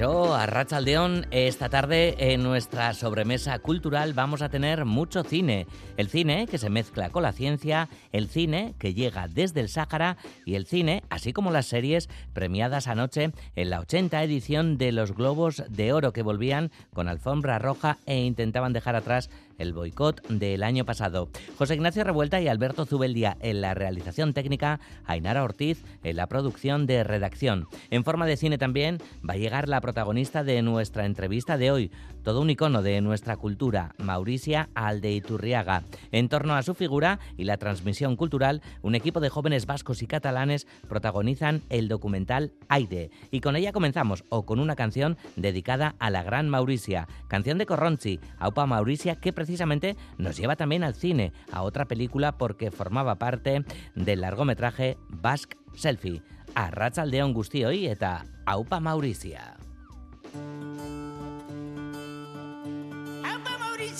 Caixó, 0.00 0.34
Arrachaldeón, 0.34 1.26
esta 1.30 1.68
tarde 1.68 2.32
en 2.32 2.42
nuestra 2.42 2.94
sobremesa 2.94 3.58
cultural 3.58 4.14
vamos 4.14 4.40
a 4.40 4.48
tener 4.48 4.86
mucho 4.86 5.24
cine. 5.24 5.66
El 5.98 6.08
cine 6.08 6.46
que 6.46 6.56
se 6.56 6.70
mezcla 6.70 7.10
con 7.10 7.22
la 7.22 7.32
ciencia, 7.32 7.90
el 8.10 8.30
cine 8.30 8.74
que 8.78 8.94
llega 8.94 9.28
desde 9.28 9.60
el 9.60 9.68
Sáhara 9.68 10.16
y 10.46 10.54
el 10.54 10.64
cine, 10.64 11.02
así 11.10 11.34
como 11.34 11.50
las 11.50 11.66
series 11.66 12.08
premiadas 12.32 12.88
anoche 12.88 13.32
en 13.56 13.68
la 13.68 13.80
80 13.80 14.22
edición 14.22 14.78
de 14.78 14.92
los 14.92 15.14
Globos 15.14 15.64
de 15.68 15.92
Oro 15.92 16.14
que 16.14 16.22
volvían 16.22 16.70
con 16.94 17.06
alfombra 17.06 17.58
roja 17.58 17.98
e 18.06 18.20
intentaban 18.20 18.72
dejar 18.72 18.96
atrás 18.96 19.28
el 19.60 19.72
boicot 19.72 20.26
del 20.28 20.62
año 20.62 20.84
pasado. 20.84 21.28
José 21.56 21.74
Ignacio 21.74 22.02
Revuelta 22.02 22.40
y 22.40 22.48
Alberto 22.48 22.86
Zubeldia 22.86 23.36
en 23.40 23.60
la 23.60 23.74
realización 23.74 24.32
técnica, 24.32 24.80
Ainara 25.04 25.44
Ortiz 25.44 25.84
en 26.02 26.16
la 26.16 26.26
producción 26.26 26.86
de 26.86 27.04
redacción. 27.04 27.68
En 27.90 28.02
forma 28.02 28.26
de 28.26 28.36
cine 28.36 28.58
también 28.58 28.98
va 29.28 29.34
a 29.34 29.38
llegar 29.38 29.68
la 29.68 29.80
protagonista 29.80 30.42
de 30.42 30.62
nuestra 30.62 31.06
entrevista 31.06 31.58
de 31.58 31.70
hoy, 31.70 31.90
todo 32.22 32.40
un 32.40 32.50
icono 32.50 32.82
de 32.82 33.00
nuestra 33.00 33.36
cultura, 33.36 33.94
Mauricia 33.98 34.68
Aldeiturriaga. 34.74 35.82
En 36.12 36.28
torno 36.28 36.54
a 36.54 36.62
su 36.62 36.74
figura 36.74 37.18
y 37.36 37.44
la 37.44 37.56
transmisión 37.56 38.16
cultural, 38.16 38.62
un 38.82 38.94
equipo 38.94 39.20
de 39.20 39.28
jóvenes 39.28 39.66
vascos 39.66 40.02
y 40.02 40.06
catalanes 40.06 40.66
protagonizan 40.88 41.62
el 41.68 41.88
documental 41.88 42.52
Aire. 42.68 43.10
Y 43.30 43.40
con 43.40 43.56
ella 43.56 43.72
comenzamos, 43.72 44.24
o 44.28 44.44
con 44.44 44.60
una 44.60 44.76
canción 44.76 45.16
dedicada 45.36 45.94
a 45.98 46.10
la 46.10 46.22
gran 46.22 46.48
Mauricia, 46.48 47.08
canción 47.28 47.58
de 47.58 47.66
Corronchi, 47.66 48.20
Aupa 48.38 48.66
Mauricia, 48.66 49.16
que 49.16 49.32
precisamente 49.32 49.96
nos 50.18 50.36
lleva 50.36 50.56
también 50.56 50.84
al 50.84 50.94
cine, 50.94 51.32
a 51.52 51.62
otra 51.62 51.86
película 51.86 52.36
porque 52.36 52.70
formaba 52.70 53.16
parte 53.16 53.64
del 53.94 54.20
largometraje 54.20 54.96
Basque 55.08 55.56
Selfie. 55.74 56.22
A 56.54 56.70
Ratzaldeon 56.70 57.32
guztioi 57.32 57.86
eta 57.86 58.24
Aupa 58.44 58.80
Mauricia. 58.80 59.69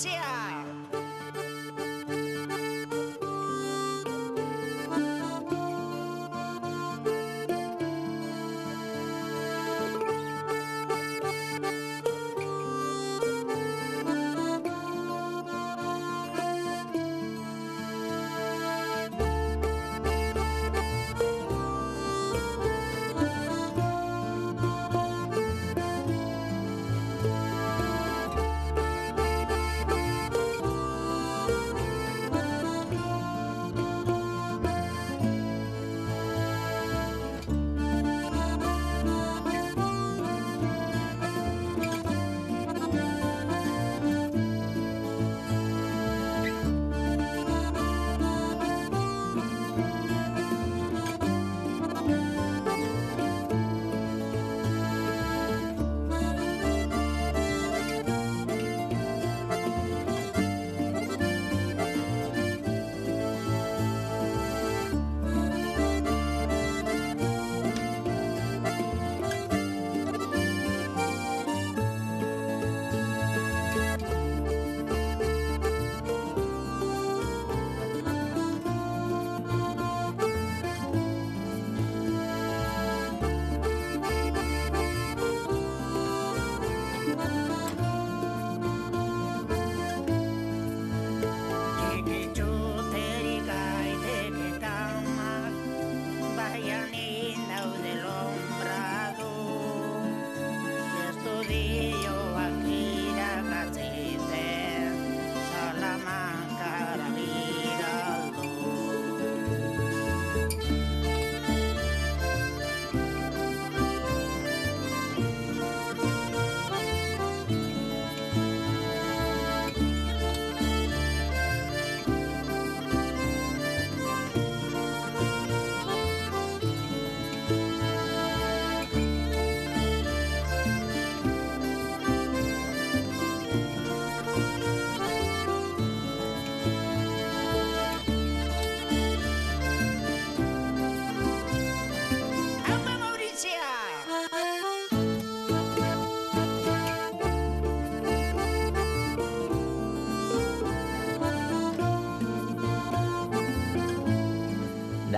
¡Aupa 0.03 0.30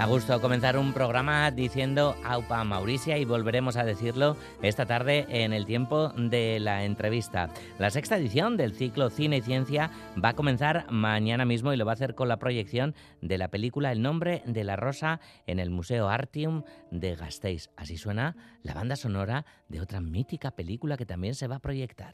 Da 0.03 0.09
gusto 0.09 0.41
comenzar 0.41 0.75
un 0.75 0.91
programa 0.91 1.49
diciendo 1.49 2.17
Aupa 2.25 2.61
Mauricia 2.65 3.17
y 3.17 3.23
volveremos 3.23 3.77
a 3.77 3.85
decirlo 3.85 4.35
esta 4.61 4.85
tarde 4.85 5.25
en 5.29 5.53
el 5.53 5.65
tiempo 5.65 6.09
de 6.09 6.59
la 6.59 6.83
entrevista. 6.83 7.49
La 7.79 7.89
sexta 7.89 8.17
edición 8.17 8.57
del 8.57 8.73
ciclo 8.73 9.09
Cine 9.09 9.37
y 9.37 9.41
Ciencia 9.41 9.91
va 10.21 10.29
a 10.29 10.33
comenzar 10.33 10.91
mañana 10.91 11.45
mismo 11.45 11.71
y 11.71 11.77
lo 11.77 11.85
va 11.85 11.93
a 11.93 11.95
hacer 11.95 12.15
con 12.15 12.27
la 12.27 12.35
proyección 12.35 12.95
de 13.21 13.37
la 13.37 13.47
película 13.47 13.93
El 13.93 14.01
nombre 14.01 14.43
de 14.45 14.65
la 14.65 14.75
rosa 14.75 15.21
en 15.47 15.59
el 15.59 15.69
Museo 15.69 16.09
Artium 16.09 16.63
de 16.91 17.15
Gasteiz. 17.15 17.69
Así 17.77 17.95
suena 17.95 18.35
la 18.61 18.73
banda 18.73 18.97
sonora 18.97 19.45
de 19.69 19.79
otra 19.79 20.01
mítica 20.01 20.51
película 20.51 20.97
que 20.97 21.05
también 21.05 21.33
se 21.33 21.47
va 21.47 21.55
a 21.55 21.59
proyectar. 21.59 22.13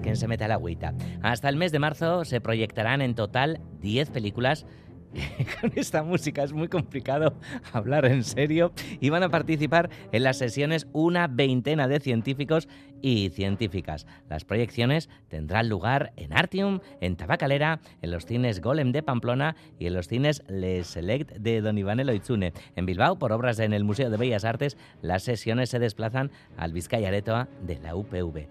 Ver 0.00 0.02
quién 0.02 0.16
se 0.16 0.28
mete 0.28 0.44
a 0.44 0.48
la 0.48 0.54
agüita. 0.54 0.94
Hasta 1.22 1.48
el 1.48 1.56
mes 1.56 1.72
de 1.72 1.78
marzo 1.78 2.24
se 2.24 2.40
proyectarán 2.40 3.02
en 3.02 3.14
total 3.14 3.60
10 3.80 4.10
películas 4.10 4.66
con 5.60 5.72
esta 5.74 6.02
música 6.02 6.42
es 6.42 6.52
muy 6.52 6.68
complicado 6.68 7.34
hablar 7.72 8.04
en 8.04 8.24
serio 8.24 8.72
y 9.00 9.10
van 9.10 9.22
a 9.22 9.28
participar 9.28 9.90
en 10.12 10.22
las 10.22 10.38
sesiones 10.38 10.86
una 10.92 11.26
veintena 11.26 11.88
de 11.88 12.00
científicos 12.00 12.68
y 13.02 13.30
científicas. 13.30 14.06
Las 14.28 14.44
proyecciones 14.44 15.08
tendrán 15.28 15.68
lugar 15.68 16.12
en 16.16 16.32
Artium, 16.32 16.80
en 17.00 17.16
Tabacalera, 17.16 17.80
en 18.02 18.10
los 18.10 18.26
cines 18.26 18.60
Golem 18.60 18.92
de 18.92 19.02
Pamplona 19.02 19.56
y 19.78 19.86
en 19.86 19.94
los 19.94 20.06
cines 20.06 20.42
Le 20.48 20.84
Select 20.84 21.32
de 21.32 21.60
Don 21.60 21.78
Iván 21.78 22.00
Eloitzune. 22.00 22.52
En 22.76 22.86
Bilbao, 22.86 23.18
por 23.18 23.32
obras 23.32 23.58
en 23.58 23.72
el 23.72 23.84
Museo 23.84 24.10
de 24.10 24.16
Bellas 24.16 24.44
Artes, 24.44 24.76
las 25.02 25.22
sesiones 25.22 25.70
se 25.70 25.78
desplazan 25.78 26.30
al 26.56 26.72
Vizcaya 26.72 27.08
Aretoa 27.08 27.48
de 27.62 27.78
la 27.78 27.96
UPV, 27.96 28.46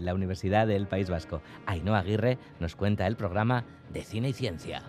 la 0.00 0.14
Universidad 0.14 0.66
del 0.66 0.86
País 0.86 1.10
Vasco. 1.10 1.42
Ainhoa 1.66 1.98
Aguirre 1.98 2.38
nos 2.60 2.76
cuenta 2.76 3.06
el 3.06 3.16
programa 3.16 3.64
de 3.92 4.04
Cine 4.04 4.30
y 4.30 4.32
Ciencia. 4.32 4.82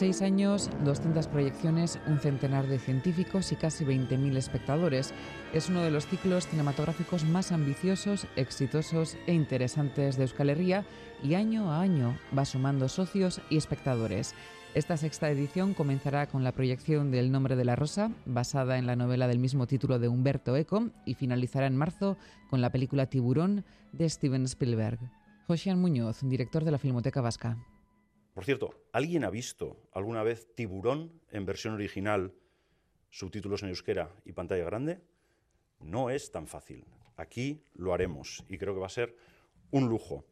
Seis 0.00 0.22
años, 0.22 0.70
200 0.82 1.26
proyecciones, 1.26 1.98
un 2.06 2.20
centenar 2.20 2.66
de 2.66 2.78
científicos 2.78 3.52
y 3.52 3.56
casi 3.56 3.84
20.000 3.84 4.34
espectadores. 4.38 5.12
Es 5.52 5.68
uno 5.68 5.82
de 5.82 5.90
los 5.90 6.06
ciclos 6.06 6.46
cinematográficos 6.46 7.24
más 7.24 7.52
ambiciosos, 7.52 8.26
exitosos 8.34 9.18
e 9.26 9.34
interesantes 9.34 10.16
de 10.16 10.22
Euskal 10.22 10.48
Herria 10.48 10.86
y 11.22 11.34
año 11.34 11.70
a 11.70 11.82
año 11.82 12.16
va 12.36 12.46
sumando 12.46 12.88
socios 12.88 13.42
y 13.50 13.58
espectadores. 13.58 14.34
Esta 14.72 14.96
sexta 14.96 15.28
edición 15.28 15.74
comenzará 15.74 16.28
con 16.28 16.44
la 16.44 16.52
proyección 16.52 17.10
del 17.10 17.32
Nombre 17.32 17.56
de 17.56 17.64
la 17.64 17.74
Rosa, 17.74 18.12
basada 18.24 18.78
en 18.78 18.86
la 18.86 18.94
novela 18.94 19.26
del 19.26 19.40
mismo 19.40 19.66
título 19.66 19.98
de 19.98 20.06
Humberto 20.06 20.56
Eco, 20.56 20.90
y 21.04 21.14
finalizará 21.14 21.66
en 21.66 21.76
marzo 21.76 22.16
con 22.50 22.60
la 22.60 22.70
película 22.70 23.06
Tiburón 23.06 23.64
de 23.90 24.08
Steven 24.08 24.44
Spielberg. 24.44 25.00
Josian 25.48 25.80
Muñoz, 25.80 26.20
director 26.22 26.62
de 26.62 26.70
la 26.70 26.78
Filmoteca 26.78 27.20
Vasca. 27.20 27.58
Por 28.32 28.44
cierto, 28.44 28.86
¿alguien 28.92 29.24
ha 29.24 29.30
visto 29.30 29.88
alguna 29.92 30.22
vez 30.22 30.54
Tiburón 30.54 31.20
en 31.32 31.46
versión 31.46 31.74
original, 31.74 32.32
subtítulos 33.10 33.64
en 33.64 33.70
euskera 33.70 34.14
y 34.24 34.34
pantalla 34.34 34.64
grande? 34.64 35.00
No 35.80 36.10
es 36.10 36.30
tan 36.30 36.46
fácil. 36.46 36.84
Aquí 37.16 37.64
lo 37.74 37.92
haremos 37.92 38.44
y 38.48 38.56
creo 38.56 38.74
que 38.74 38.80
va 38.80 38.86
a 38.86 38.90
ser 38.90 39.16
un 39.72 39.88
lujo. 39.88 40.24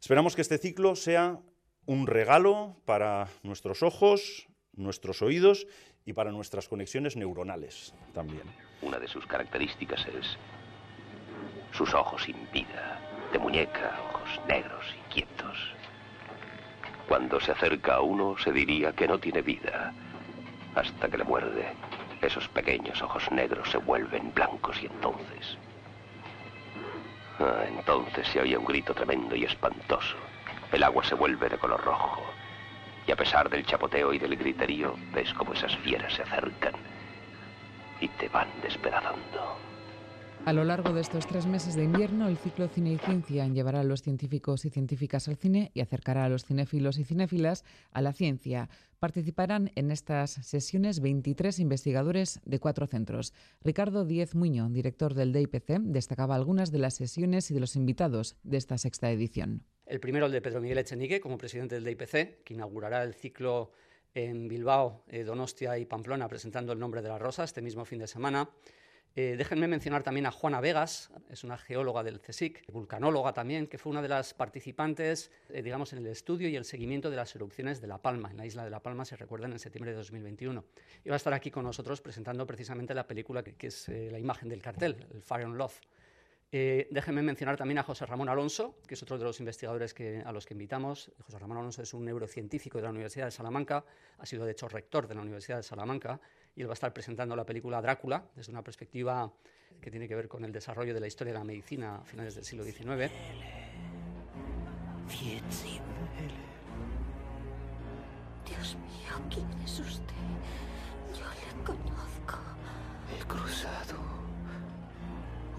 Esperamos 0.00 0.34
que 0.34 0.40
este 0.40 0.56
ciclo 0.56 0.96
sea 0.96 1.42
un 1.90 2.06
regalo 2.06 2.76
para 2.84 3.26
nuestros 3.42 3.82
ojos, 3.82 4.46
nuestros 4.76 5.22
oídos 5.22 5.66
y 6.04 6.12
para 6.12 6.30
nuestras 6.30 6.68
conexiones 6.68 7.16
neuronales 7.16 7.96
también. 8.14 8.44
Una 8.80 9.00
de 9.00 9.08
sus 9.08 9.26
características 9.26 10.06
es 10.06 10.38
sus 11.72 11.92
ojos 11.92 12.22
sin 12.22 12.48
vida, 12.52 13.00
de 13.32 13.40
muñeca, 13.40 13.98
ojos 14.08 14.40
negros 14.46 14.86
y 15.00 15.14
quietos. 15.14 15.58
Cuando 17.08 17.40
se 17.40 17.50
acerca 17.50 17.96
a 17.96 18.02
uno 18.02 18.38
se 18.38 18.52
diría 18.52 18.92
que 18.92 19.08
no 19.08 19.18
tiene 19.18 19.42
vida, 19.42 19.92
hasta 20.76 21.08
que 21.08 21.18
le 21.18 21.24
muerde. 21.24 21.72
Esos 22.22 22.46
pequeños 22.50 23.02
ojos 23.02 23.28
negros 23.32 23.68
se 23.68 23.78
vuelven 23.78 24.32
blancos 24.32 24.80
y 24.80 24.86
entonces... 24.86 25.58
Ah, 27.40 27.64
entonces 27.66 28.28
se 28.28 28.40
oye 28.40 28.56
un 28.56 28.64
grito 28.64 28.94
tremendo 28.94 29.34
y 29.34 29.42
espantoso. 29.42 30.29
El 30.72 30.82
agua 30.82 31.04
se 31.04 31.14
vuelve 31.14 31.48
de 31.48 31.58
color 31.58 31.82
rojo. 31.84 32.22
Y 33.06 33.12
a 33.12 33.16
pesar 33.16 33.50
del 33.50 33.66
chapoteo 33.66 34.12
y 34.12 34.18
del 34.18 34.36
griterío, 34.36 34.94
ves 35.12 35.32
como 35.34 35.52
esas 35.52 35.76
fieras 35.78 36.14
se 36.14 36.22
acercan 36.22 36.74
y 38.00 38.08
te 38.08 38.28
van 38.28 38.48
despedazando. 38.62 39.58
A 40.46 40.54
lo 40.54 40.64
largo 40.64 40.94
de 40.94 41.02
estos 41.02 41.26
tres 41.26 41.44
meses 41.44 41.74
de 41.74 41.84
invierno, 41.84 42.26
el 42.26 42.38
ciclo 42.38 42.66
Cine 42.68 42.94
y 42.94 42.98
Ciencia 42.98 43.46
llevará 43.46 43.80
a 43.80 43.84
los 43.84 44.00
científicos 44.00 44.64
y 44.64 44.70
científicas 44.70 45.28
al 45.28 45.36
cine 45.36 45.70
y 45.74 45.80
acercará 45.80 46.24
a 46.24 46.28
los 46.30 46.46
cinéfilos 46.46 46.98
y 46.98 47.04
cinéfilas 47.04 47.62
a 47.92 48.00
la 48.00 48.14
ciencia. 48.14 48.70
Participarán 49.00 49.70
en 49.74 49.90
estas 49.90 50.30
sesiones 50.30 51.00
23 51.00 51.58
investigadores 51.58 52.40
de 52.46 52.58
cuatro 52.58 52.86
centros. 52.86 53.34
Ricardo 53.62 54.06
Díez 54.06 54.34
Muño, 54.34 54.70
director 54.70 55.12
del 55.12 55.34
DIPC, 55.34 55.78
destacaba 55.80 56.36
algunas 56.36 56.72
de 56.72 56.78
las 56.78 56.94
sesiones 56.94 57.50
y 57.50 57.54
de 57.54 57.60
los 57.60 57.76
invitados 57.76 58.36
de 58.42 58.56
esta 58.56 58.78
sexta 58.78 59.10
edición. 59.10 59.64
El 59.90 59.98
primero, 59.98 60.26
el 60.26 60.32
de 60.32 60.40
Pedro 60.40 60.60
Miguel 60.60 60.78
Echenique, 60.78 61.20
como 61.20 61.36
presidente 61.36 61.74
del 61.74 61.82
DIPC, 61.82 62.44
que 62.44 62.54
inaugurará 62.54 63.02
el 63.02 63.12
ciclo 63.12 63.72
en 64.14 64.46
Bilbao, 64.46 65.02
eh, 65.08 65.24
Donostia 65.24 65.76
y 65.78 65.84
Pamplona, 65.84 66.28
presentando 66.28 66.72
el 66.72 66.78
nombre 66.78 67.02
de 67.02 67.08
la 67.08 67.18
rosa 67.18 67.42
este 67.42 67.60
mismo 67.60 67.84
fin 67.84 67.98
de 67.98 68.06
semana. 68.06 68.48
Eh, 69.16 69.34
déjenme 69.36 69.66
mencionar 69.66 70.04
también 70.04 70.26
a 70.26 70.30
Juana 70.30 70.60
Vegas, 70.60 71.10
es 71.28 71.42
una 71.42 71.58
geóloga 71.58 72.04
del 72.04 72.20
CSIC, 72.20 72.70
vulcanóloga 72.70 73.32
también, 73.32 73.66
que 73.66 73.78
fue 73.78 73.90
una 73.90 74.00
de 74.00 74.06
las 74.06 74.32
participantes, 74.32 75.32
eh, 75.48 75.60
digamos, 75.60 75.92
en 75.92 75.98
el 75.98 76.06
estudio 76.06 76.48
y 76.48 76.54
el 76.54 76.64
seguimiento 76.64 77.10
de 77.10 77.16
las 77.16 77.34
erupciones 77.34 77.80
de 77.80 77.88
La 77.88 77.98
Palma, 77.98 78.30
en 78.30 78.36
la 78.36 78.46
isla 78.46 78.62
de 78.62 78.70
La 78.70 78.78
Palma, 78.78 79.04
se 79.04 79.16
recuerdan, 79.16 79.50
en 79.50 79.58
septiembre 79.58 79.90
de 79.90 79.96
2021. 79.96 80.64
Y 81.04 81.08
va 81.08 81.16
a 81.16 81.18
estar 81.18 81.32
aquí 81.32 81.50
con 81.50 81.64
nosotros 81.64 82.00
presentando 82.00 82.46
precisamente 82.46 82.94
la 82.94 83.08
película 83.08 83.42
que, 83.42 83.66
es 83.66 83.88
la 83.88 84.20
imagen 84.20 84.48
del 84.48 84.62
cartel, 84.62 85.04
el 85.12 85.20
Fire 85.20 85.46
and 85.46 85.56
Love. 85.56 85.80
Eh, 86.52 86.88
déjenme 86.90 87.22
mencionar 87.22 87.56
también 87.56 87.78
a 87.78 87.84
José 87.84 88.04
Ramón 88.06 88.28
Alonso, 88.28 88.74
que 88.86 88.94
es 88.94 89.02
otro 89.02 89.16
de 89.16 89.24
los 89.24 89.38
investigadores 89.38 89.94
a 90.24 90.32
los 90.32 90.46
que 90.46 90.54
invitamos. 90.54 91.12
José 91.24 91.38
Ramón 91.38 91.58
Alonso 91.58 91.82
es 91.82 91.94
un 91.94 92.04
neurocientífico 92.04 92.78
de 92.78 92.84
la 92.84 92.90
Universidad 92.90 93.26
de 93.26 93.30
Salamanca, 93.30 93.84
ha 94.18 94.26
sido 94.26 94.44
de 94.44 94.52
hecho 94.52 94.68
rector 94.68 95.06
de 95.06 95.14
la 95.14 95.20
Universidad 95.20 95.58
de 95.58 95.62
Salamanca 95.62 96.20
y 96.56 96.62
él 96.62 96.66
va 96.66 96.72
a 96.72 96.74
estar 96.74 96.92
presentando 96.92 97.36
la 97.36 97.46
película 97.46 97.80
Drácula 97.80 98.24
desde 98.34 98.50
una 98.50 98.64
perspectiva 98.64 99.32
que 99.80 99.90
tiene 99.90 100.08
que 100.08 100.16
ver 100.16 100.26
con 100.26 100.44
el 100.44 100.50
desarrollo 100.50 100.92
de 100.92 101.00
la 101.00 101.06
historia 101.06 101.32
de 101.32 101.38
la 101.38 101.44
medicina 101.44 101.96
a 101.96 102.04
finales 102.04 102.34
del 102.34 102.44
siglo 102.44 102.64
XIX. 102.64 103.12
Dios 108.44 108.76
mío, 108.76 109.28
¿quién 109.30 109.48
es 109.64 109.78
usted? 109.78 110.14
Yo 111.16 111.24
le 111.24 111.64
conozco. 111.64 112.38
El 113.16 113.26
cruzado 113.26 114.19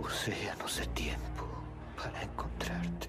océanos 0.03 0.77
de 0.79 0.85
tiempo 0.87 1.47
para 1.95 2.23
encontrarte. 2.23 3.07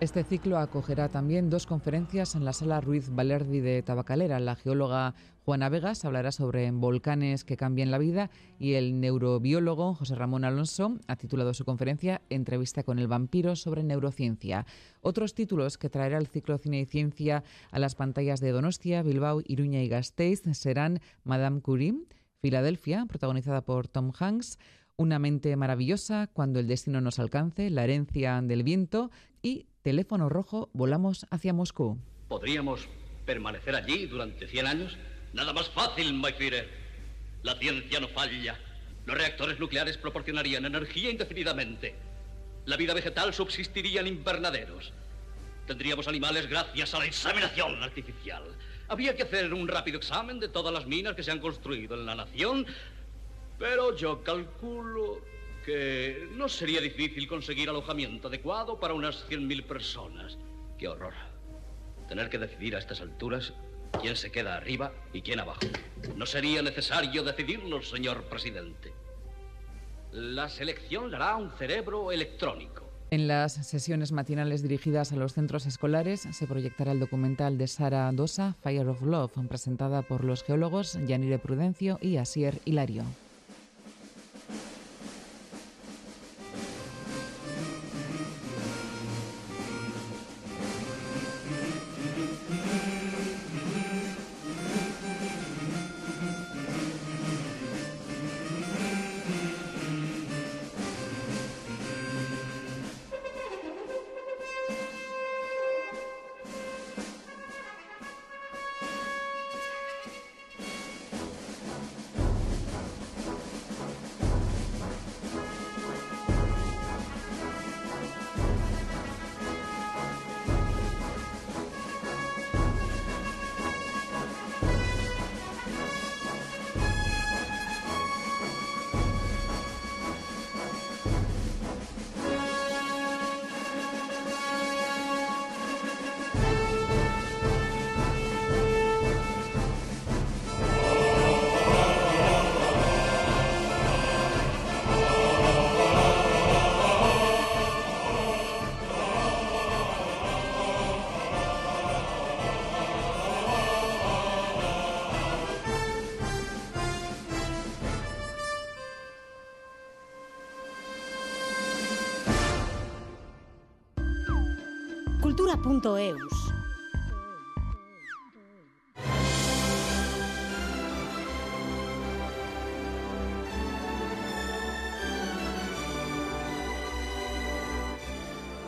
Este 0.00 0.24
ciclo 0.24 0.56
acogerá 0.56 1.10
también 1.10 1.50
dos 1.50 1.66
conferencias 1.66 2.34
en 2.34 2.46
la 2.46 2.54
sala 2.54 2.80
Ruiz 2.80 3.10
Valerdi 3.10 3.60
de 3.60 3.82
Tabacalera. 3.82 4.40
La 4.40 4.56
geóloga 4.56 5.14
Juana 5.44 5.68
Vegas 5.68 6.06
hablará 6.06 6.32
sobre 6.32 6.70
volcanes 6.70 7.44
que 7.44 7.58
cambian 7.58 7.90
la 7.90 7.98
vida 7.98 8.30
y 8.58 8.74
el 8.74 8.98
neurobiólogo 8.98 9.94
José 9.94 10.14
Ramón 10.14 10.46
Alonso 10.46 10.96
ha 11.06 11.16
titulado 11.16 11.52
su 11.52 11.66
conferencia 11.66 12.22
Entrevista 12.30 12.82
con 12.82 12.98
el 12.98 13.08
vampiro 13.08 13.56
sobre 13.56 13.82
neurociencia. 13.82 14.64
Otros 15.02 15.34
títulos 15.34 15.76
que 15.76 15.90
traerá 15.90 16.16
el 16.16 16.28
ciclo 16.28 16.56
Cine 16.56 16.80
y 16.80 16.86
Ciencia 16.86 17.44
a 17.70 17.78
las 17.78 17.94
pantallas 17.94 18.40
de 18.40 18.52
Donostia, 18.52 19.02
Bilbao, 19.02 19.42
Iruña 19.44 19.82
y 19.82 19.88
Gasteiz 19.88 20.44
serán 20.52 21.00
Madame 21.24 21.60
Curie, 21.60 21.94
Filadelfia, 22.40 23.04
protagonizada 23.04 23.60
por 23.60 23.86
Tom 23.86 24.12
Hanks, 24.18 24.58
una 25.00 25.18
mente 25.18 25.56
maravillosa, 25.56 26.28
cuando 26.30 26.60
el 26.60 26.66
destino 26.66 27.00
nos 27.00 27.18
alcance, 27.18 27.70
la 27.70 27.84
herencia 27.84 28.38
del 28.42 28.62
viento 28.62 29.10
y 29.40 29.64
teléfono 29.80 30.28
rojo, 30.28 30.68
volamos 30.74 31.24
hacia 31.30 31.54
Moscú. 31.54 31.96
¿Podríamos 32.28 32.86
permanecer 33.24 33.74
allí 33.74 34.04
durante 34.04 34.46
100 34.46 34.66
años? 34.66 34.98
Nada 35.32 35.54
más 35.54 35.70
fácil, 35.70 36.12
my 36.12 36.34
La 37.42 37.54
ciencia 37.54 37.98
no 37.98 38.08
falla. 38.08 38.58
Los 39.06 39.16
reactores 39.16 39.58
nucleares 39.58 39.96
proporcionarían 39.96 40.66
energía 40.66 41.10
indefinidamente. 41.10 41.94
La 42.66 42.76
vida 42.76 42.92
vegetal 42.92 43.32
subsistiría 43.32 44.02
en 44.02 44.06
invernaderos. 44.06 44.92
Tendríamos 45.66 46.08
animales 46.08 46.46
gracias 46.46 46.92
a 46.92 46.98
la 46.98 47.06
inseminación 47.06 47.82
artificial. 47.82 48.42
Había 48.88 49.16
que 49.16 49.22
hacer 49.22 49.54
un 49.54 49.66
rápido 49.66 49.96
examen 49.96 50.40
de 50.40 50.48
todas 50.48 50.74
las 50.74 50.86
minas 50.86 51.14
que 51.14 51.22
se 51.22 51.30
han 51.30 51.38
construido 51.38 51.94
en 51.94 52.04
la 52.04 52.16
nación 52.16 52.66
pero 53.60 53.94
yo 53.94 54.24
calculo 54.24 55.20
que 55.64 56.26
no 56.32 56.48
sería 56.48 56.80
difícil 56.80 57.28
conseguir 57.28 57.68
alojamiento 57.68 58.28
adecuado 58.28 58.80
para 58.80 58.94
unas 58.94 59.28
100.000 59.28 59.64
personas. 59.64 60.38
¡Qué 60.78 60.88
horror! 60.88 61.12
Tener 62.08 62.30
que 62.30 62.38
decidir 62.38 62.74
a 62.74 62.78
estas 62.78 63.02
alturas 63.02 63.52
quién 64.00 64.16
se 64.16 64.32
queda 64.32 64.56
arriba 64.56 64.92
y 65.12 65.20
quién 65.20 65.40
abajo. 65.40 65.60
No 66.16 66.24
sería 66.24 66.62
necesario 66.62 67.22
decidirlo, 67.22 67.82
señor 67.82 68.24
presidente. 68.24 68.94
La 70.10 70.48
selección 70.48 71.10
la 71.10 71.18
hará 71.18 71.36
un 71.36 71.52
cerebro 71.52 72.10
electrónico. 72.10 72.88
En 73.10 73.28
las 73.28 73.52
sesiones 73.66 74.10
matinales 74.10 74.62
dirigidas 74.62 75.12
a 75.12 75.16
los 75.16 75.34
centros 75.34 75.66
escolares 75.66 76.22
se 76.32 76.46
proyectará 76.46 76.92
el 76.92 77.00
documental 77.00 77.58
de 77.58 77.66
Sara 77.66 78.10
Dosa, 78.12 78.56
Fire 78.62 78.88
of 78.88 79.02
Love, 79.02 79.32
presentada 79.48 80.00
por 80.00 80.24
los 80.24 80.44
geólogos 80.44 80.98
Yanire 81.06 81.38
Prudencio 81.38 81.98
y 82.00 82.16
Asier 82.16 82.60
Hilario. 82.64 83.04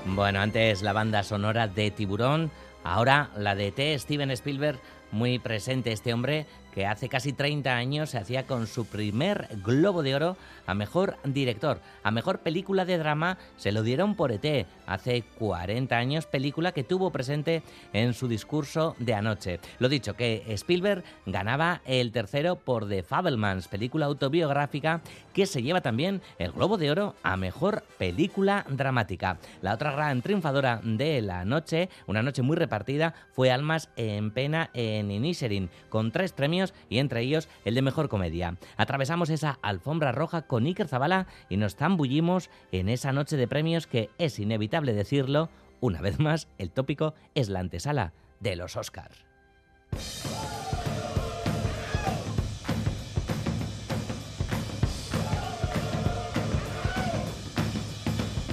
Bueno, 0.04 0.40
antes 0.40 0.82
la 0.82 0.92
banda 0.92 1.22
sonora 1.22 1.68
de 1.68 1.90
Tiburón, 1.90 2.50
ahora 2.84 3.30
la 3.36 3.54
de 3.54 3.70
T. 3.70 3.98
Steven 3.98 4.30
Spielberg, 4.32 4.80
muy 5.12 5.38
presente 5.38 5.92
este 5.92 6.12
hombre 6.12 6.46
que 6.72 6.86
hace 6.86 7.08
casi 7.08 7.32
30 7.32 7.74
años 7.74 8.10
se 8.10 8.18
hacía 8.18 8.46
con 8.46 8.66
su 8.66 8.86
primer 8.86 9.48
Globo 9.64 10.02
de 10.02 10.14
Oro 10.14 10.36
a 10.66 10.74
Mejor 10.74 11.16
Director. 11.24 11.80
A 12.02 12.10
Mejor 12.10 12.40
Película 12.40 12.84
de 12.84 12.98
Drama 12.98 13.38
se 13.56 13.72
lo 13.72 13.82
dieron 13.82 14.14
por 14.14 14.32
ET, 14.32 14.66
hace 14.86 15.22
40 15.38 15.96
años, 15.96 16.26
película 16.26 16.72
que 16.72 16.84
tuvo 16.84 17.10
presente 17.10 17.62
en 17.92 18.14
su 18.14 18.28
discurso 18.28 18.96
de 18.98 19.14
anoche. 19.14 19.60
Lo 19.78 19.88
dicho, 19.88 20.14
que 20.14 20.44
Spielberg 20.48 21.04
ganaba 21.26 21.82
el 21.84 22.12
tercero 22.12 22.56
por 22.56 22.88
The 22.88 23.02
Fabelmans, 23.02 23.68
película 23.68 24.06
autobiográfica 24.06 25.02
que 25.32 25.46
se 25.46 25.62
lleva 25.62 25.80
también 25.80 26.20
el 26.38 26.52
Globo 26.52 26.78
de 26.78 26.90
Oro 26.90 27.14
a 27.22 27.36
Mejor 27.36 27.84
Película 27.98 28.64
Dramática. 28.68 29.38
La 29.60 29.74
otra 29.74 29.92
gran 29.92 30.22
triunfadora 30.22 30.80
de 30.82 31.22
la 31.22 31.44
noche, 31.44 31.88
una 32.06 32.22
noche 32.22 32.42
muy 32.42 32.56
repartida, 32.56 33.14
fue 33.32 33.50
Almas 33.50 33.88
en 33.96 34.30
Pena 34.30 34.70
en 34.74 35.10
Inisherin, 35.10 35.70
con 35.88 36.12
tres 36.12 36.32
premios 36.32 36.61
y 36.88 36.98
entre 36.98 37.22
ellos 37.22 37.48
el 37.64 37.74
de 37.74 37.82
Mejor 37.82 38.08
Comedia. 38.08 38.56
Atravesamos 38.76 39.30
esa 39.30 39.58
alfombra 39.62 40.12
roja 40.12 40.42
con 40.42 40.66
Iker 40.66 40.88
Zabala 40.88 41.26
y 41.48 41.56
nos 41.56 41.76
zambullimos 41.76 42.50
en 42.70 42.88
esa 42.88 43.12
noche 43.12 43.36
de 43.36 43.48
premios 43.48 43.86
que 43.86 44.10
es 44.18 44.38
inevitable 44.38 44.92
decirlo, 44.92 45.50
una 45.80 46.00
vez 46.00 46.20
más, 46.20 46.48
el 46.58 46.70
tópico 46.70 47.14
es 47.34 47.48
la 47.48 47.60
antesala 47.60 48.12
de 48.40 48.56
los 48.56 48.76
Oscars. 48.76 49.24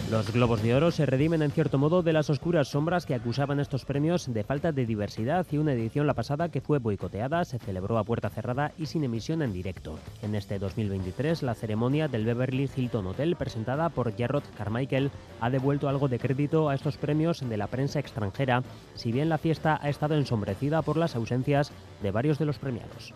Los 0.10 0.34
Globos 0.34 0.64
de 0.64 0.74
Oro 0.74 0.90
se 0.90 1.06
redimen 1.06 1.44
en 1.44 1.52
cierto 1.52 1.78
modo 1.78 2.02
de 2.02 2.14
las 2.14 2.32
oscuras 2.32 2.68
sombras 2.68 3.06
que 3.06 3.14
acusaban 3.14 3.60
estos 3.60 3.86
premios 3.86 4.34
de 4.34 4.44
falta 4.44 4.72
de 4.72 4.88
diversidad 4.88 5.46
y 5.52 5.60
una 5.60 5.74
edición 5.74 6.08
la 6.08 6.16
pasada 6.16 6.50
que 6.50 6.62
fue 6.62 6.80
boicoteada, 6.80 7.46
se 7.46 7.60
celebró 7.60 8.00
a 8.00 8.04
puerta 8.04 8.32
cerrada 8.32 8.72
y 8.80 8.88
sin 8.88 9.04
emisión 9.04 9.44
en 9.44 9.54
directo. 9.54 10.00
En 10.24 10.34
este 10.34 10.58
2023, 10.58 11.44
la 11.44 11.54
ceremonia 11.54 12.08
del 12.08 12.26
Beverly 12.26 12.68
Hilton 12.76 13.06
Hotel 13.06 13.36
presentada 13.36 13.90
por 13.90 14.18
Jarrod 14.18 14.44
Carmichael 14.58 15.12
ha 15.42 15.52
devuelto 15.52 15.88
algo 15.88 16.08
de 16.08 16.18
crédito 16.18 16.70
a 16.70 16.76
estos 16.76 16.98
premios 16.98 17.48
de 17.48 17.58
la 17.58 17.68
prensa 17.68 18.00
extranjera, 18.00 18.64
si 18.96 19.12
bien 19.12 19.30
la 19.30 19.38
fiesta 19.38 19.80
ha 19.80 19.90
estado 19.90 20.16
ensombrecida 20.16 20.82
por 20.82 20.98
las 20.98 21.16
ausencias 21.16 21.72
de 22.02 22.10
varios 22.10 22.40
de 22.40 22.46
los 22.46 22.58
premiados. 22.58 23.14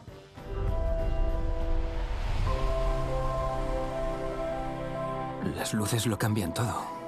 Las 5.43 5.73
luces 5.73 6.07
lo 6.07 6.17
cambian 6.17 6.53
todo. 6.53 7.03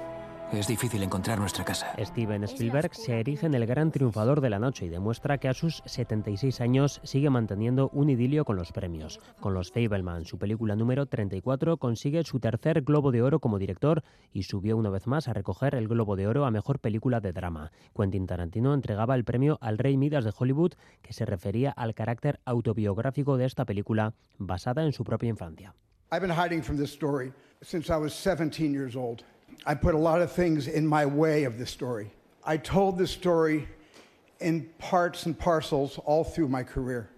Es 0.52 0.68
difícil 0.68 1.02
encontrar 1.02 1.40
nuestra 1.40 1.64
casa. 1.64 1.92
Steven 1.98 2.44
Spielberg 2.44 2.94
se 2.94 3.18
erige 3.18 3.46
en 3.46 3.54
el 3.54 3.64
gran 3.66 3.90
triunfador 3.90 4.42
de 4.42 4.50
la 4.50 4.58
noche 4.58 4.84
y 4.84 4.90
demuestra 4.90 5.38
que 5.38 5.48
a 5.48 5.54
sus 5.54 5.82
76 5.86 6.60
años 6.60 7.00
sigue 7.02 7.30
manteniendo 7.30 7.88
un 7.94 8.10
idilio 8.10 8.44
con 8.44 8.56
los 8.56 8.72
premios. 8.72 9.18
Con 9.40 9.54
Los 9.54 9.72
Fableman, 9.72 10.26
su 10.26 10.38
película 10.38 10.76
número 10.76 11.06
34 11.06 11.78
consigue 11.78 12.22
su 12.24 12.38
tercer 12.38 12.82
Globo 12.82 13.10
de 13.10 13.22
Oro 13.22 13.40
como 13.40 13.58
director 13.58 14.04
y 14.32 14.42
subió 14.42 14.76
una 14.76 14.90
vez 14.90 15.06
más 15.06 15.28
a 15.28 15.32
recoger 15.32 15.74
el 15.74 15.88
Globo 15.88 16.14
de 16.14 16.28
Oro 16.28 16.44
a 16.44 16.50
Mejor 16.50 16.78
Película 16.78 17.20
de 17.20 17.32
Drama. 17.32 17.72
Quentin 17.96 18.26
Tarantino 18.26 18.74
entregaba 18.74 19.14
el 19.14 19.24
premio 19.24 19.56
al 19.62 19.78
Rey 19.78 19.96
Midas 19.96 20.24
de 20.24 20.34
Hollywood, 20.38 20.74
que 21.00 21.14
se 21.14 21.24
refería 21.24 21.70
al 21.70 21.94
carácter 21.94 22.38
autobiográfico 22.44 23.38
de 23.38 23.46
esta 23.46 23.64
película, 23.64 24.12
basada 24.36 24.84
en 24.84 24.92
su 24.92 25.04
propia 25.04 25.30
infancia. 25.30 25.74
I've 26.12 26.20
been 26.20 26.30
hiding 26.30 26.62
from 26.62 26.76
this 26.76 26.92
story 26.92 27.32
since 27.66 27.90
I 27.90 27.96
was 27.96 28.14
17 28.14 28.72
years 28.72 28.94
old. 28.94 29.24
I 29.66 29.74
put 29.74 29.94
a 29.94 29.98
lot 29.98 30.22
of 30.22 30.30
things 30.30 30.68
in 30.68 30.86
my 30.86 31.04
way 31.04 31.44
of 31.44 31.58
this 31.58 31.70
story. 31.70 32.12
I 32.44 32.58
told 32.58 32.96
this 32.96 33.10
story 33.10 33.66
in 34.40 34.70
parts 34.78 35.26
and 35.26 35.36
parcels 35.36 35.98
all 36.04 36.22
through 36.22 36.48
my 36.48 36.62
career. 36.62 37.10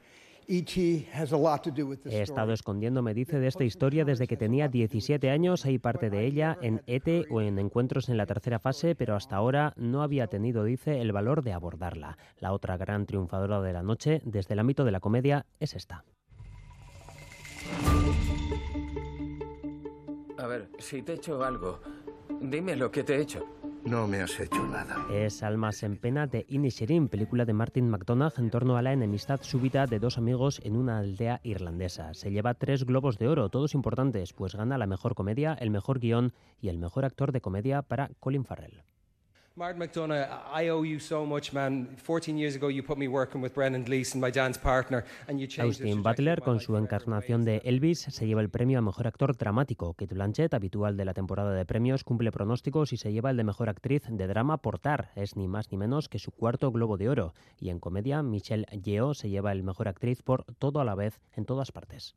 This 2.02 2.14
He 2.14 2.20
estado 2.22 2.54
escondiéndome, 2.54 3.12
dice, 3.12 3.38
de 3.38 3.48
esta 3.48 3.64
historia 3.64 4.06
desde 4.06 4.26
que 4.26 4.38
tenía 4.38 4.68
17 4.68 5.28
años. 5.28 5.66
Hay 5.66 5.78
parte 5.78 6.08
de 6.08 6.24
ella 6.24 6.56
en 6.62 6.80
ET 6.86 7.26
o 7.30 7.42
en 7.42 7.58
encuentros 7.58 8.08
en 8.08 8.16
la 8.16 8.24
tercera 8.24 8.58
fase, 8.58 8.94
pero 8.94 9.14
hasta 9.14 9.36
ahora 9.36 9.74
no 9.76 10.02
había 10.02 10.28
tenido, 10.28 10.64
dice, 10.64 11.02
el 11.02 11.12
valor 11.12 11.42
de 11.42 11.52
abordarla. 11.52 12.16
La 12.38 12.54
otra 12.54 12.78
gran 12.78 13.04
triunfadora 13.04 13.60
de 13.60 13.74
la 13.74 13.82
noche, 13.82 14.22
desde 14.24 14.54
el 14.54 14.60
ámbito 14.60 14.86
de 14.86 14.92
la 14.92 15.00
comedia, 15.00 15.44
es 15.60 15.74
esta. 15.74 16.06
Ver, 20.48 20.68
si 20.78 21.02
te 21.02 21.12
he 21.12 21.14
hecho 21.16 21.44
algo, 21.44 21.80
dime 22.40 22.74
lo 22.76 22.90
que 22.90 23.04
te 23.04 23.16
he 23.16 23.20
hecho. 23.20 23.46
No 23.84 24.06
me 24.06 24.20
has 24.20 24.38
hecho 24.38 24.66
nada. 24.66 25.06
Es 25.10 25.42
Almas 25.42 25.82
en 25.82 25.96
Pena 25.96 26.26
de 26.26 26.44
Inisherin, 26.48 27.08
película 27.08 27.44
de 27.44 27.52
Martin 27.52 27.88
McDonagh 27.88 28.38
en 28.38 28.50
torno 28.50 28.76
a 28.76 28.82
la 28.82 28.92
enemistad 28.92 29.40
súbita 29.42 29.86
de 29.86 29.98
dos 29.98 30.18
amigos 30.18 30.60
en 30.64 30.76
una 30.76 30.98
aldea 30.98 31.40
irlandesa. 31.42 32.12
Se 32.14 32.30
lleva 32.30 32.54
tres 32.54 32.84
globos 32.84 33.18
de 33.18 33.28
oro, 33.28 33.48
todos 33.48 33.74
importantes, 33.74 34.32
pues 34.32 34.54
gana 34.54 34.78
la 34.78 34.86
mejor 34.86 35.14
comedia, 35.14 35.54
el 35.54 35.70
mejor 35.70 36.00
guion 36.00 36.34
y 36.60 36.68
el 36.68 36.78
mejor 36.78 37.04
actor 37.04 37.32
de 37.32 37.40
comedia 37.40 37.82
para 37.82 38.10
Colin 38.20 38.44
Farrell. 38.44 38.82
Martin 39.58 39.80
McDonough, 39.80 40.28
I 40.52 40.68
owe 40.68 40.84
you 40.84 41.00
so 41.00 41.26
much, 41.26 41.52
man. 41.52 41.88
14 41.96 42.38
years 42.38 42.54
ago, 42.54 42.68
you 42.68 42.80
put 42.80 42.96
me 42.96 43.08
working 43.08 43.42
with 43.42 43.54
Brendan 43.54 43.82
Gleeson, 43.82 44.20
my 44.20 44.30
dance 44.30 44.56
partner, 44.56 45.04
and 45.26 45.40
you 45.40 45.48
changed 45.48 45.80
Austin 45.80 46.00
Butler, 46.00 46.40
con 46.40 46.60
su 46.60 46.76
encarnación 46.76 47.44
de 47.44 47.60
Elvis, 47.64 48.06
se 48.08 48.26
lleva 48.28 48.40
el 48.40 48.50
premio 48.50 48.78
a 48.78 48.82
Mejor 48.82 49.08
Actor 49.08 49.36
Dramático. 49.36 49.94
Kate 49.94 50.14
Blanchett, 50.14 50.54
habitual 50.54 50.96
de 50.96 51.04
la 51.04 51.12
temporada 51.12 51.52
de 51.54 51.66
premios, 51.66 52.04
cumple 52.04 52.30
pronósticos 52.30 52.92
y 52.92 52.98
se 52.98 53.12
lleva 53.12 53.30
el 53.30 53.36
de 53.36 53.42
Mejor 53.42 53.68
Actriz 53.68 54.04
de 54.08 54.26
Drama 54.28 54.58
por 54.58 54.78
Tar. 54.78 55.10
Es 55.16 55.34
ni 55.34 55.48
más 55.48 55.72
ni 55.72 55.76
menos 55.76 56.08
que 56.08 56.20
su 56.20 56.30
cuarto 56.30 56.70
Globo 56.70 56.96
de 56.96 57.08
Oro. 57.08 57.34
Y 57.58 57.70
en 57.70 57.80
comedia, 57.80 58.22
Michelle 58.22 58.66
Yeoh 58.70 59.14
se 59.14 59.28
lleva 59.28 59.50
el 59.50 59.64
Mejor 59.64 59.88
Actriz 59.88 60.22
por 60.22 60.44
Todo 60.60 60.78
a 60.80 60.84
la 60.84 60.94
vez, 60.94 61.20
en 61.34 61.46
todas 61.46 61.72
partes. 61.72 62.14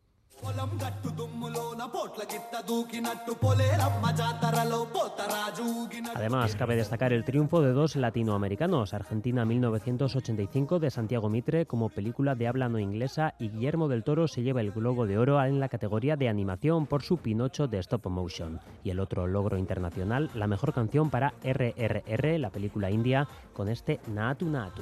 Además, 6.15 6.55
cabe 6.55 6.75
destacar 6.75 7.13
el 7.13 7.23
triunfo 7.23 7.61
de 7.61 7.71
dos 7.71 7.95
latinoamericanos, 7.95 8.93
Argentina 8.93 9.45
1985 9.45 10.79
de 10.79 10.89
Santiago 10.89 11.29
Mitre 11.29 11.65
como 11.65 11.89
película 11.89 12.35
de 12.35 12.47
habla 12.47 12.69
no 12.69 12.79
inglesa 12.79 13.35
y 13.39 13.49
Guillermo 13.49 13.87
del 13.87 14.03
Toro 14.03 14.27
se 14.27 14.41
lleva 14.41 14.61
el 14.61 14.71
Globo 14.71 15.05
de 15.05 15.17
Oro 15.17 15.43
en 15.43 15.59
la 15.59 15.69
categoría 15.69 16.15
de 16.15 16.29
animación 16.29 16.87
por 16.87 17.03
su 17.03 17.17
Pinocho 17.17 17.67
de 17.67 17.79
stop 17.79 18.07
motion. 18.07 18.59
Y 18.83 18.89
el 18.89 18.99
otro 18.99 19.27
logro 19.27 19.57
internacional, 19.57 20.29
la 20.33 20.47
mejor 20.47 20.73
canción 20.73 21.09
para 21.09 21.33
RRR, 21.43 22.39
la 22.39 22.49
película 22.49 22.89
india, 22.89 23.27
con 23.53 23.69
este 23.69 23.99
Naatu 24.07 24.49
Naatu. 24.49 24.81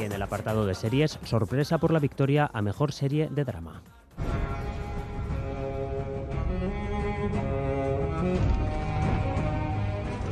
Y 0.00 0.04
en 0.04 0.12
el 0.12 0.22
apartado 0.22 0.64
de 0.64 0.74
series, 0.74 1.18
sorpresa 1.24 1.76
por 1.76 1.92
la 1.92 1.98
victoria 1.98 2.50
a 2.54 2.62
mejor 2.62 2.92
serie 2.92 3.28
de 3.28 3.44
drama. 3.44 3.82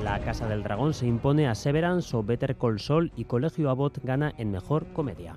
La 0.03 0.21
Casa 0.21 0.49
del 0.49 0.63
Dragón 0.63 0.95
se 0.95 1.07
impone 1.07 1.49
a 1.49 1.55
Severance 1.55 2.17
o 2.17 2.23
Better 2.23 2.57
Call 2.57 2.81
Saul 2.81 3.13
y 3.15 3.27
Colegio 3.27 3.69
Abbott 3.69 3.99
gana 4.03 4.33
en 4.39 4.51
mejor 4.53 4.87
comedia. 4.95 5.37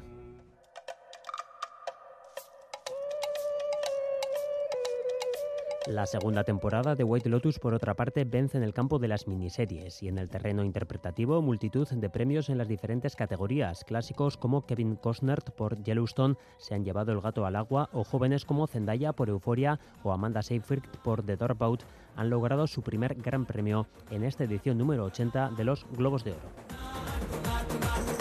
La 5.87 6.05
segunda 6.05 6.43
temporada 6.43 6.95
de 6.95 7.03
White 7.03 7.27
Lotus, 7.27 7.57
por 7.57 7.73
otra 7.73 7.95
parte, 7.95 8.23
vence 8.23 8.55
en 8.55 8.63
el 8.63 8.71
campo 8.71 8.99
de 8.99 9.07
las 9.07 9.27
miniseries 9.27 10.03
y 10.03 10.09
en 10.09 10.19
el 10.19 10.29
terreno 10.29 10.63
interpretativo 10.63 11.41
multitud 11.41 11.87
de 11.89 12.09
premios 12.09 12.49
en 12.49 12.59
las 12.59 12.67
diferentes 12.67 13.15
categorías. 13.15 13.83
Clásicos 13.83 14.37
como 14.37 14.67
Kevin 14.67 14.95
Costner 14.95 15.39
por 15.57 15.81
Yellowstone 15.81 16.35
se 16.59 16.75
han 16.75 16.85
llevado 16.85 17.11
el 17.11 17.19
gato 17.19 17.47
al 17.47 17.55
agua 17.55 17.89
o 17.93 18.03
jóvenes 18.03 18.45
como 18.45 18.67
Zendaya 18.67 19.13
por 19.13 19.29
Euphoria 19.29 19.79
o 20.03 20.11
Amanda 20.11 20.43
Seyfried 20.43 20.83
por 21.03 21.23
The 21.23 21.35
Dropout 21.35 21.81
han 22.15 22.29
logrado 22.29 22.67
su 22.67 22.83
primer 22.83 23.15
gran 23.15 23.47
premio 23.47 23.87
en 24.11 24.23
esta 24.23 24.43
edición 24.43 24.77
número 24.77 25.05
80 25.05 25.49
de 25.57 25.63
los 25.63 25.87
Globos 25.93 26.23
de 26.23 26.33
Oro. 26.33 28.20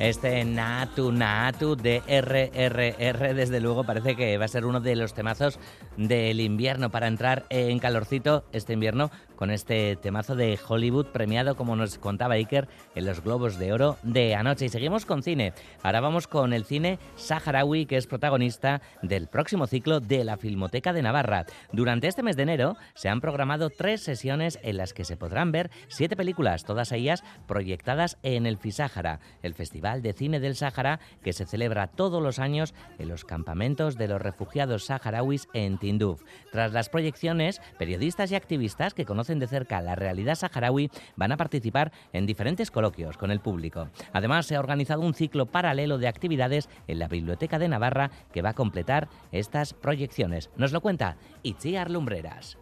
Este 0.00 0.42
Natu 0.46 1.12
Natu 1.12 1.76
de 1.76 2.02
RRR, 2.08 3.34
desde 3.34 3.60
luego, 3.60 3.84
parece 3.84 4.16
que 4.16 4.38
va 4.38 4.46
a 4.46 4.48
ser 4.48 4.64
uno 4.64 4.80
de 4.80 4.96
los 4.96 5.12
temazos 5.12 5.58
del 5.98 6.40
invierno. 6.40 6.88
Para 6.88 7.06
entrar 7.06 7.44
en 7.50 7.78
calorcito 7.78 8.44
este 8.52 8.72
invierno 8.72 9.10
con 9.40 9.50
este 9.50 9.96
temazo 9.96 10.36
de 10.36 10.58
Hollywood 10.68 11.06
premiado, 11.06 11.56
como 11.56 11.74
nos 11.74 11.96
contaba 11.96 12.34
Iker, 12.34 12.68
en 12.94 13.06
los 13.06 13.24
Globos 13.24 13.58
de 13.58 13.72
Oro 13.72 13.96
de 14.02 14.34
anoche. 14.34 14.66
Y 14.66 14.68
seguimos 14.68 15.06
con 15.06 15.22
cine. 15.22 15.54
Ahora 15.82 16.02
vamos 16.02 16.26
con 16.26 16.52
el 16.52 16.66
cine 16.66 16.98
saharaui, 17.16 17.86
que 17.86 17.96
es 17.96 18.06
protagonista 18.06 18.82
del 19.00 19.28
próximo 19.28 19.66
ciclo 19.66 20.00
de 20.00 20.24
la 20.24 20.36
Filmoteca 20.36 20.92
de 20.92 21.00
Navarra. 21.00 21.46
Durante 21.72 22.06
este 22.06 22.22
mes 22.22 22.36
de 22.36 22.42
enero 22.42 22.76
se 22.92 23.08
han 23.08 23.22
programado 23.22 23.70
tres 23.70 24.02
sesiones 24.02 24.58
en 24.62 24.76
las 24.76 24.92
que 24.92 25.06
se 25.06 25.16
podrán 25.16 25.52
ver 25.52 25.70
siete 25.88 26.16
películas, 26.16 26.64
todas 26.64 26.92
ellas 26.92 27.24
proyectadas 27.46 28.18
en 28.22 28.44
el 28.44 28.58
Fisáhara, 28.58 29.20
el 29.42 29.54
Festival 29.54 30.02
de 30.02 30.12
Cine 30.12 30.40
del 30.40 30.54
Sáhara 30.54 31.00
que 31.22 31.32
se 31.32 31.46
celebra 31.46 31.86
todos 31.86 32.22
los 32.22 32.40
años 32.40 32.74
en 32.98 33.08
los 33.08 33.24
campamentos 33.24 33.96
de 33.96 34.08
los 34.08 34.20
refugiados 34.20 34.84
saharauis 34.84 35.48
en 35.54 35.78
Tinduf. 35.78 36.24
Tras 36.52 36.74
las 36.74 36.90
proyecciones, 36.90 37.62
periodistas 37.78 38.30
y 38.32 38.34
activistas 38.34 38.92
que 38.92 39.06
conocen 39.06 39.29
de 39.38 39.46
cerca 39.46 39.80
la 39.80 39.94
realidad 39.94 40.34
saharaui 40.34 40.90
van 41.16 41.32
a 41.32 41.36
participar 41.36 41.92
en 42.12 42.26
diferentes 42.26 42.70
coloquios 42.70 43.16
con 43.16 43.30
el 43.30 43.40
público. 43.40 43.88
Además, 44.12 44.46
se 44.46 44.56
ha 44.56 44.60
organizado 44.60 45.02
un 45.02 45.14
ciclo 45.14 45.46
paralelo 45.46 45.98
de 45.98 46.08
actividades 46.08 46.68
en 46.88 46.98
la 46.98 47.08
Biblioteca 47.08 47.58
de 47.58 47.68
Navarra 47.68 48.10
que 48.32 48.42
va 48.42 48.50
a 48.50 48.54
completar 48.54 49.08
estas 49.32 49.74
proyecciones. 49.74 50.50
Nos 50.56 50.72
lo 50.72 50.80
cuenta 50.80 51.16
Itziar 51.42 51.90
Lumbreras. 51.90 52.58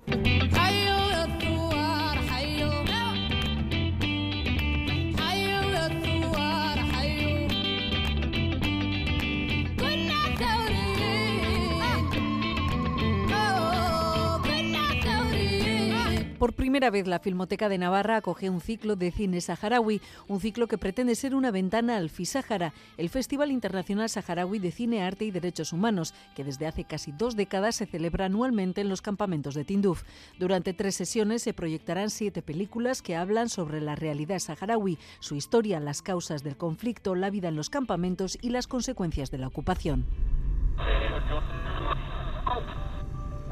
Por 16.39 16.53
primera 16.53 16.91
vez 16.91 17.09
la 17.09 17.19
Filmoteca 17.19 17.69
de 17.69 17.79
Navarra 17.79 18.17
acoge 18.17 18.49
un 18.49 18.61
ciclo 18.61 18.95
de 18.95 19.11
cine 19.11 19.41
saharaui, 19.41 20.01
un 20.29 20.39
ciclo 20.39 20.69
que 20.69 20.79
pretende 20.79 21.17
ser 21.17 21.35
una 21.35 21.51
ventana 21.51 21.97
al 21.97 22.11
FISáhara, 22.11 22.73
el 22.97 23.09
Festival 23.09 23.51
Internacional 23.51 24.09
Saharaui 24.09 24.61
de 24.61 24.71
Cine, 24.71 25.03
Arte 25.03 25.25
y 25.25 25.33
Derechos 25.33 25.73
Humanos, 25.73 26.15
que 26.37 26.45
desde 26.45 26.69
hace 26.69 26.85
casi 26.85 27.11
dos 27.11 27.35
décadas 27.35 27.75
se 27.75 27.87
celebra 27.87 28.27
anualmente 28.27 28.81
en 28.81 28.89
los 28.89 29.03
campamentos 29.03 29.55
de 29.55 29.65
Tinduf. 29.65 30.05
Durante 30.39 30.75
tres 30.75 30.95
sesiones 30.95 31.43
se 31.43 31.55
proyectarán 31.55 32.09
siete 32.09 32.41
películas 32.41 33.03
que 33.03 33.17
hablan 33.17 33.49
sobre 33.49 33.81
la 33.81 33.97
realidad 33.97 34.39
saharaui, 34.39 34.97
su 35.19 35.35
historia, 35.35 35.81
las 35.81 36.03
causas 36.03 36.45
del 36.45 36.57
conflicto, 36.57 37.17
la 37.17 37.31
vida 37.31 37.49
en 37.49 37.57
los 37.57 37.69
campamentos 37.69 38.39
y 38.41 38.51
las 38.51 38.69
consecuencias 38.69 39.33
de 39.33 39.39
la 39.39 39.49
ocupación. 39.49 40.07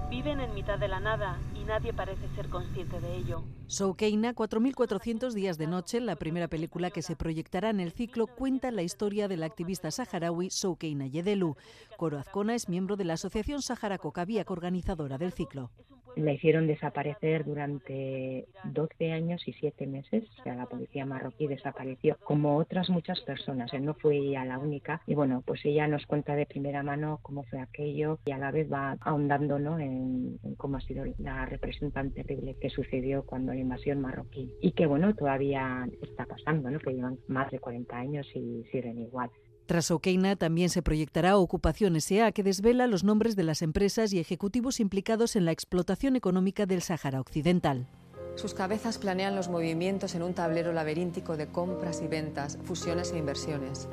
Viven 0.09 0.41
en 0.41 0.55
mitad 0.55 0.79
de 0.79 0.87
la 0.87 1.01
nada 1.01 1.37
y 1.55 1.65
nadie 1.65 1.93
parece 1.93 2.29
ser 2.37 2.49
consciente 2.49 3.01
de 3.01 3.17
ello. 3.17 3.43
Soukeina, 3.67 4.35
4.400 4.35 5.33
días 5.33 5.59
de 5.59 5.67
noche, 5.67 6.01
la 6.01 6.15
primera 6.15 6.47
película 6.47 6.91
que 6.91 7.03
se 7.03 7.17
proyectará 7.17 7.71
en 7.71 7.81
el 7.81 7.91
ciclo, 7.91 8.29
cuenta 8.29 8.71
la 8.71 8.83
historia 8.83 9.27
del 9.27 9.43
activista 9.43 9.91
saharaui 9.91 10.51
Soukeina 10.51 11.09
Yedelu. 11.09 11.57
Coro 11.97 12.21
Azcona 12.21 12.55
es 12.55 12.69
miembro 12.69 12.95
de 12.95 13.05
la 13.05 13.15
Asociación 13.15 13.63
Sahara 13.63 13.99
Cocabiac, 13.99 14.49
organizadora 14.49 15.19
del 15.19 15.33
ciclo. 15.33 15.73
La 16.17 16.33
hicieron 16.33 16.67
desaparecer 16.67 17.45
durante 17.45 18.47
12 18.65 19.13
años 19.13 19.47
y 19.47 19.53
7 19.53 19.87
meses. 19.87 20.25
O 20.39 20.43
sea, 20.43 20.55
la 20.55 20.67
policía 20.67 21.07
marroquí 21.07 21.47
desapareció, 21.47 22.17
como 22.25 22.57
otras 22.57 22.91
muchas 22.91 23.21
personas. 23.21 23.73
Él 23.73 23.85
no 23.85 23.95
fue 23.95 24.17
ella 24.17 24.45
la 24.45 24.59
única. 24.59 25.03
Y 25.07 25.15
bueno, 25.15 25.43
pues 25.47 25.65
ella 25.65 25.87
nos 25.87 26.07
cuenta 26.07 26.35
de 26.35 26.47
primera 26.47 26.83
mano 26.83 27.21
cómo 27.23 27.45
fue 27.45 27.61
aquello 27.61 28.19
y 28.25 28.33
a 28.33 28.39
la 28.39 28.51
vez 28.51 28.71
va 28.73 28.97
ahondando 29.01 29.59
¿no? 29.59 29.79
en, 29.79 30.39
cómo 30.57 30.79
ha 30.79 30.81
sido 30.81 31.05
la 31.19 31.47
represión 31.47 31.93
tan 31.93 32.11
terrible 32.13 32.57
que 32.61 32.71
sucedió 32.71 33.25
cuando 33.25 33.53
la 33.53 33.61
invasión 33.61 34.01
marroquí. 34.01 34.53
Y 34.61 34.73
que 34.73 34.87
bueno, 34.87 35.15
todavía 35.15 35.87
está 36.03 36.25
pasando, 36.25 36.71
¿no? 36.71 36.79
que 36.79 36.95
llevan 36.95 37.19
más 37.29 37.51
de 37.51 37.59
40 37.59 37.97
años 37.97 38.27
y 38.35 38.65
siguen 38.73 38.99
igual. 38.99 39.31
Tras 39.67 39.91
Okeina 39.91 40.37
también 40.37 40.71
se 40.71 40.81
proyectará 40.81 41.37
Ocupación 41.37 41.97
S.A., 41.97 42.31
que 42.31 42.45
desvela 42.45 42.87
los 42.87 43.03
nombres 43.03 43.35
de 43.35 43.43
las 43.43 43.63
empresas 43.63 44.13
y 44.13 44.21
ejecutivos 44.21 44.79
implicados 44.79 45.35
en 45.35 45.45
la 45.45 45.51
explotación 45.51 46.15
económica 46.15 46.67
del 46.67 46.83
Sáhara 46.83 47.21
Occidental. 47.21 47.89
Sus 48.37 48.55
cabezas 48.55 48.99
planean 48.99 49.35
los 49.35 49.49
movimientos 49.49 50.15
en 50.15 50.23
un 50.23 50.35
tablero 50.35 50.73
laberíntico 50.73 51.37
de 51.37 51.49
compras 51.49 52.01
y 52.01 52.07
ventas, 52.07 52.59
fusiones 52.65 53.13
e 53.13 53.19
inversiones. 53.19 53.89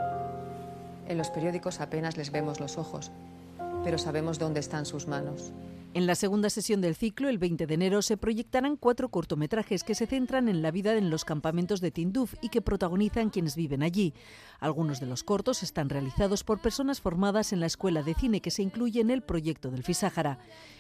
En 1.08 1.18
los 1.18 1.30
periódicos 1.30 1.80
apenas 1.80 2.18
les 2.18 2.32
vemos 2.32 2.60
los 2.60 2.78
ojos, 2.78 3.12
pero 3.84 3.98
sabemos 3.98 4.38
dónde 4.38 4.60
están 4.60 4.86
sus 4.86 5.08
manos. 5.08 5.54
En 5.96 6.08
la 6.08 6.16
segunda 6.16 6.50
sesión 6.50 6.82
del 6.82 6.96
ciclo, 6.96 7.30
el 7.30 7.38
20 7.38 7.68
de 7.68 7.74
enero, 7.76 8.02
se 8.02 8.18
proyectarán 8.18 8.78
cuatro 8.78 9.10
cortometrajes 9.10 9.84
que 9.84 9.94
se 9.94 10.08
centran 10.08 10.50
en 10.50 10.64
la 10.64 10.72
vida 10.72 10.96
en 10.96 11.12
los 11.12 11.24
campamentos 11.24 11.82
de 11.82 11.92
Tinduf 11.92 12.34
y 12.42 12.50
que 12.50 12.64
protagonizan 12.64 13.30
quienes 13.30 13.56
viven 13.56 13.84
allí. 13.84 14.16
Algunos 14.60 15.00
de 15.00 15.06
los 15.06 15.22
cortos 15.24 15.62
están 15.62 15.90
realizados 15.90 16.44
por 16.44 16.60
personas 16.60 17.00
formadas 17.00 17.54
en 17.54 17.60
la 17.60 17.68
Escuela 17.68 18.02
de 18.02 18.16
Cine 18.16 18.42
que 18.42 18.50
se 18.50 18.64
incluye 18.64 19.02
en 19.02 19.12
el 19.12 19.22
proyecto 19.22 19.70
del 19.70 19.84
Fisáhara. 19.84 20.40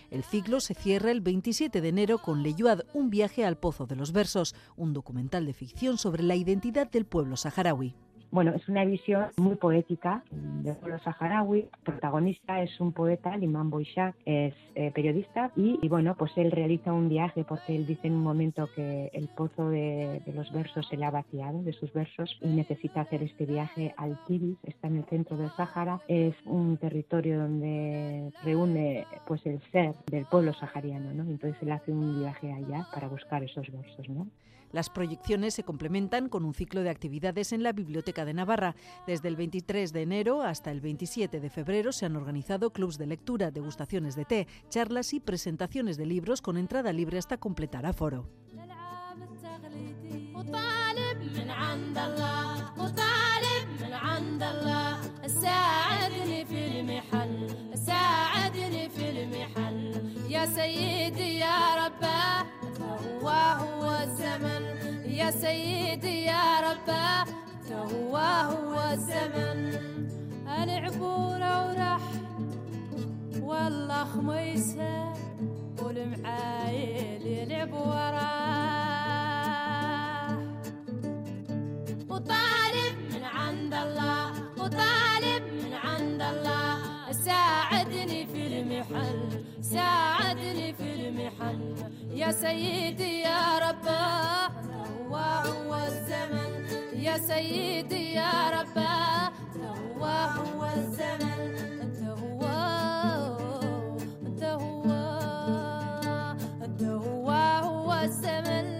El 0.09 0.23
ciclo 0.23 0.59
se 0.59 0.73
cierra 0.73 1.11
el 1.11 1.21
27 1.21 1.79
de 1.79 1.89
enero 1.89 2.17
con 2.17 2.41
Leyuad, 2.41 2.81
un 2.95 3.11
viaje 3.11 3.45
al 3.45 3.59
Pozo 3.59 3.85
de 3.85 3.95
los 3.95 4.13
Versos, 4.13 4.55
un 4.77 4.93
documental 4.93 5.45
de 5.45 5.53
ficción 5.53 5.99
sobre 5.99 6.23
la 6.23 6.35
identidad 6.35 6.89
del 6.89 7.05
pueblo 7.05 7.37
saharaui. 7.37 7.93
Bueno, 8.33 8.51
es 8.55 8.67
una 8.67 8.83
visión 8.83 9.27
muy 9.37 9.57
poética 9.57 10.23
del 10.31 10.75
pueblo 10.77 10.97
saharaui. 10.97 11.59
El 11.59 11.83
protagonista 11.83 12.63
es 12.63 12.79
un 12.79 12.91
poeta, 12.91 13.37
Limán 13.37 13.69
Boishak, 13.69 14.15
es 14.25 14.55
eh, 14.73 14.89
periodista 14.89 15.51
y, 15.55 15.87
bueno, 15.87 16.15
pues 16.17 16.31
él 16.37 16.49
realiza 16.49 16.93
un 16.93 17.09
viaje 17.09 17.43
porque 17.43 17.75
él 17.75 17.85
dice 17.85 18.07
en 18.07 18.13
un 18.13 18.23
momento 18.23 18.67
que 18.75 19.11
el 19.13 19.27
pozo 19.27 19.69
de, 19.69 20.23
los 20.33 20.51
versos 20.51 20.87
se 20.87 20.97
le 20.97 21.05
ha 21.05 21.11
vaciado 21.11 21.61
de 21.61 21.73
sus 21.73 21.93
versos 21.93 22.35
y 22.41 22.47
necesita 22.47 23.01
hacer 23.01 23.21
este 23.21 23.45
viaje 23.45 23.93
al 23.97 24.17
Tiris, 24.25 24.57
está 24.63 24.87
en 24.87 24.97
el 24.97 25.03
centro 25.03 25.37
del 25.37 25.51
Sáhara, 25.51 26.01
es 26.07 26.33
un 26.45 26.77
territorio 26.77 27.37
donde 27.37 28.31
reúne 28.43 29.05
pues 29.27 29.45
el 29.45 29.61
ser 29.71 29.93
del 30.07 30.25
pueblo 30.25 30.53
sahariano, 30.53 31.13
¿no? 31.13 31.21
Entonces 31.21 31.61
él 31.61 31.71
hace 31.71 31.91
un 31.91 32.19
viaje 32.19 32.51
allá 32.51 32.87
para 32.91 33.07
buscar 33.09 33.43
esos 33.43 33.71
versos, 33.71 34.09
¿no? 34.09 34.25
Las 34.73 34.89
proyecciones 34.89 35.53
se 35.53 35.63
complementan 35.63 36.27
con 36.27 36.43
un 36.43 36.53
ciclo 36.53 36.81
de 36.81 36.89
actividades 36.89 37.53
en 37.53 37.61
la 37.61 37.71
Biblioteca 37.71 38.25
de 38.25 38.33
Navarra. 38.33 38.75
Desde 39.05 39.27
el 39.29 39.35
23 39.35 39.93
de 39.93 40.01
enero 40.01 40.41
hasta 40.41 40.71
el 40.71 40.81
27 40.81 41.39
de 41.39 41.49
febrero 41.51 41.91
se 41.91 42.07
han 42.07 42.15
organizado 42.15 42.73
clubs 42.73 42.97
de 42.97 43.05
lectura, 43.05 43.51
degustaciones 43.51 44.15
de 44.15 44.25
té, 44.25 44.47
charlas 44.69 45.13
y 45.13 45.19
presentaciones 45.19 45.95
de 45.95 46.07
libros 46.07 46.41
con 46.41 46.57
entrada 46.57 46.91
libre 46.91 47.19
hasta 47.19 47.37
completar 47.37 47.85
aforo. 47.85 48.27
هو 63.61 63.85
الزمن. 64.03 64.63
يا 65.05 65.31
سيدي 65.31 66.25
يا 66.25 66.59
رباه 66.59 67.25
هو 67.71 68.17
هو 68.17 68.91
الزمن. 68.93 69.59
العبورة 70.63 71.67
وراح 71.67 72.01
والله 73.41 74.03
خميسة 74.03 75.13
والمعايل 75.81 77.27
يلعب 77.27 77.73
وراه 77.73 78.33
وطالب 82.09 82.95
من 83.13 83.23
عند 83.23 83.73
الله 83.73 84.31
وطالب 84.57 85.43
من 85.53 85.73
عند 85.73 86.21
الله. 86.21 86.93
ساعدني 87.11 88.25
في 88.25 88.47
المحل 88.47 89.42
ساعدني 89.73 90.73
في 90.73 90.93
المحل 90.95 91.75
يا 92.11 92.31
سيدي 92.31 93.21
يا 93.21 93.59
رباه 93.59 94.47
هو 95.09 95.15
هو 95.15 95.75
الزمن. 95.75 96.51
يا 96.93 97.17
سيدي 97.17 98.13
يا 98.13 98.49
هو 100.37 100.65
الزمن. 100.75 101.55
انت 101.81 102.01
هو 102.19 102.41
انت 104.27 104.43
هو 104.43 104.83
انت 106.65 106.83
هو 106.83 107.29
هو 107.63 107.93
الزمن. 107.93 108.72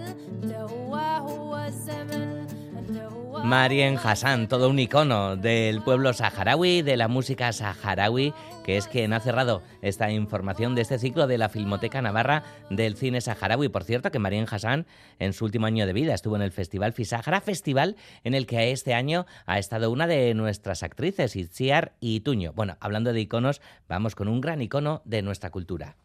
Marien 3.44 4.00
Hassan, 4.02 4.48
todo 4.48 4.70
un 4.70 4.80
icono 4.80 5.36
del 5.36 5.82
pueblo 5.82 6.14
saharaui, 6.14 6.82
de 6.82 6.96
la 6.96 7.10
música 7.10 7.52
saharaui, 7.52 8.34
que 8.64 8.78
es 8.78 8.88
quien 8.88 9.12
ha 9.12 9.20
cerrado 9.20 9.62
esta 9.82 10.10
información 10.12 10.76
de 10.76 10.82
este 10.82 10.98
ciclo 10.98 11.28
de 11.28 11.38
la 11.38 11.50
Filmoteca 11.50 12.02
Navarra 12.02 12.44
del 12.70 12.96
cine 12.96 13.20
saharaui. 13.20 13.68
Por 13.68 13.84
cierto, 13.84 14.12
que 14.12 14.20
Marien 14.20 14.48
Hassan, 14.50 14.86
en 15.20 15.34
su 15.34 15.44
último 15.44 15.66
año 15.66 15.86
de 15.86 15.92
vida, 15.92 16.14
estuvo 16.14 16.38
en 16.38 16.42
el 16.42 16.54
Festival 16.54 16.94
Fisahara, 16.94 17.42
festival 17.42 17.98
en 18.24 18.34
el 18.34 18.48
que 18.48 18.72
este 18.72 18.94
año 18.94 19.26
ha 19.46 19.60
estado 19.60 19.92
una 19.92 20.08
de 20.08 20.34
nuestras 20.36 20.82
actrices, 20.82 21.36
Itziar 21.36 21.96
Ituño. 22.00 22.54
Bueno, 22.54 22.78
hablando 22.80 23.12
de 23.12 23.20
iconos, 23.20 23.62
vamos 23.90 24.16
con 24.16 24.30
un 24.30 24.40
gran 24.40 24.62
icono 24.62 25.02
de 25.04 25.22
nuestra 25.22 25.52
cultura. 25.52 25.98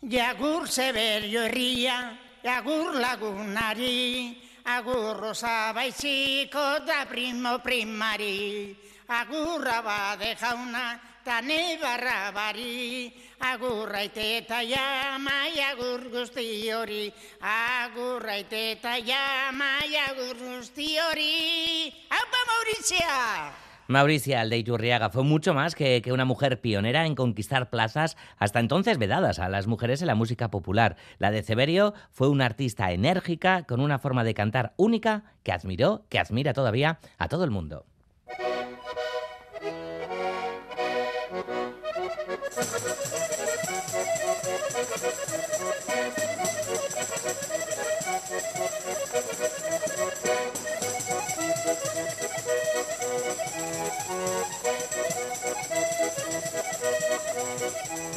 Yagur 0.00 0.68
seberio 0.68 1.42
herria, 1.42 2.16
yagur 2.44 2.94
lagunari, 3.00 4.38
agurrosa 4.64 5.72
baiziko 5.74 6.80
da 6.86 7.04
primo 7.06 7.58
primari, 7.58 8.74
agurra 9.08 9.82
bade 9.82 10.34
jauna 10.40 10.98
ta 11.24 11.40
nebarra 11.40 12.32
bari, 12.32 13.12
agurraite 13.40 14.44
eta 14.44 14.60
jamai 14.64 15.60
agur 15.72 16.08
guzti 16.12 16.70
hori, 16.72 17.12
agurraite 17.40 18.72
eta 18.76 18.96
jamai 19.00 19.96
agur 20.08 20.36
guzti 20.36 20.96
hori, 21.00 21.92
haupa 22.08 22.40
Maurizia! 22.48 23.63
Mauricia 23.88 24.40
Aldeiturriaga 24.40 25.10
fue 25.10 25.24
mucho 25.24 25.54
más 25.54 25.74
que, 25.74 26.00
que, 26.02 26.12
una 26.12 26.24
mujer 26.24 26.60
pionera 26.60 27.06
en 27.06 27.14
conquistar 27.14 27.70
plazas 27.70 28.16
hasta 28.38 28.60
entonces 28.60 28.98
vedadas 28.98 29.38
a 29.38 29.48
las 29.48 29.66
mujeres 29.66 30.00
en 30.00 30.06
la 30.08 30.14
música 30.14 30.50
popular. 30.50 30.96
La 31.18 31.30
de 31.30 31.42
Severio 31.42 31.94
fue 32.10 32.28
una 32.28 32.46
artista 32.46 32.92
enérgica 32.92 33.64
con 33.64 33.80
una 33.80 33.98
forma 33.98 34.24
de 34.24 34.34
cantar 34.34 34.74
única 34.76 35.24
que 35.42 35.52
admiró, 35.52 36.04
que 36.08 36.18
admira 36.18 36.52
todavía 36.52 36.98
a 37.18 37.28
todo 37.28 37.44
el 37.44 37.50
mundo. 37.50 37.84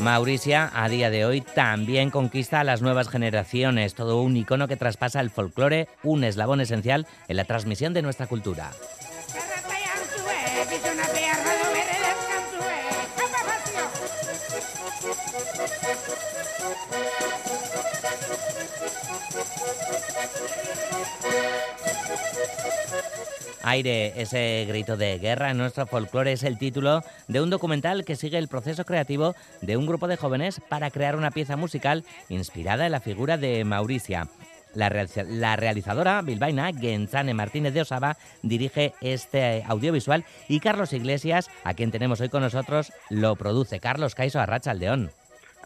Mauricia 0.07 0.71
a 0.73 0.87
día 0.87 1.09
de 1.09 1.25
hoy 1.25 1.41
también 1.41 2.11
conquista 2.11 2.61
a 2.61 2.63
las 2.63 2.81
nuevas 2.81 3.09
generaciones, 3.09 3.93
todo 3.93 4.21
un 4.21 4.37
icono 4.37 4.69
que 4.69 4.77
traspasa 4.77 5.19
el 5.19 5.29
folclore, 5.29 5.89
un 6.01 6.23
eslabón 6.23 6.61
esencial 6.61 7.05
en 7.27 7.35
la 7.35 7.43
transmisión 7.43 7.93
de 7.93 8.03
nuestra 8.03 8.25
cultura. 8.25 8.71
Aire, 23.69 24.13
ese 24.15 24.63
grito 24.65 24.95
de 24.95 25.19
guerra 25.19 25.51
en 25.51 25.57
nuestro 25.57 25.85
folclore 25.85 26.31
es 26.31 26.43
el 26.43 26.57
título 26.57 27.03
de 27.27 27.41
un 27.41 27.49
documental 27.49 28.05
que 28.05 28.15
sigue 28.15 28.37
el 28.37 28.47
proceso 28.47 28.85
creativo 28.85 29.35
de 29.61 29.75
un 29.75 29.85
grupo 29.85 30.07
de 30.07 30.15
jóvenes 30.15 30.61
para 30.69 30.89
crear 30.89 31.17
una 31.17 31.31
pieza 31.31 31.57
musical 31.57 32.05
inspirada 32.29 32.85
en 32.85 32.93
la 32.93 33.01
figura 33.01 33.35
de 33.35 33.65
Mauricia. 33.65 34.29
La, 34.73 34.87
realizadora 35.57 36.21
bilbaína 36.21 36.71
Genzane 36.71 37.33
Martínez 37.33 37.73
de 37.73 37.81
Osaba 37.81 38.15
dirige 38.41 38.93
este 39.01 39.65
audiovisual 39.67 40.23
y 40.47 40.61
Carlos 40.61 40.93
Iglesias, 40.93 41.49
a 41.65 41.73
quien 41.73 41.91
tenemos 41.91 42.21
hoy 42.21 42.29
con 42.29 42.43
nosotros, 42.43 42.93
lo 43.09 43.35
produce. 43.35 43.81
Carlos 43.81 44.15
Caiso 44.15 44.39
Arracha 44.39 44.73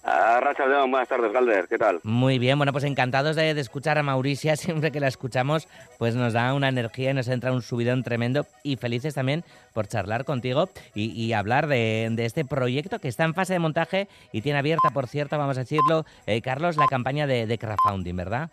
Aldeón. 0.03 0.41
Racha 0.41 0.65
León, 0.65 0.91
buenas 0.91 1.07
tardes, 1.07 1.31
Galder, 1.31 1.67
¿qué 1.67 1.77
tal? 1.77 1.99
Muy 2.03 2.39
bien, 2.39 2.57
bueno, 2.57 2.71
pues 2.71 2.83
encantados 2.83 3.35
de, 3.35 3.53
de, 3.53 3.61
escuchar 3.61 3.97
a 3.97 4.03
Mauricia, 4.03 4.55
siempre 4.57 4.91
que 4.91 4.99
la 4.99 5.07
escuchamos, 5.07 5.67
pues 5.97 6.15
nos 6.15 6.33
da 6.33 6.53
una 6.53 6.69
energía 6.69 7.11
y 7.11 7.13
nos 7.13 7.27
entra 7.27 7.51
un 7.51 7.61
subidón 7.61 8.03
tremendo 8.03 8.45
y 8.63 8.77
felices 8.77 9.13
también 9.13 9.43
por 9.73 9.87
charlar 9.87 10.25
contigo 10.25 10.69
y, 10.95 11.11
y 11.11 11.33
hablar 11.33 11.67
de, 11.67 12.09
de, 12.11 12.25
este 12.25 12.45
proyecto 12.45 12.99
que 12.99 13.07
está 13.07 13.23
en 13.23 13.33
fase 13.33 13.53
de 13.53 13.59
montaje 13.59 14.07
y 14.31 14.41
tiene 14.41 14.59
abierta, 14.59 14.89
por 14.89 15.07
cierto, 15.07 15.37
vamos 15.37 15.57
a 15.57 15.61
decirlo, 15.61 16.05
eh, 16.25 16.41
Carlos, 16.41 16.77
la 16.77 16.87
campaña 16.87 17.27
de, 17.27 17.45
de 17.45 17.57
crowdfunding, 17.57 18.15
¿verdad? 18.15 18.49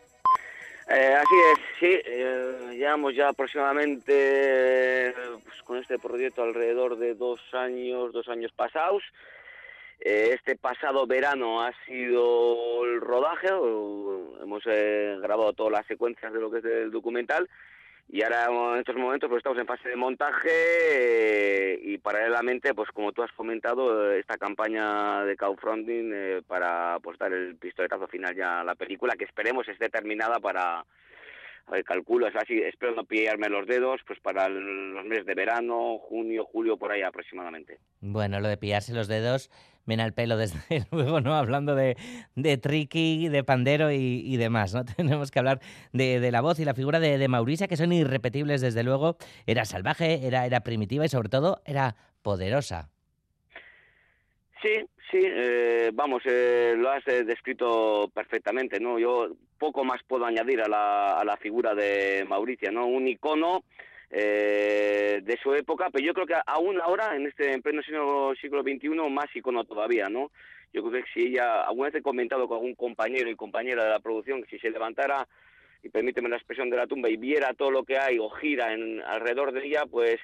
Eh, 0.90 1.14
así 1.14 1.34
es, 1.52 1.58
sí, 1.78 2.00
eh, 2.06 2.76
llevamos 2.78 3.14
ya 3.14 3.28
aproximadamente 3.28 5.14
pues, 5.44 5.62
con 5.62 5.76
este 5.76 5.98
proyecto 5.98 6.42
alrededor 6.42 6.96
de 6.96 7.14
dos 7.14 7.40
años, 7.52 8.12
dos 8.12 8.26
años 8.28 8.52
pasados. 8.52 9.02
Eh, 10.00 10.30
este 10.34 10.56
pasado 10.56 11.06
verano 11.06 11.61
ha 11.61 11.72
sido 11.87 12.84
el 12.84 13.00
rodaje, 13.00 13.48
hemos 13.48 14.62
eh, 14.66 15.16
grabado 15.20 15.52
todas 15.52 15.72
las 15.72 15.87
secuencias 15.87 16.32
de 16.32 16.40
lo 16.40 16.50
que 16.50 16.58
es 16.58 16.64
el 16.64 16.92
documental 16.92 17.48
y 18.08 18.22
ahora 18.22 18.46
en 18.74 18.78
estos 18.78 18.96
momentos 18.96 19.28
pues 19.28 19.38
estamos 19.38 19.58
en 19.58 19.66
fase 19.66 19.88
de 19.88 19.96
montaje 19.96 20.50
eh, 20.50 21.80
y 21.82 21.98
paralelamente 21.98 22.74
pues 22.74 22.88
como 22.90 23.12
tú 23.12 23.22
has 23.22 23.32
comentado 23.32 24.12
esta 24.12 24.38
campaña 24.38 25.24
de 25.24 25.37
crowdfunding 25.37 26.42
para 26.46 26.98
pues 27.00 27.18
dar 27.18 27.32
el 27.32 27.56
pistoletazo 27.56 28.06
final 28.06 28.34
ya 28.37 28.61
a 28.61 28.64
la 28.64 28.76
película 28.76 29.14
que 29.14 29.24
esperemos 29.24 29.68
esté 29.68 29.90
terminada 29.90 30.38
para 30.38 30.84
a 31.68 31.72
ver, 31.72 31.84
calculo, 31.84 32.26
es 32.26 32.37
así, 32.37 32.58
espero 32.62 32.94
no 32.94 33.04
pillarme 33.04 33.50
los 33.50 33.66
dedos, 33.66 34.00
pues 34.06 34.18
para 34.20 34.48
los 34.48 35.04
meses 35.04 35.26
de 35.26 35.34
verano, 35.34 35.98
junio, 35.98 36.44
julio, 36.44 36.78
por 36.78 36.90
ahí 36.90 37.02
aproximadamente. 37.02 37.78
Bueno, 38.00 38.40
lo 38.40 38.48
de 38.48 38.56
pillarse 38.56 38.94
los 38.94 39.06
dedos, 39.06 39.50
viene 39.88 40.05
al 40.05 40.12
pelo 40.12 40.37
desde 40.37 40.61
luego, 40.92 41.20
¿no? 41.20 41.35
Hablando 41.35 41.74
de, 41.74 41.96
de 42.37 42.59
tricky, 42.59 43.29
de 43.29 43.42
pandero 43.42 43.90
y, 43.90 44.22
y, 44.24 44.37
demás, 44.37 44.74
¿no? 44.74 44.85
Tenemos 44.96 45.33
que 45.33 45.40
hablar 45.40 45.61
de, 45.92 46.20
de 46.20 46.31
la 46.31 46.40
voz 46.40 46.61
y 46.61 46.64
la 46.64 46.74
figura 46.74 47.01
de, 47.01 47.18
de, 47.18 47.29
Mauricia, 47.29 47.66
que 47.66 47.77
son 47.77 47.92
irrepetibles, 47.92 48.61
desde 48.61 48.85
luego. 48.85 49.16
Era 49.46 49.64
salvaje, 49.64 50.27
era, 50.27 50.46
era 50.46 50.61
primitiva 50.61 51.05
y 51.05 51.09
sobre 51.09 51.31
todo 51.31 51.62
era 51.64 51.96
poderosa. 52.22 52.90
Sí, 54.62 54.74
sí, 55.11 55.20
eh, 55.22 55.90
vamos, 55.94 56.22
eh, 56.27 56.74
lo 56.77 56.90
has 56.90 57.07
eh, 57.09 57.24
descrito 57.24 58.11
perfectamente, 58.12 58.81
¿no? 58.81 58.98
Yo 58.98 59.29
poco 59.59 59.85
más 59.85 60.03
puedo 60.07 60.27
añadir 60.27 60.61
a 60.61 60.68
la, 60.68 61.18
a 61.18 61.24
la 61.24 61.37
figura 61.37 61.74
de 61.74 62.27
Mauricia, 62.29 62.70
¿no? 62.70 62.87
Un 62.87 63.09
icono 63.09 63.64
eh, 64.11 65.21
de 65.23 65.37
su 65.42 65.55
época, 65.55 65.88
pero 65.92 66.05
yo 66.05 66.14
creo 66.14 66.27
que 66.27 66.37
aún 66.47 66.81
ahora, 66.81 67.14
en 67.14 67.27
este 67.27 67.53
en 67.53 67.62
pleno 67.62 67.83
siglo, 67.83 68.33
siglo 68.40 68.62
XXI, 68.62 68.88
más 69.11 69.35
icono 69.35 69.64
todavía, 69.64 70.09
¿no? 70.09 70.31
Yo 70.73 70.83
creo 70.83 71.03
que 71.03 71.11
si 71.12 71.29
ella, 71.29 71.62
alguna 71.62 71.88
vez 71.88 71.97
he 71.97 72.03
comentado 72.03 72.47
con 72.47 72.59
algún 72.59 72.75
compañero 72.75 73.31
y 73.31 73.37
compañera 73.37 73.85
de 73.85 73.90
la 73.90 74.01
producción, 74.01 74.42
que 74.42 74.51
si 74.51 74.59
se 74.59 74.71
levantara, 74.71 75.27
y 75.83 75.88
permíteme 75.88 76.29
la 76.29 76.37
expresión 76.37 76.71
de 76.71 76.77
la 76.77 76.87
tumba, 76.87 77.09
y 77.09 77.16
viera 77.16 77.55
todo 77.55 77.71
lo 77.71 77.85
que 77.85 77.99
hay 77.99 78.18
o 78.18 78.29
gira 78.31 78.73
en, 78.73 79.01
alrededor 79.03 79.53
de 79.53 79.66
ella, 79.66 79.85
pues 79.90 80.16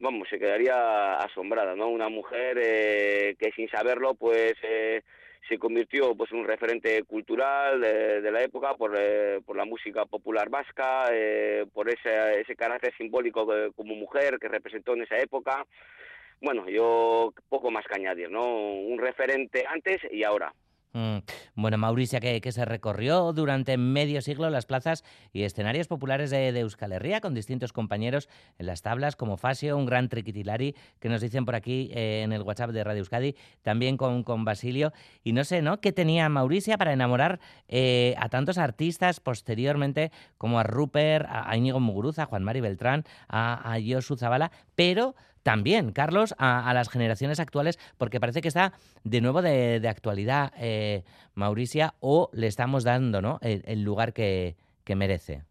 vamos, 0.00 0.28
se 0.28 0.38
quedaría 0.38 1.16
asombrada, 1.16 1.74
¿no? 1.74 1.88
Una 1.88 2.08
mujer 2.08 2.58
eh, 2.60 3.36
que 3.38 3.52
sin 3.52 3.68
saberlo, 3.68 4.14
pues 4.14 4.54
eh, 4.62 5.02
se 5.48 5.58
convirtió 5.58 6.14
pues 6.14 6.32
un 6.32 6.46
referente 6.46 7.02
cultural 7.04 7.80
de, 7.80 8.20
de 8.20 8.30
la 8.30 8.42
época 8.42 8.74
por, 8.74 8.94
eh, 8.98 9.40
por, 9.44 9.56
la 9.56 9.64
música 9.64 10.06
popular 10.06 10.48
vasca, 10.48 11.04
eh, 11.12 11.66
por 11.72 11.88
ese, 11.88 12.40
ese 12.40 12.56
carácter 12.56 12.94
simbólico 12.96 13.46
como 13.76 13.94
mujer 13.94 14.38
que 14.38 14.48
representó 14.48 14.94
en 14.94 15.02
esa 15.02 15.18
época. 15.18 15.66
Bueno, 16.40 16.68
yo 16.68 17.32
poco 17.48 17.70
más 17.70 17.84
que 17.86 17.94
añadir, 17.94 18.30
¿no? 18.30 18.44
Un 18.46 18.98
referente 18.98 19.64
antes 19.66 20.00
y 20.10 20.24
ahora. 20.24 20.52
Mm. 20.94 21.18
Bueno, 21.56 21.76
Mauricia, 21.76 22.20
que, 22.20 22.52
se 22.52 22.64
recorrió 22.64 23.32
durante 23.32 23.76
medio 23.76 24.22
siglo 24.22 24.48
las 24.48 24.64
plazas 24.64 25.02
y 25.32 25.42
escenarios 25.42 25.88
populares 25.88 26.30
de, 26.30 26.56
Euskal 26.60 26.92
Herria 26.92 27.20
con 27.20 27.34
distintos 27.34 27.72
compañeros 27.72 28.28
en 28.58 28.66
las 28.66 28.80
tablas, 28.82 29.16
como 29.16 29.36
Fasio, 29.36 29.76
un 29.76 29.86
gran 29.86 30.08
triquitilari, 30.08 30.76
que 31.00 31.08
nos 31.08 31.20
dicen 31.20 31.44
por 31.44 31.56
aquí 31.56 31.90
eh, 31.92 32.22
en 32.22 32.32
el 32.32 32.42
WhatsApp 32.42 32.70
de 32.70 32.84
Radio 32.84 33.00
Euskadi, 33.00 33.34
también 33.62 33.96
con, 33.96 34.22
con, 34.22 34.44
Basilio. 34.44 34.92
Y 35.24 35.32
no 35.32 35.42
sé, 35.42 35.62
¿no? 35.62 35.80
¿Qué 35.80 35.92
tenía 35.92 36.28
Mauricia 36.28 36.78
para 36.78 36.92
enamorar 36.92 37.40
eh, 37.66 38.14
a 38.18 38.28
tantos 38.28 38.56
artistas 38.56 39.18
posteriormente, 39.18 40.12
como 40.38 40.60
a 40.60 40.62
Rupert, 40.62 41.26
a, 41.28 41.50
a 41.50 41.56
Íñigo 41.56 41.80
Muguruza, 41.80 42.22
a 42.22 42.26
Juan 42.26 42.44
Mari 42.44 42.60
Beltrán, 42.60 43.02
a, 43.26 43.72
a 43.72 43.78
Josu 43.84 44.16
Zabala, 44.16 44.52
pero 44.76 45.16
también, 45.44 45.92
Carlos, 45.92 46.34
a, 46.38 46.68
a, 46.68 46.74
las 46.74 46.88
generaciones 46.88 47.38
actuales, 47.38 47.78
porque 47.98 48.18
parece 48.18 48.40
que 48.40 48.48
está 48.48 48.72
de 49.04 49.20
nuevo 49.20 49.42
de, 49.42 49.78
de 49.78 49.88
actualidad 49.88 50.52
eh, 50.58 51.04
Mauricia 51.34 51.94
o 52.00 52.30
le 52.32 52.46
estamos 52.46 52.82
dando 52.82 53.20
¿no? 53.20 53.38
el, 53.42 53.82
lugar 53.82 54.14
que, 54.14 54.56
que, 54.84 54.96
merece. 54.96 55.42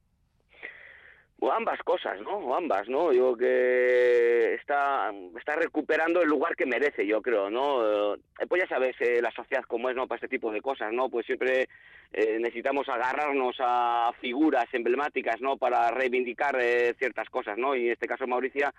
ambas 1.56 1.80
cosas, 1.84 2.20
¿no? 2.22 2.38
O 2.38 2.56
ambas, 2.56 2.90
¿no? 2.90 3.14
Yo 3.14 3.38
que 3.38 4.56
está, 4.56 5.14
está 5.38 5.56
recuperando 5.58 6.24
el 6.24 6.28
lugar 6.28 6.56
que 6.56 6.66
merece, 6.66 7.06
yo 7.06 7.22
creo, 7.22 7.52
¿no? 7.52 8.16
Eh, 8.16 8.18
pues 8.50 8.64
ya 8.64 8.68
sabes, 8.68 8.96
eh, 9.00 9.22
la 9.22 9.30
sociedad 9.30 9.64
como 9.66 9.92
es, 9.92 9.96
¿no? 9.96 10.08
Para 10.08 10.18
este 10.18 10.28
tipo 10.28 10.52
de 10.52 10.62
cosas, 10.62 10.92
¿no? 10.92 11.10
Pues 11.10 11.28
siempre 11.28 11.68
eh, 12.14 12.40
necesitamos 12.40 12.90
agarrarnos 12.90 13.58
a 13.60 14.12
figuras 14.20 14.66
emblemáticas, 14.74 15.40
¿no? 15.40 15.58
Para 15.58 15.92
reivindicar 15.92 16.60
ciertas 16.98 17.30
cosas, 17.30 17.60
¿no? 17.60 17.76
Y 17.76 17.86
en 17.86 17.92
este 17.92 18.08
caso 18.08 18.26
Mauricia, 18.26 18.74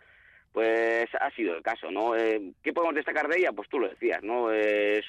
pues 0.54 1.06
ha 1.20 1.30
sido 1.32 1.56
el 1.56 1.62
caso, 1.62 1.90
¿no? 1.90 2.12
¿Qué 2.62 2.72
podemos 2.72 2.94
destacar 2.94 3.28
de 3.28 3.40
ella? 3.40 3.52
Pues 3.52 3.68
tú 3.68 3.80
lo 3.80 3.88
decías, 3.88 4.22
¿no? 4.22 4.48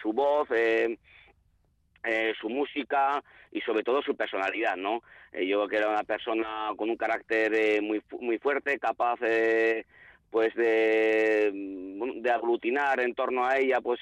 su 0.01 0.11
voz, 0.11 0.49
su 2.41 2.49
música, 2.49 3.23
y 3.55 3.61
sobre 3.61 3.83
todo 3.83 4.01
su 4.01 4.17
personalidad, 4.17 4.75
¿no? 4.75 5.01
Eh, 5.31 5.47
yo 5.47 5.59
creo 5.59 5.67
que 5.69 5.77
era 5.77 5.89
una 5.89 6.03
persona 6.03 6.71
con 6.75 6.89
un 6.89 6.97
carácter 6.97 7.53
eh, 7.55 7.79
muy 7.81 8.01
muy 8.19 8.37
fuerte, 8.37 8.77
capaz 8.79 9.17
eh, 9.21 9.85
pues 10.29 10.53
de, 10.55 11.51
de 11.53 12.31
aglutinar 12.31 12.99
en 12.99 13.15
torno 13.15 13.45
a 13.45 13.57
ella 13.57 13.79
pues 13.79 14.01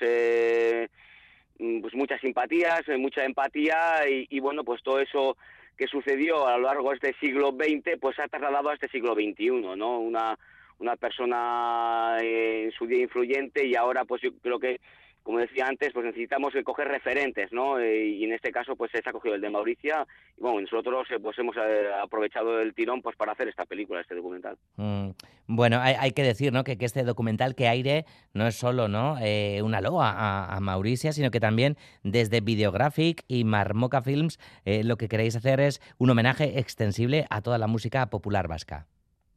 mm, 1.59 1.81
pues 1.81 1.93
muchas 1.93 2.19
simpatías, 2.19 2.81
mucha 2.97 3.25
empatía 3.25 4.09
y, 4.09 4.25
y, 4.27 4.39
bueno 4.39 4.63
pues 4.63 4.81
todo 4.81 4.99
eso 4.99 5.37
que 5.77 5.85
sucedió 5.85 6.47
a 6.47 6.57
lo 6.57 6.63
largo 6.63 6.89
de 6.89 6.95
este 6.95 7.15
siglo 7.19 7.51
XX 7.51 7.99
pues 8.01 8.17
ha 8.17 8.27
trasladado 8.27 8.69
a 8.69 8.73
este 8.73 8.89
siglo 8.89 9.13
XXI, 9.13 9.77
¿no? 9.77 9.99
Una 9.99 10.35
una 10.79 10.95
persona 10.95 12.17
en 12.21 12.71
su 12.71 12.85
día 12.85 13.01
influyente 13.01 13.65
y 13.65 13.75
ahora 13.75 14.05
pues 14.05 14.21
yo 14.21 14.31
creo 14.41 14.59
que 14.59 14.79
como 15.23 15.39
decía 15.39 15.67
antes, 15.67 15.91
pues 15.93 16.05
necesitamos 16.05 16.53
coger 16.65 16.89
referentes, 16.89 17.51
¿no? 17.51 17.79
Eh, 17.79 18.07
y 18.07 18.23
en 18.25 18.33
este 18.33 18.51
caso, 18.51 18.75
pues 18.75 18.91
se 18.91 19.01
ha 19.03 19.11
cogido 19.11 19.35
el 19.35 19.41
de 19.41 19.49
Mauricia 19.49 20.05
y 20.37 20.41
bueno, 20.41 20.59
nosotros 20.61 21.07
eh, 21.11 21.19
pues 21.19 21.39
hemos 21.39 21.55
eh, 21.55 21.87
aprovechado 22.01 22.59
el 22.59 22.73
tirón 22.73 23.01
pues 23.01 23.15
para 23.15 23.31
hacer 23.31 23.47
esta 23.47 23.65
película, 23.65 24.01
este 24.01 24.15
documental. 24.15 24.57
Mm, 24.75 25.11
bueno, 25.47 25.79
hay, 25.81 26.11
que 26.11 26.23
decir, 26.23 26.51
¿no? 26.51 26.65
Que, 26.65 26.77
este 26.79 27.03
documental 27.03 27.55
que 27.55 27.69
aire 27.69 28.05
no 28.33 28.45
es 28.45 28.55
solo, 28.55 28.89
¿no? 28.89 29.17
una 29.63 29.79
loa 29.79 30.53
a, 30.53 30.59
Mauricia, 30.59 31.13
sino 31.13 31.31
que 31.31 31.39
también 31.39 31.77
desde 32.03 32.41
Videographic 32.41 33.23
y 33.27 33.45
Marmoca 33.45 34.01
Films 34.01 34.39
lo 34.65 34.97
que 34.97 35.07
queréis 35.07 35.35
hacer 35.35 35.61
es 35.61 35.81
un 35.97 36.09
homenaje 36.09 36.59
extensible 36.59 37.25
a 37.29 37.41
toda 37.41 37.57
la 37.57 37.67
música 37.67 38.09
popular 38.09 38.47
vasca. 38.47 38.87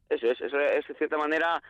Eso 0.09 0.31
es, 0.31 0.41
eso 0.41 0.59
es 0.59 0.87
de 0.87 0.93
cierta 0.95 1.17
manera 1.17 1.61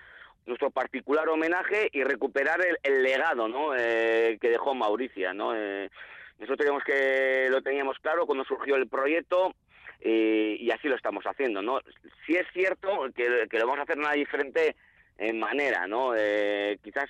nuestro 0.48 0.72
particular 0.72 1.28
homenaje 1.30 1.90
y 1.92 2.04
recuperar 2.04 2.60
el, 2.82 3.04
legado 3.04 3.48
¿no? 3.48 3.76
Eh, 3.76 4.38
que 4.40 4.50
dejó 4.50 4.74
Mauricia. 4.74 5.34
¿no? 5.34 5.56
Eh, 5.56 5.90
nosotros 6.40 6.58
teníamos 6.58 6.84
que 6.84 7.48
lo 7.50 7.62
teníamos 7.62 7.98
claro 8.00 8.26
cuando 8.26 8.46
surgió 8.46 8.76
el 8.76 8.88
proyecto 8.88 9.54
y 10.00 10.72
así 10.72 10.88
lo 10.88 10.96
estamos 10.96 11.26
haciendo. 11.26 11.62
¿no? 11.62 11.80
Sí 12.26 12.36
es 12.36 12.48
cierto 12.54 13.08
que, 13.14 13.48
lo 13.52 13.66
vamos 13.66 13.80
a 13.80 13.84
hacer 13.84 13.98
de 13.98 14.02
una 14.02 14.14
diferente 14.14 14.76
eh, 15.18 15.34
manera, 15.34 15.86
¿no? 15.88 16.14
quizás, 16.82 17.10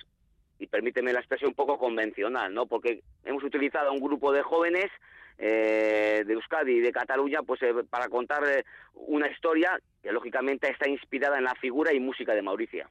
y 0.58 0.66
permíteme 0.66 1.12
la 1.12 1.20
expresión 1.20 1.50
un 1.50 1.54
poco 1.54 1.78
convencional, 1.78 2.52
¿no? 2.52 2.66
porque 2.66 3.02
hemos 3.24 3.44
utilizado 3.44 3.90
a 3.90 3.92
un 3.92 4.00
grupo 4.00 4.32
de 4.32 4.42
jóvenes 4.42 4.90
de 5.38 6.32
Euskadi 6.32 6.72
y 6.72 6.80
de 6.80 6.92
Cataluña 6.92 7.42
pues 7.42 7.60
para 7.88 8.08
contar 8.08 8.42
una 8.94 9.28
historia 9.28 9.78
que 10.02 10.12
lógicamente 10.12 10.70
está 10.70 10.88
inspirada 10.88 11.38
en 11.38 11.44
la 11.44 11.54
figura 11.54 11.92
y 11.92 12.00
música 12.00 12.34
de 12.34 12.42
Mauricia. 12.42 12.88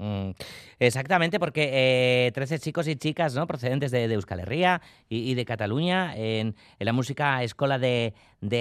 Mm, 0.00 0.30
exactamente, 0.78 1.38
porque 1.38 2.32
13 2.32 2.54
eh, 2.54 2.58
chicos 2.58 2.88
y 2.88 2.96
chicas 2.96 3.34
¿no? 3.34 3.46
procedentes 3.46 3.90
de, 3.90 4.04
Euskal 4.04 4.40
Herria 4.40 4.80
y, 5.10 5.34
de 5.34 5.44
Cataluña 5.44 6.16
en, 6.16 6.54
la 6.78 6.94
música 6.94 7.42
escola 7.42 7.78
de, 7.78 8.14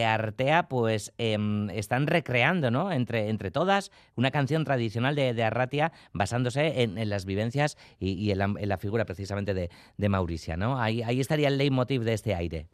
Artea, 0.06 0.68
pues 0.68 1.14
em, 1.18 1.70
están 1.70 2.08
recreando 2.08 2.72
¿no? 2.72 2.92
entre, 2.92 3.30
entre 3.30 3.52
todas 3.52 3.90
una 4.16 4.32
canción 4.32 4.66
tradicional 4.66 5.16
de, 5.16 5.42
Arratia 5.42 5.94
basándose 6.12 6.82
en, 6.82 7.10
las 7.10 7.24
vivencias 7.24 7.78
y, 8.02 8.32
en, 8.32 8.38
la, 8.68 8.78
figura 8.78 9.06
precisamente 9.06 9.54
de, 9.54 10.10
Mauricia. 10.10 10.58
¿no? 10.58 10.82
Ahí, 10.82 11.04
ahí 11.04 11.22
estaría 11.22 11.48
el 11.48 11.58
leitmotiv 11.58 12.02
de 12.02 12.14
este 12.16 12.36
aire. 12.36 12.68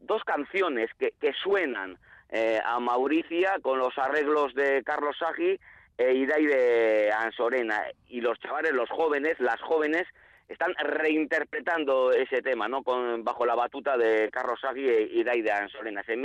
Dos 0.00 0.24
canciones 0.24 0.90
que, 0.98 1.32
suenan 1.42 1.98
eh, 2.30 2.60
a 2.64 2.80
Mauricia 2.80 3.56
con 3.60 3.78
los 3.78 3.96
arreglos 3.98 4.54
de 4.54 4.82
Carlos 4.82 5.16
Sagi 5.18 5.58
e 5.98 6.14
Idai 6.14 6.46
de 6.46 7.12
Ansorena 7.12 7.82
y 8.08 8.20
los 8.20 8.38
chavales, 8.38 8.72
los 8.72 8.88
jóvenes, 8.88 9.38
las 9.40 9.60
jóvenes 9.60 10.06
están 10.48 10.74
reinterpretando 10.78 12.12
ese 12.12 12.40
tema, 12.40 12.68
¿no? 12.68 12.82
Con, 12.82 13.22
bajo 13.22 13.44
la 13.44 13.54
batuta 13.54 13.98
de 13.98 14.30
Carlos 14.30 14.60
Sagui 14.60 14.88
e 14.88 15.02
Idai 15.12 15.42
de 15.42 15.52
Ansorena. 15.52 16.02
Se, 16.04 16.16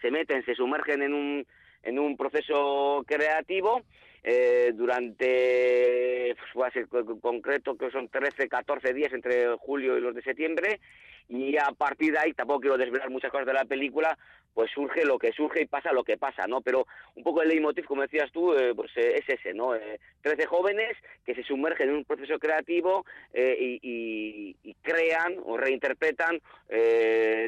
se 0.00 0.10
meten, 0.10 0.44
se 0.44 0.54
sumergen 0.54 1.02
en 1.02 1.12
un, 1.12 1.46
en 1.82 1.98
un 1.98 2.16
proceso 2.16 3.04
creativo 3.06 3.82
eh, 4.28 4.72
durante, 4.74 6.34
pues, 6.52 6.74
concreto, 7.22 7.76
que 7.76 7.92
son 7.92 8.08
13, 8.08 8.48
14 8.48 8.92
días 8.92 9.12
entre 9.12 9.56
julio 9.56 9.96
y 9.96 10.00
los 10.00 10.16
de 10.16 10.22
septiembre, 10.22 10.80
y 11.28 11.56
a 11.56 11.70
partir 11.70 12.12
de 12.12 12.18
ahí, 12.18 12.32
tampoco 12.32 12.60
quiero 12.60 12.76
desvelar 12.76 13.08
muchas 13.08 13.30
cosas 13.30 13.46
de 13.46 13.52
la 13.52 13.64
película, 13.64 14.18
pues 14.52 14.68
surge 14.72 15.04
lo 15.04 15.16
que 15.16 15.30
surge 15.30 15.62
y 15.62 15.66
pasa 15.66 15.92
lo 15.92 16.02
que 16.02 16.16
pasa, 16.16 16.48
¿no? 16.48 16.60
Pero 16.60 16.88
un 17.14 17.22
poco 17.22 17.42
el 17.42 17.50
leitmotiv, 17.50 17.84
como 17.84 18.02
decías 18.02 18.32
tú, 18.32 18.52
eh, 18.54 18.74
pues 18.74 18.90
eh, 18.96 19.14
es 19.18 19.28
ese, 19.28 19.54
¿no? 19.54 19.76
Eh, 19.76 20.00
trece 20.22 20.46
jóvenes 20.46 20.96
que 21.24 21.34
se 21.36 21.44
sumergen 21.44 21.90
en 21.90 21.96
un 21.96 22.04
proceso 22.04 22.38
creativo 22.40 23.04
y, 23.32 23.78
y, 23.80 24.74
crean 24.82 25.36
o 25.44 25.56
reinterpretan 25.56 26.40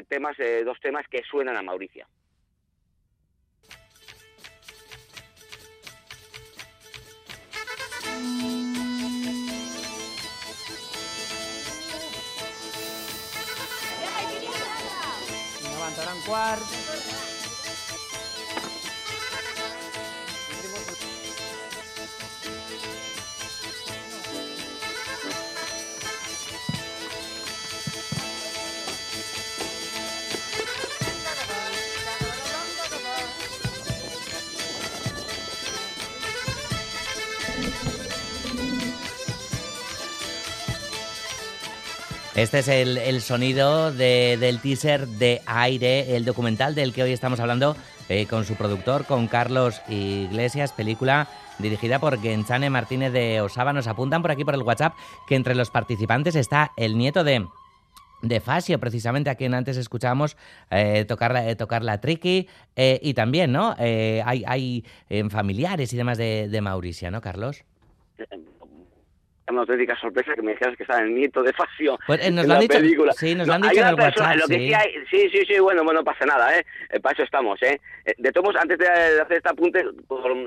temas, 0.07 0.37
dos 0.63 0.79
temas 0.79 1.05
que 1.09 1.23
suenan 1.23 1.57
a 1.57 1.61
Mauricia. 1.61 2.07
cuarto. 16.29 16.88
Este 42.39 42.59
es 42.59 42.69
el, 42.69 43.19
sonido 43.19 43.91
del 43.91 44.61
teaser 44.61 45.09
de 45.09 45.41
Aire, 45.45 46.15
el 46.15 46.23
documental 46.23 46.73
del 46.73 46.93
que 46.93 47.03
hoy 47.03 47.11
estamos 47.11 47.41
hablando 47.41 47.75
eh, 48.07 48.27
con 48.27 48.45
su 48.45 48.55
productor, 48.55 49.05
con 49.05 49.27
Carlos 49.27 49.81
Iglesias, 49.89 50.71
película 50.71 51.27
dirigida 51.57 51.99
por 51.99 52.17
Genchane 52.21 52.69
Martínez 52.69 53.11
de 53.11 53.41
Osaba. 53.41 53.73
Nos 53.73 53.87
apuntan 53.87 54.21
por 54.21 54.31
aquí 54.31 54.45
por 54.45 54.53
el 54.53 54.61
WhatsApp 54.61 54.93
que 55.27 55.35
entre 55.35 55.53
los 55.53 55.69
participantes 55.69 56.37
está 56.37 56.71
el 56.77 56.97
nieto 56.97 57.25
de 57.25 57.45
de 58.21 58.39
Fasio, 58.39 58.79
precisamente 58.79 59.29
a 59.29 59.35
quien 59.35 59.53
antes 59.53 59.75
escuchábamos 59.75 60.37
eh, 60.71 61.03
tocar, 61.05 61.33
la, 61.33 61.53
tocar 61.57 61.83
la 61.83 61.99
triqui, 61.99 62.47
eh, 62.77 63.01
y 63.03 63.13
también, 63.15 63.51
¿no? 63.51 63.75
hay 63.77 64.43
hay 64.45 64.85
familiares 65.29 65.91
y 65.91 65.97
demás 65.97 66.17
de, 66.17 66.47
de 66.47 66.61
Mauricia, 66.61 67.11
¿no, 67.11 67.19
Carlos? 67.19 67.65
Una 69.51 69.61
auténtica 69.61 69.95
sorpresa 69.99 70.33
que 70.33 70.41
me 70.41 70.51
dijeras 70.51 70.75
que 70.75 70.83
está 70.83 70.99
el 70.99 71.13
nieto 71.13 71.43
de 71.43 71.53
Fasio 71.53 71.99
pues, 72.05 72.25
eh, 72.25 72.31
nos 72.31 72.45
lo 72.47 72.53
han 72.53 72.59
dicho, 72.59 72.77
película. 72.77 73.13
Sí, 73.13 73.35
nos 73.35 73.47
lo 73.47 73.53
han 73.53 73.61
dicho 73.61 73.81
en 73.81 73.87
el 73.87 73.95
WhatsApp, 73.95 74.37
sí. 74.47 74.71
sí. 75.09 75.29
sí, 75.29 75.45
sí, 75.45 75.59
bueno, 75.59 75.83
bueno, 75.83 75.99
no 75.99 76.03
pasa 76.03 76.25
nada, 76.25 76.57
¿eh? 76.57 76.65
eh 76.89 76.99
para 76.99 77.13
eso 77.13 77.23
estamos, 77.23 77.61
¿eh? 77.63 77.79
¿eh? 78.05 78.13
De 78.17 78.31
todos 78.31 78.55
antes 78.55 78.77
de 78.77 78.87
hacer 78.87 79.37
este 79.37 79.49
apunte, 79.49 79.83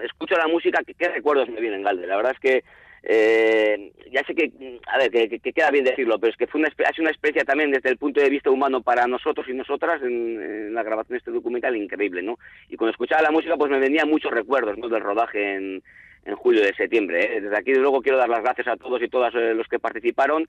escucho 0.05 0.37
la 0.37 0.49
música, 0.49 0.81
¿qué, 0.99 1.09
recuerdos 1.09 1.49
me 1.49 1.61
vienen, 1.61 1.83
Galde? 1.83 2.07
La 2.07 2.17
verdad 2.17 2.33
es 2.33 2.41
que 2.41 2.65
eh, 3.05 3.93
ya 4.13 4.23
sé 4.25 4.35
que, 4.35 4.53
a 4.87 4.99
ver, 4.99 5.11
que, 5.11 5.53
queda 5.53 5.71
bien 5.71 5.85
decirlo, 5.85 6.19
pero 6.21 6.31
es 6.31 6.37
que 6.37 6.47
fue 6.47 6.61
una, 6.61 6.69
ha 6.69 6.93
sido 6.93 7.03
una 7.03 7.11
experiencia 7.11 7.45
también 7.45 7.73
desde 7.73 7.91
el 7.91 7.99
punto 7.99 8.21
de 8.21 8.31
vista 8.31 8.51
humano 8.51 8.81
para 8.81 9.07
nosotros 9.07 9.47
y 9.49 9.55
nosotras 9.55 10.01
en, 10.03 10.73
la 10.73 10.85
grabación 10.85 11.15
de 11.15 11.19
este 11.19 11.33
documental 11.33 11.77
increíble, 11.77 12.23
¿no? 12.23 12.39
Y 12.69 12.77
cuando 12.77 12.93
escuchaba 12.93 13.23
la 13.23 13.33
música, 13.33 13.57
pues 13.57 13.71
me 13.71 13.81
venían 13.81 14.09
muchos 14.09 14.31
recuerdos, 14.31 14.79
¿no? 14.79 14.89
Del 14.89 15.03
rodaje 15.03 15.57
en, 15.57 15.83
en 16.25 16.37
julio 16.37 16.63
de 16.63 16.75
septiembre. 16.75 17.37
¿eh? 17.37 17.41
Desde 17.41 17.57
aquí, 17.57 17.71
desde 17.71 17.83
luego, 17.83 18.03
quiero 18.03 18.19
dar 18.19 18.29
las 18.29 18.43
gracias 18.43 18.69
a 18.69 18.77
todos 18.77 19.03
y 19.03 19.09
todas 19.09 19.35
eh, 19.35 19.55
los 19.55 19.69
que 19.69 19.79
participaron, 19.79 20.49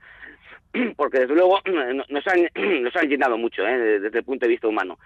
porque 0.95 1.19
desde 1.19 1.35
luego 1.35 1.59
nos 2.09 2.27
han, 2.27 2.49
nos 2.83 2.95
han 2.95 3.09
llenado 3.09 3.37
mucho 3.37 3.65
¿eh? 3.67 3.99
desde 3.99 4.19
el 4.19 4.25
punto 4.25 4.45
de 4.45 4.51
vista 4.51 4.67
humano. 4.67 4.99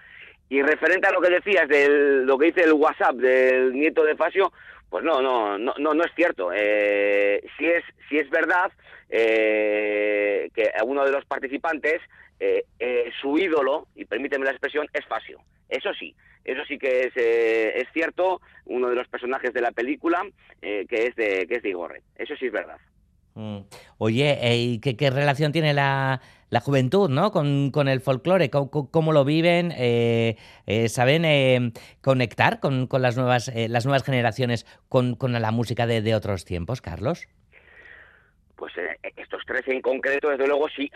Y 0.50 0.62
referente 0.62 1.06
a 1.06 1.12
lo 1.12 1.20
que 1.20 1.30
decías 1.30 1.68
de 1.68 1.88
lo 2.24 2.38
que 2.38 2.46
dice 2.46 2.62
el 2.62 2.72
WhatsApp 2.72 3.16
del 3.16 3.74
nieto 3.74 4.02
de 4.02 4.16
Fasio, 4.16 4.52
pues 4.88 5.04
no, 5.04 5.20
no, 5.20 5.58
no, 5.58 5.74
no, 5.78 5.92
no 5.92 6.04
es 6.04 6.12
cierto. 6.14 6.50
Eh, 6.54 7.44
si 7.58 7.66
es, 7.66 7.84
si 8.08 8.18
es 8.18 8.30
verdad 8.30 8.72
eh, 9.10 10.48
que 10.54 10.70
uno 10.84 11.04
de 11.04 11.12
los 11.12 11.24
participantes 11.26 12.00
eh, 12.40 12.64
eh, 12.78 13.10
su 13.20 13.36
ídolo, 13.36 13.88
y 13.96 14.04
permíteme 14.04 14.44
la 14.44 14.52
expresión, 14.52 14.86
es 14.92 15.04
Fasio. 15.06 15.40
Eso 15.68 15.92
sí, 15.94 16.14
eso 16.50 16.64
sí 16.66 16.78
que 16.78 17.04
es, 17.04 17.16
eh, 17.16 17.72
es 17.80 17.88
cierto, 17.92 18.40
uno 18.66 18.88
de 18.88 18.96
los 18.96 19.08
personajes 19.08 19.52
de 19.52 19.60
la 19.60 19.72
película, 19.72 20.22
eh, 20.62 20.86
que, 20.88 21.06
es 21.06 21.16
de, 21.16 21.46
que 21.46 21.56
es 21.56 21.62
de 21.62 21.70
Igorre. 21.70 22.02
Eso 22.16 22.34
sí 22.36 22.46
es 22.46 22.52
verdad. 22.52 22.78
Mm. 23.34 23.58
Oye, 23.98 24.38
eh, 24.42 24.56
¿y 24.56 24.80
qué, 24.80 24.96
qué 24.96 25.10
relación 25.10 25.52
tiene 25.52 25.72
la, 25.72 26.20
la 26.50 26.60
juventud 26.60 27.08
¿no? 27.08 27.30
con, 27.30 27.70
con 27.70 27.86
el 27.86 28.00
folclore? 28.00 28.50
¿Cómo, 28.50 28.90
cómo- 28.90 29.12
lo 29.12 29.24
viven? 29.24 29.72
Eh, 29.76 30.36
eh, 30.66 30.88
¿Saben 30.88 31.24
eh, 31.24 31.72
conectar 32.00 32.58
con, 32.58 32.86
con 32.88 33.00
las, 33.02 33.16
nuevas, 33.16 33.48
eh, 33.48 33.68
las 33.68 33.86
nuevas 33.86 34.02
generaciones 34.02 34.66
con, 34.88 35.14
con 35.14 35.32
la 35.32 35.50
música 35.52 35.86
de, 35.86 36.02
de 36.02 36.14
otros 36.14 36.44
tiempos, 36.44 36.80
Carlos? 36.80 37.28
Pues 38.56 38.72
estos 39.16 39.42
tres 39.46 39.62
en 39.68 39.80
concreto, 39.82 40.30
desde 40.30 40.48
luego 40.48 40.68
sí. 40.70 40.90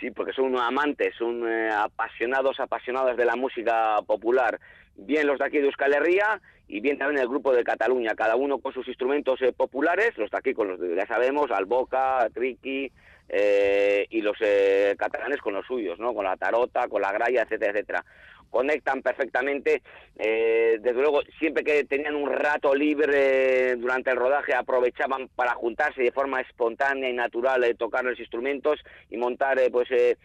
Sí, 0.00 0.10
porque 0.10 0.32
son 0.32 0.58
amantes, 0.58 1.14
son 1.16 1.46
eh, 1.46 1.70
apasionados, 1.70 2.58
apasionados 2.58 3.16
de 3.16 3.24
la 3.26 3.36
música 3.36 3.96
popular. 4.06 4.58
Bien 4.96 5.26
los 5.26 5.38
de 5.38 5.44
aquí 5.44 5.58
de 5.58 5.66
Euskal 5.66 5.92
Herria 5.92 6.40
y 6.68 6.80
bien 6.80 6.96
también 6.96 7.20
el 7.20 7.28
grupo 7.28 7.52
de 7.52 7.64
Cataluña, 7.64 8.14
cada 8.14 8.36
uno 8.36 8.58
con 8.58 8.72
sus 8.72 8.88
instrumentos 8.88 9.42
eh, 9.42 9.52
populares, 9.52 10.16
los 10.16 10.30
de 10.30 10.38
aquí 10.38 10.54
con 10.54 10.68
los 10.68 10.80
de, 10.80 10.96
ya 10.96 11.06
sabemos, 11.06 11.50
alboca, 11.50 12.26
triqui, 12.32 12.90
eh, 13.28 14.06
y 14.10 14.22
los 14.22 14.36
eh, 14.40 14.96
catalanes 14.98 15.40
con 15.40 15.54
los 15.54 15.66
suyos, 15.66 15.98
¿no? 16.00 16.12
Con 16.14 16.24
la 16.24 16.36
tarota, 16.36 16.88
con 16.88 17.02
la 17.02 17.12
gralla, 17.12 17.42
etcétera, 17.42 17.72
etcétera. 17.72 18.04
Conectan 18.50 19.00
perfectamente, 19.00 19.80
eh, 20.18 20.78
desde 20.80 21.00
luego, 21.00 21.22
siempre 21.38 21.62
que 21.62 21.84
tenían 21.84 22.16
un 22.16 22.28
rato 22.28 22.74
libre 22.74 23.76
durante 23.76 24.10
el 24.10 24.16
rodaje, 24.16 24.54
aprovechaban 24.54 25.28
para 25.28 25.54
juntarse 25.54 26.02
de 26.02 26.10
forma 26.10 26.40
espontánea 26.40 27.08
y 27.08 27.12
natural, 27.12 27.62
eh, 27.62 27.74
tocar 27.74 28.04
los 28.04 28.18
instrumentos 28.18 28.80
y 29.08 29.16
montar, 29.16 29.58
eh, 29.60 29.70
pues, 29.70 29.88
eh, 29.92 30.16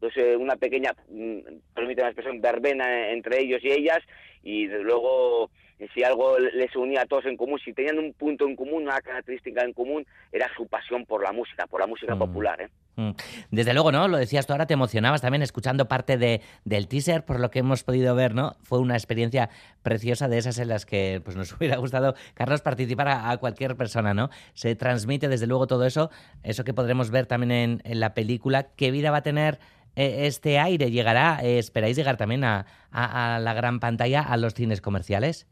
pues, 0.00 0.16
eh, 0.16 0.36
una 0.36 0.56
pequeña, 0.56 0.92
mm, 1.08 1.38
permíteme 1.72 2.02
la 2.02 2.08
expresión, 2.08 2.40
verbena 2.40 2.84
eh, 2.90 3.12
entre 3.12 3.40
ellos 3.40 3.60
y 3.62 3.70
ellas, 3.70 4.00
y 4.42 4.66
desde 4.66 4.82
luego, 4.82 5.50
si 5.94 6.02
algo 6.02 6.38
les 6.38 6.74
unía 6.74 7.02
a 7.02 7.06
todos 7.06 7.26
en 7.26 7.36
común, 7.36 7.60
si 7.64 7.72
tenían 7.72 7.98
un 7.98 8.12
punto 8.12 8.46
en 8.46 8.56
común, 8.56 8.84
una 8.84 9.00
característica 9.00 9.62
en 9.62 9.72
común, 9.72 10.04
era 10.32 10.50
su 10.56 10.66
pasión 10.66 11.06
por 11.06 11.22
la 11.22 11.32
música, 11.32 11.66
por 11.68 11.80
la 11.80 11.86
música 11.86 12.16
popular, 12.16 12.60
¿eh? 12.60 12.68
Mm. 12.96 13.10
Desde 13.50 13.72
luego, 13.72 13.90
¿no? 13.90 14.06
Lo 14.06 14.18
decías 14.18 14.46
tú 14.46 14.52
ahora, 14.52 14.66
te 14.66 14.74
emocionabas 14.74 15.22
también 15.22 15.42
escuchando 15.42 15.88
parte 15.88 16.18
de, 16.18 16.42
del 16.64 16.88
teaser, 16.88 17.24
por 17.24 17.40
lo 17.40 17.50
que 17.50 17.60
hemos 17.60 17.84
podido 17.84 18.14
ver, 18.14 18.34
¿no? 18.34 18.56
Fue 18.62 18.78
una 18.78 18.94
experiencia 18.94 19.48
preciosa 19.82 20.28
de 20.28 20.38
esas 20.38 20.58
en 20.58 20.68
las 20.68 20.84
que 20.84 21.22
pues, 21.24 21.36
nos 21.36 21.52
hubiera 21.56 21.76
gustado, 21.78 22.14
Carlos, 22.34 22.60
participar 22.60 23.08
a, 23.08 23.36
cualquier 23.38 23.76
persona, 23.76 24.12
¿no? 24.14 24.28
Se 24.54 24.74
transmite 24.76 25.28
desde 25.28 25.46
luego 25.46 25.66
todo 25.66 25.86
eso, 25.86 26.10
eso 26.42 26.64
que 26.64 26.74
podremos 26.74 27.10
ver 27.10 27.26
también 27.26 27.80
en, 27.82 28.00
la 28.00 28.14
película. 28.14 28.68
¿Qué 28.76 28.90
vida 28.90 29.10
va 29.10 29.18
a 29.18 29.22
tener 29.22 29.58
eh, 29.96 30.26
este 30.26 30.58
aire? 30.58 30.90
¿Llegará, 30.90 31.40
eh, 31.42 31.58
esperáis 31.58 31.96
llegar 31.96 32.16
también 32.16 32.44
a- 32.44 32.66
a 32.90 33.38
la 33.38 33.54
gran 33.54 33.80
pantalla, 33.80 34.20
a 34.20 34.36
los 34.36 34.54
cines 34.54 34.80
comerciales? 34.80 35.46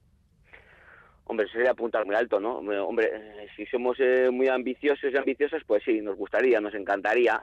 Hombre, 1.31 1.47
eso 1.47 1.53
sería 1.53 1.71
apuntar 1.71 2.05
muy 2.05 2.17
alto, 2.17 2.41
¿no? 2.41 2.61
Eh, 2.73 2.79
Hombre, 2.81 3.09
eh, 3.15 3.47
si 3.55 3.65
somos 3.67 3.97
eh, 4.01 4.31
muy 4.33 4.49
ambiciosos 4.49 5.13
y 5.13 5.17
ambiciosas, 5.17 5.63
pues 5.65 5.81
sí, 5.85 6.01
nos 6.01 6.17
gustaría, 6.17 6.61
nos 6.61 6.75
encantaría. 6.75 7.41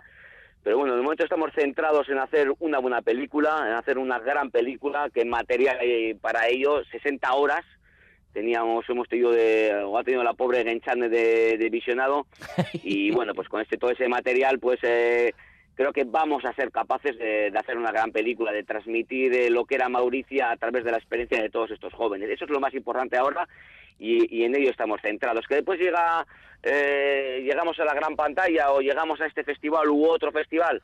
Pero 0.62 0.80
bueno, 0.80 0.98
de 0.98 1.02
momento 1.02 1.24
estamos 1.24 1.52
centrados 1.56 2.10
en 2.10 2.18
hacer 2.18 2.52
una 2.60 2.80
buena 2.80 3.02
película, 3.02 3.64
en 3.66 3.76
hacer 3.76 3.98
una 3.98 4.20
gran 4.20 4.52
película, 4.52 5.10
que 5.14 5.22
en 5.22 5.30
material 5.30 5.78
hay 5.80 6.14
para 6.16 6.50
ello 6.50 6.84
60 6.92 7.34
horas. 7.34 7.64
Teníamos, 8.34 8.84
hemos 8.90 9.08
tenido 9.08 9.32
de, 9.32 9.74
o 9.86 9.98
ha 9.98 10.04
tenido 10.04 10.22
la 10.22 10.34
pobre 10.34 10.66
Genchane 10.66 11.08
de, 11.08 11.58
de 11.58 11.70
visionado. 11.70 12.28
Y 12.84 13.12
bueno, 13.12 13.34
pues 13.34 13.48
con 13.48 13.62
este 13.62 13.78
todo 13.78 13.92
ese 13.92 14.10
material, 14.10 14.60
pues 14.60 14.80
eh, 14.84 15.34
creo 15.76 15.94
que 15.94 16.04
vamos 16.04 16.44
a 16.44 16.54
ser 16.56 16.72
capaces 16.72 17.18
de, 17.18 17.52
de 17.52 17.58
hacer 17.58 17.78
una 17.78 17.94
gran 17.94 18.12
película, 18.12 18.52
de 18.52 18.64
transmitir 18.64 19.34
eh, 19.34 19.50
lo 19.50 19.64
que 19.64 19.76
era 19.76 19.88
Mauricia 19.88 20.52
a 20.52 20.58
través 20.58 20.84
de 20.84 20.92
la 20.92 20.98
experiencia 20.98 21.42
de 21.42 21.50
todos 21.50 21.72
estos 21.72 21.94
jóvenes. 21.94 22.30
Eso 22.30 22.44
es 22.44 22.52
lo 22.52 22.60
más 22.60 22.74
importante 22.74 23.16
ahora 23.16 23.48
y, 24.00 24.38
y 24.40 24.44
en 24.44 24.56
ello 24.56 24.70
estamos 24.70 25.02
centrados. 25.02 25.46
Que 25.48 25.56
después 25.56 25.80
llega, 25.80 26.26
eh, 26.64 27.42
llegamos 27.44 27.80
a 27.80 27.86
la 27.86 27.94
gran 27.94 28.16
pantalla 28.16 28.72
o 28.72 28.82
llegamos 28.82 29.20
a 29.22 29.26
este 29.26 29.44
festival 29.44 29.90
u 29.90 30.06
otro 30.06 30.32
festival, 30.32 30.82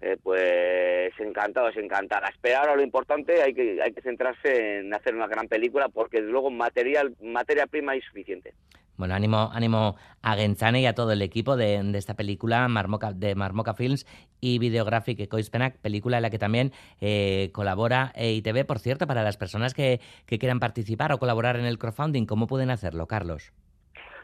eh, 0.00 0.16
pues 0.22 1.12
encantados, 1.18 1.76
encantadas. 1.76 2.34
Pero 2.40 2.58
ahora 2.58 2.76
lo 2.76 2.82
importante 2.82 3.42
hay 3.42 3.54
que, 3.54 3.80
hay 3.82 3.92
que 3.92 4.02
centrarse 4.02 4.78
en 4.78 4.94
hacer 4.94 5.14
una 5.14 5.26
gran 5.26 5.48
película 5.48 5.88
porque 5.88 6.20
luego 6.20 6.50
material, 6.50 7.14
materia 7.20 7.66
prima 7.66 7.92
hay 7.92 8.02
suficiente. 8.02 8.54
Bueno, 9.00 9.14
ánimo, 9.14 9.50
ánimo 9.54 9.96
a 10.20 10.36
Gentzane 10.36 10.82
y 10.82 10.86
a 10.86 10.94
todo 10.94 11.12
el 11.12 11.22
equipo 11.22 11.56
de, 11.56 11.82
de 11.82 11.96
esta 11.96 12.12
película 12.12 12.68
Marmoca, 12.68 13.14
de 13.14 13.34
Marmoca 13.34 13.72
Films 13.72 14.06
y 14.42 14.58
Videographic 14.58 15.18
Ekoizpenak, 15.20 15.78
película 15.78 16.18
en 16.18 16.22
la 16.22 16.28
que 16.28 16.38
también 16.38 16.72
eh, 17.00 17.48
colabora 17.54 18.12
EITV. 18.14 18.66
Por 18.66 18.78
cierto, 18.78 19.06
para 19.06 19.22
las 19.22 19.38
personas 19.38 19.72
que, 19.72 20.02
que 20.26 20.38
quieran 20.38 20.60
participar 20.60 21.12
o 21.12 21.18
colaborar 21.18 21.56
en 21.56 21.64
el 21.64 21.78
crowdfunding, 21.78 22.26
¿cómo 22.26 22.46
pueden 22.46 22.68
hacerlo, 22.68 23.06
Carlos? 23.06 23.54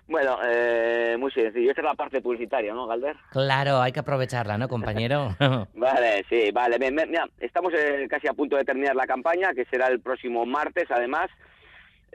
Bueno, 0.08 0.36
eh, 0.46 1.16
muy 1.18 1.32
sencillo. 1.32 1.70
Esta 1.70 1.80
es 1.80 1.86
la 1.86 1.94
parte 1.94 2.20
publicitaria, 2.20 2.74
¿no, 2.74 2.86
Galder? 2.86 3.16
Claro, 3.30 3.80
hay 3.80 3.92
que 3.92 4.00
aprovecharla, 4.00 4.58
¿no, 4.58 4.68
compañero? 4.68 5.34
Vale, 5.74 6.22
sí, 6.28 6.50
vale. 6.52 6.78
Mira, 6.78 7.26
estamos 7.40 7.72
eh, 7.72 8.06
casi 8.10 8.28
a 8.28 8.34
punto 8.34 8.56
de 8.56 8.64
terminar 8.64 8.94
la 8.94 9.06
campaña, 9.06 9.54
que 9.54 9.64
será 9.64 9.86
el 9.86 10.00
próximo 10.00 10.44
martes, 10.44 10.84
además. 10.90 11.30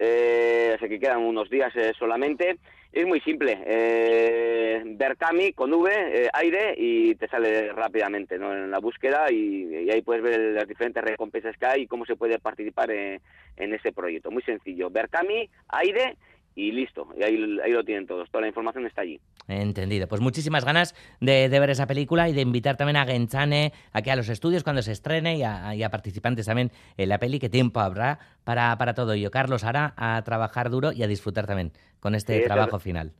Eh, 0.03 0.73
así 0.75 0.89
que 0.89 0.99
quedan 0.99 1.19
unos 1.19 1.47
días 1.47 1.71
eh, 1.75 1.93
solamente. 1.97 2.57
Es 2.91 3.05
muy 3.05 3.21
simple. 3.21 3.57
Eh, 3.65 4.81
Berkami 4.83 5.53
con 5.53 5.71
V, 5.71 5.91
eh, 5.93 6.29
aire, 6.33 6.73
y 6.75 7.13
te 7.15 7.27
sale 7.27 7.71
rápidamente 7.71 8.39
¿no? 8.39 8.51
en 8.51 8.71
la 8.71 8.79
búsqueda 8.79 9.31
y, 9.31 9.89
ahí 9.91 10.01
puedes 10.01 10.23
ver 10.23 10.39
las 10.39 10.67
diferentes 10.67 11.03
recompensas 11.03 11.55
que 11.55 11.65
hay 11.67 11.81
y 11.83 11.87
cómo 11.87 12.05
se 12.05 12.15
puede 12.15 12.39
participar 12.39 12.89
eh, 12.89 13.21
en 13.57 13.73
ese 13.75 13.91
proyecto. 13.91 14.31
Muy 14.31 14.41
sencillo. 14.41 14.89
Berkami, 14.89 15.47
aire 15.69 16.17
y 16.55 16.71
listo. 16.71 17.07
Y 17.17 17.23
ahí, 17.23 17.35
ahí 17.63 17.71
lo 17.71 17.83
tienen 17.83 18.05
todos. 18.05 18.29
Toda 18.29 18.41
la 18.41 18.47
información 18.47 18.85
está 18.85 19.01
allí. 19.01 19.19
Entendido. 19.47 20.07
Pues 20.07 20.21
muchísimas 20.21 20.65
ganas 20.65 20.95
de, 21.19 21.49
de 21.49 21.59
ver 21.59 21.69
esa 21.69 21.87
película 21.87 22.29
y 22.29 22.33
de 22.33 22.41
invitar 22.41 22.77
también 22.77 22.97
a 22.97 23.05
Genchane 23.05 23.73
aquí 23.93 24.09
a 24.09 24.15
los 24.15 24.29
estudios 24.29 24.63
cuando 24.63 24.81
se 24.81 24.91
estrene 24.91 25.37
y 25.37 25.43
a, 25.43 25.73
y 25.75 25.83
a 25.83 25.89
participantes 25.89 26.45
también 26.45 26.71
en 26.97 27.09
la 27.09 27.17
peli, 27.19 27.39
que 27.39 27.49
tiempo 27.49 27.79
habrá 27.79 28.19
para, 28.43 28.77
para 28.77 28.93
todo 28.93 29.13
ello. 29.13 29.31
Carlos, 29.31 29.63
ahora 29.63 29.93
a 29.97 30.21
trabajar 30.23 30.69
duro 30.69 30.91
y 30.91 31.03
a 31.03 31.07
disfrutar 31.07 31.47
también 31.47 31.71
con 31.99 32.15
este 32.15 32.39
Sí, 32.39 32.45
trabajo 32.45 32.79
final. 32.79 33.11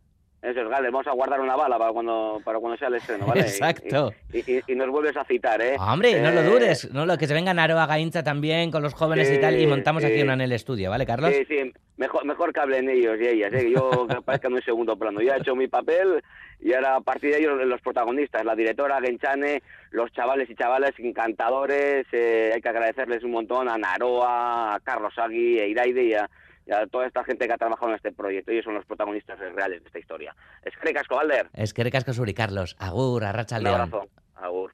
Eso 0.41 0.59
es, 0.61 0.69
Galder. 0.69 0.89
Vamos 0.91 1.05
a 1.05 1.11
guardar 1.11 1.39
una 1.39 1.55
bala 1.55 1.77
para 1.77 1.91
cuando, 1.91 2.41
para 2.43 2.57
cuando 2.59 2.75
sea 2.77 2.87
el 2.87 2.95
estreno, 2.95 3.27
¿vale? 3.27 3.41
Exacto. 3.41 4.11
Y, 4.33 4.39
y- 4.51 4.61
y 4.67 4.75
nos 4.75 4.89
vuelves 4.89 5.15
a 5.15 5.23
citar, 5.23 5.61
¿eh? 5.61 5.75
Hombre, 5.79 6.19
no 6.19 6.31
lo 6.31 6.41
Eh, 6.41 6.45
dudes, 6.45 6.91
no 6.91 7.05
lo 7.05 7.15
que 7.17 7.27
se 7.27 7.33
venga 7.35 7.53
Naroa 7.53 7.85
Gainza 7.85 8.23
también 8.23 8.71
con 8.71 8.81
los 8.81 8.95
jóvenes 8.95 9.31
y 9.31 9.39
tal 9.39 9.55
y 9.55 9.61
Sí, 9.61 9.67
montamos 9.67 10.03
aquí 10.03 10.15
sí. 10.15 10.21
una 10.23 10.33
en 10.33 10.41
el 10.41 10.51
estudio, 10.51 10.89
¿vale, 10.89 11.05
Carlos? 11.05 11.31
Sí, 11.31 11.45
sí, 11.47 11.71
mejor, 11.97 12.25
mejor 12.25 12.51
que 12.53 12.59
hablen 12.59 12.89
ellos 12.89 13.17
y 13.21 13.27
ellas, 13.27 13.53
¿eh? 13.53 13.59
que 13.65 13.71
yo 13.71 13.89
que 14.09 14.15
aparezca 14.15 14.47
en 14.47 14.55
un 14.55 14.61
segundo 14.63 14.97
plano. 14.97 15.21
Ya 15.21 15.35
he 15.35 15.39
hecho 15.41 15.55
mi 15.55 15.67
papel 15.67 16.23
y 16.59 16.73
ahora 16.73 16.95
a 16.95 17.01
partir 17.01 17.31
de 17.33 17.39
ellos 17.39 17.59
los 17.65 17.81
protagonistas, 17.81 18.43
la 18.43 18.55
directora, 18.55 18.99
Genchane, 18.99 19.61
los 19.91 20.11
chavales 20.11 20.49
y 20.49 20.55
chavales 20.55 20.93
encantadores, 20.97 22.07
eh, 22.13 22.51
hay 22.55 22.61
que 22.61 22.69
agradecerles 22.69 23.23
un 23.23 23.31
montón 23.31 23.69
a 23.69 23.77
Naroa, 23.77 24.73
a 24.75 24.79
Carlos 24.79 25.13
Agui, 25.17 25.59
a 25.59 25.67
Iraide 25.67 26.03
y 26.03 26.13
a, 26.13 26.27
y 26.65 26.71
a 26.71 26.85
toda 26.87 27.07
esta 27.07 27.23
gente 27.23 27.47
que 27.47 27.53
ha 27.53 27.57
trabajado 27.57 27.89
en 27.89 27.95
este 27.95 28.11
proyecto. 28.11 28.51
Ellos 28.51 28.65
son 28.65 28.75
los 28.75 28.85
protagonistas 28.85 29.39
reales 29.39 29.81
de 29.81 29.87
esta 29.87 29.99
historia. 29.99 30.35
Es 30.63 30.73
que 30.77 30.93
Casco 30.93 31.15
Valder. 31.15 31.49
Es 31.53 31.73
que 31.73 31.83
recasco 31.83 32.13
Suri, 32.13 32.33
Carlos. 32.33 32.75
Agur, 32.79 33.23
arracha 33.23 33.59
Un 33.59 33.67
abrazo. 33.67 34.07
Agur. 34.35 34.73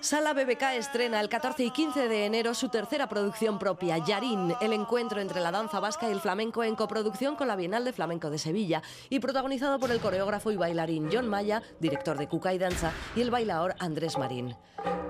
Sala 0.00 0.34
BBK 0.34 0.62
estrena 0.76 1.20
el 1.20 1.30
14 1.30 1.64
y 1.64 1.70
15 1.70 2.08
de 2.08 2.26
enero 2.26 2.52
su 2.52 2.68
tercera 2.68 3.08
producción 3.08 3.58
propia, 3.58 3.96
Yarín, 3.96 4.52
el 4.60 4.74
encuentro 4.74 5.22
entre 5.22 5.40
la 5.40 5.50
danza 5.50 5.80
vasca 5.80 6.08
y 6.08 6.12
el 6.12 6.20
flamenco 6.20 6.62
en 6.62 6.74
coproducción 6.74 7.36
con 7.36 7.48
la 7.48 7.56
Bienal 7.56 7.86
de 7.86 7.94
Flamenco 7.94 8.28
de 8.28 8.36
Sevilla 8.36 8.82
y 9.08 9.20
protagonizado 9.20 9.78
por 9.78 9.90
el 9.90 10.00
coreógrafo 10.00 10.50
y 10.50 10.56
bailarín 10.56 11.08
John 11.10 11.26
Maya, 11.26 11.62
director 11.80 12.18
de 12.18 12.28
Cuca 12.28 12.52
y 12.52 12.58
Danza, 12.58 12.92
y 13.16 13.22
el 13.22 13.30
bailador 13.30 13.74
Andrés 13.78 14.18
Marín. 14.18 14.54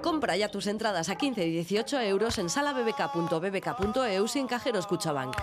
Compra 0.01 0.36
ya 0.36 0.49
tus 0.49 0.68
entradas 0.68 1.09
a 1.09 1.16
15 1.16 1.45
y 1.45 1.51
18 1.51 2.01
euros 2.03 2.38
en 2.38 2.49
salabbk.bbk.eus 2.49 4.36
y 4.36 4.38
en 4.38 4.47
cajeros 4.47 4.86
Cuchabank. 4.86 5.36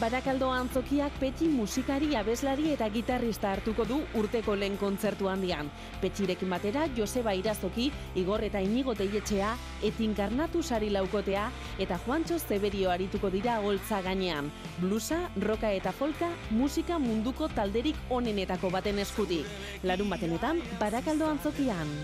Barakaldo 0.00 0.48
antzokiak 0.48 1.12
Petxi 1.20 1.44
musikari, 1.52 2.14
abeslari 2.16 2.70
eta 2.72 2.86
gitarrista 2.88 3.50
hartuko 3.52 3.84
du 3.84 3.98
urteko 4.16 4.54
lehen 4.56 4.78
kontzertu 4.80 5.28
handian. 5.28 5.68
Petxirekin 6.00 6.48
batera 6.48 6.86
Joseba 6.96 7.34
Irazoki, 7.36 7.90
Igor 8.16 8.40
eta 8.48 8.62
Inigo 8.64 8.94
Teietxea, 8.96 9.50
Etinkarnatu 9.84 10.62
sari 10.62 10.88
laukotea 10.88 11.50
eta 11.78 12.00
Juantxo 12.06 12.40
Zeberio 12.40 12.88
arituko 12.88 13.28
dira 13.28 13.58
holtza 13.60 14.00
gainean. 14.00 14.48
Blusa, 14.80 15.20
roka 15.36 15.68
eta 15.68 15.92
folka, 15.92 16.32
musika 16.48 16.96
munduko 16.98 17.52
talderik 17.52 18.00
onenetako 18.08 18.72
baten 18.72 19.04
eskutik. 19.04 19.44
Larun 19.84 20.08
batenetan, 20.08 20.64
Barakaldo 20.80 21.28
antzokian. 21.28 21.96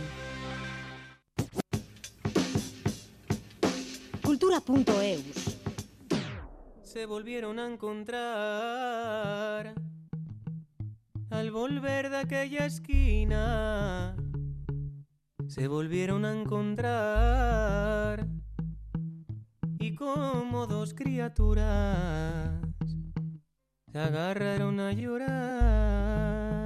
Cultura.eus 4.20 5.55
se 6.96 7.04
volvieron 7.04 7.58
a 7.58 7.66
encontrar 7.66 8.14
al 11.28 11.50
volver 11.50 12.08
de 12.08 12.16
aquella 12.16 12.64
esquina. 12.64 14.16
Se 15.46 15.68
volvieron 15.68 16.24
a 16.24 16.32
encontrar 16.32 18.26
y 19.78 19.94
como 19.94 20.66
dos 20.66 20.94
criaturas 20.94 22.62
se 23.92 23.98
agarraron 23.98 24.80
a 24.80 24.92
llorar. 24.92 26.65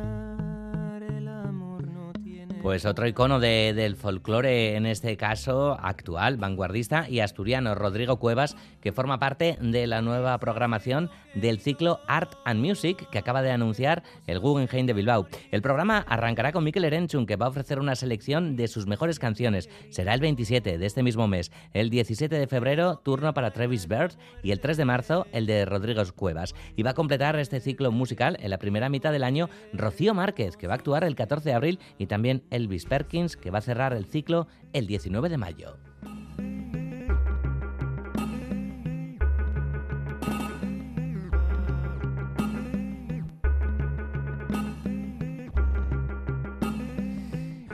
Pues 2.63 2.85
otro 2.85 3.09
icono 3.09 3.41
de, 3.41 3.73
del 3.75 3.97
folclore, 3.97 4.77
en 4.77 4.85
este 4.85 5.17
caso 5.17 5.79
actual, 5.81 6.37
vanguardista 6.37 7.09
y 7.09 7.21
asturiano, 7.21 7.75
Rodrigo 7.75 8.19
Cuevas, 8.19 8.55
que 8.83 8.93
forma 8.93 9.19
parte 9.19 9.57
de 9.63 9.87
la 9.87 10.03
nueva 10.03 10.37
programación 10.37 11.09
del 11.35 11.61
ciclo 11.61 12.01
Art 12.07 12.35
and 12.45 12.61
Music 12.61 13.09
que 13.11 13.19
acaba 13.19 13.41
de 13.41 13.51
anunciar 13.51 14.03
el 14.27 14.41
Guggenheim 14.41 14.85
de 14.85 14.93
Bilbao. 14.93 15.27
El 15.51 15.63
programa 15.63 16.05
arrancará 16.07 16.53
con 16.53 16.63
Mikel 16.65 16.85
Erenchun, 16.85 17.25
que 17.25 17.37
va 17.37 17.47
a 17.47 17.49
ofrecer 17.49 17.79
una 17.79 17.95
selección 17.95 18.57
de 18.57 18.69
sus 18.69 18.87
mejores 18.87 19.19
canciones. 19.19 19.71
Será 19.89 20.13
el 20.13 20.21
27 20.21 20.77
de 20.77 20.87
este 20.87 21.03
mismo 21.03 21.29
mes. 21.29 21.51
El 21.73 21.89
17 21.89 22.39
de 22.39 22.47
febrero, 22.47 22.99
turno 22.99 23.33
para 23.33 23.53
Travis 23.53 23.89
Bird 23.89 24.13
y 24.43 24.51
el 24.51 24.61
3 24.61 24.77
de 24.77 24.85
marzo, 24.85 25.27
el 25.33 25.47
de 25.47 25.65
Rodrigo 25.65 26.03
Cuevas. 26.15 26.55
Y 26.77 26.83
va 26.83 26.91
a 26.91 26.95
completar 26.95 27.39
este 27.39 27.61
ciclo 27.61 27.91
musical 27.91 28.37
en 28.41 28.51
la 28.51 28.59
primera 28.59 28.91
mitad 28.91 29.13
del 29.13 29.25
año 29.25 29.49
Rocío 29.73 30.13
Márquez, 30.13 30.59
que 30.59 30.67
va 30.67 30.75
a 30.75 30.77
actuar 30.77 31.05
el 31.05 31.15
14 31.15 31.49
de 31.49 31.55
abril 31.55 31.79
y 31.97 32.05
también 32.05 32.43
Elvis 32.51 32.87
Perkins, 32.87 33.37
que 33.37 33.51
va 33.51 33.59
a 33.59 33.63
cerrar 33.63 33.93
el 33.93 34.05
ciclo 34.05 34.47
el 34.73 34.87
19 34.87 35.29
de 35.29 35.39
mayo. 35.39 35.90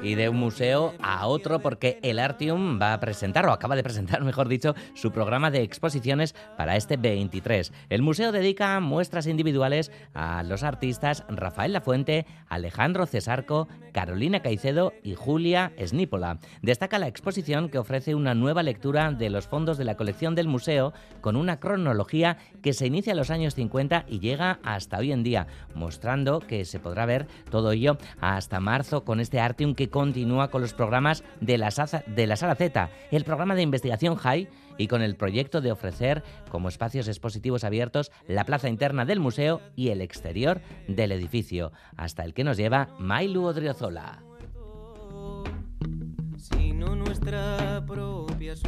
Y 0.06 0.14
de 0.14 0.28
un 0.28 0.36
museo 0.36 0.94
a 1.02 1.26
otro 1.26 1.58
porque 1.58 1.98
el 2.02 2.20
Artium 2.20 2.80
va 2.80 2.92
a 2.92 3.00
presentar, 3.00 3.44
o 3.46 3.52
acaba 3.52 3.74
de 3.74 3.82
presentar, 3.82 4.22
mejor 4.24 4.46
dicho, 4.46 4.74
su 4.94 5.10
programa 5.10 5.50
de 5.50 5.62
exposiciones 5.62 6.34
para 6.56 6.76
este 6.76 6.96
23. 6.96 7.72
El 7.90 8.02
museo 8.02 8.30
dedica 8.30 8.78
muestras 8.78 9.26
individuales 9.26 9.90
a 10.14 10.44
los 10.44 10.62
artistas 10.62 11.24
Rafael 11.28 11.72
Lafuente, 11.72 12.24
Alejandro 12.48 13.06
Cesarco, 13.06 13.66
Carolina 13.92 14.42
Caicedo 14.42 14.92
y 15.02 15.14
Julia 15.14 15.72
Snípola. 15.84 16.38
Destaca 16.62 17.00
la 17.00 17.08
exposición 17.08 17.68
que 17.68 17.78
ofrece 17.78 18.14
una 18.14 18.34
nueva 18.34 18.62
lectura 18.62 19.10
de 19.10 19.28
los 19.28 19.48
fondos 19.48 19.76
de 19.76 19.84
la 19.84 19.96
colección 19.96 20.36
del 20.36 20.46
museo 20.46 20.92
con 21.20 21.34
una 21.34 21.58
cronología 21.58 22.38
que 22.62 22.74
se 22.74 22.86
inicia 22.86 23.10
en 23.10 23.16
los 23.16 23.30
años 23.30 23.56
50 23.56 24.04
y 24.06 24.20
llega 24.20 24.60
hasta 24.62 24.98
hoy 24.98 25.10
en 25.10 25.24
día, 25.24 25.48
mostrando 25.74 26.38
que 26.38 26.64
se 26.64 26.78
podrá 26.78 27.06
ver 27.06 27.26
todo 27.50 27.72
ello 27.72 27.98
hasta 28.20 28.60
marzo 28.60 29.04
con 29.04 29.18
este 29.18 29.40
Artium 29.40 29.74
que 29.74 29.90
continúa 29.96 30.50
con 30.50 30.60
los 30.60 30.74
programas 30.74 31.24
de 31.40 31.56
la, 31.56 31.70
Sala 31.70 32.54
Z, 32.54 32.90
el 33.10 33.24
programa 33.24 33.54
de 33.54 33.62
investigación 33.62 34.18
HAI 34.22 34.46
y 34.76 34.88
con 34.88 35.00
el 35.00 35.16
proyecto 35.16 35.62
de 35.62 35.72
ofrecer 35.72 36.22
como 36.50 36.68
espacios 36.68 37.08
expositivos 37.08 37.64
abiertos 37.64 38.12
la 38.28 38.44
plaza 38.44 38.68
interna 38.68 39.06
del 39.06 39.20
museo 39.20 39.62
y 39.74 39.88
el 39.88 40.02
exterior 40.02 40.60
del 40.86 41.12
edificio, 41.12 41.72
hasta 41.96 42.24
el 42.24 42.34
que 42.34 42.44
nos 42.44 42.58
lleva 42.58 42.90
Mailu 42.98 43.44
Odriozola. 43.44 44.22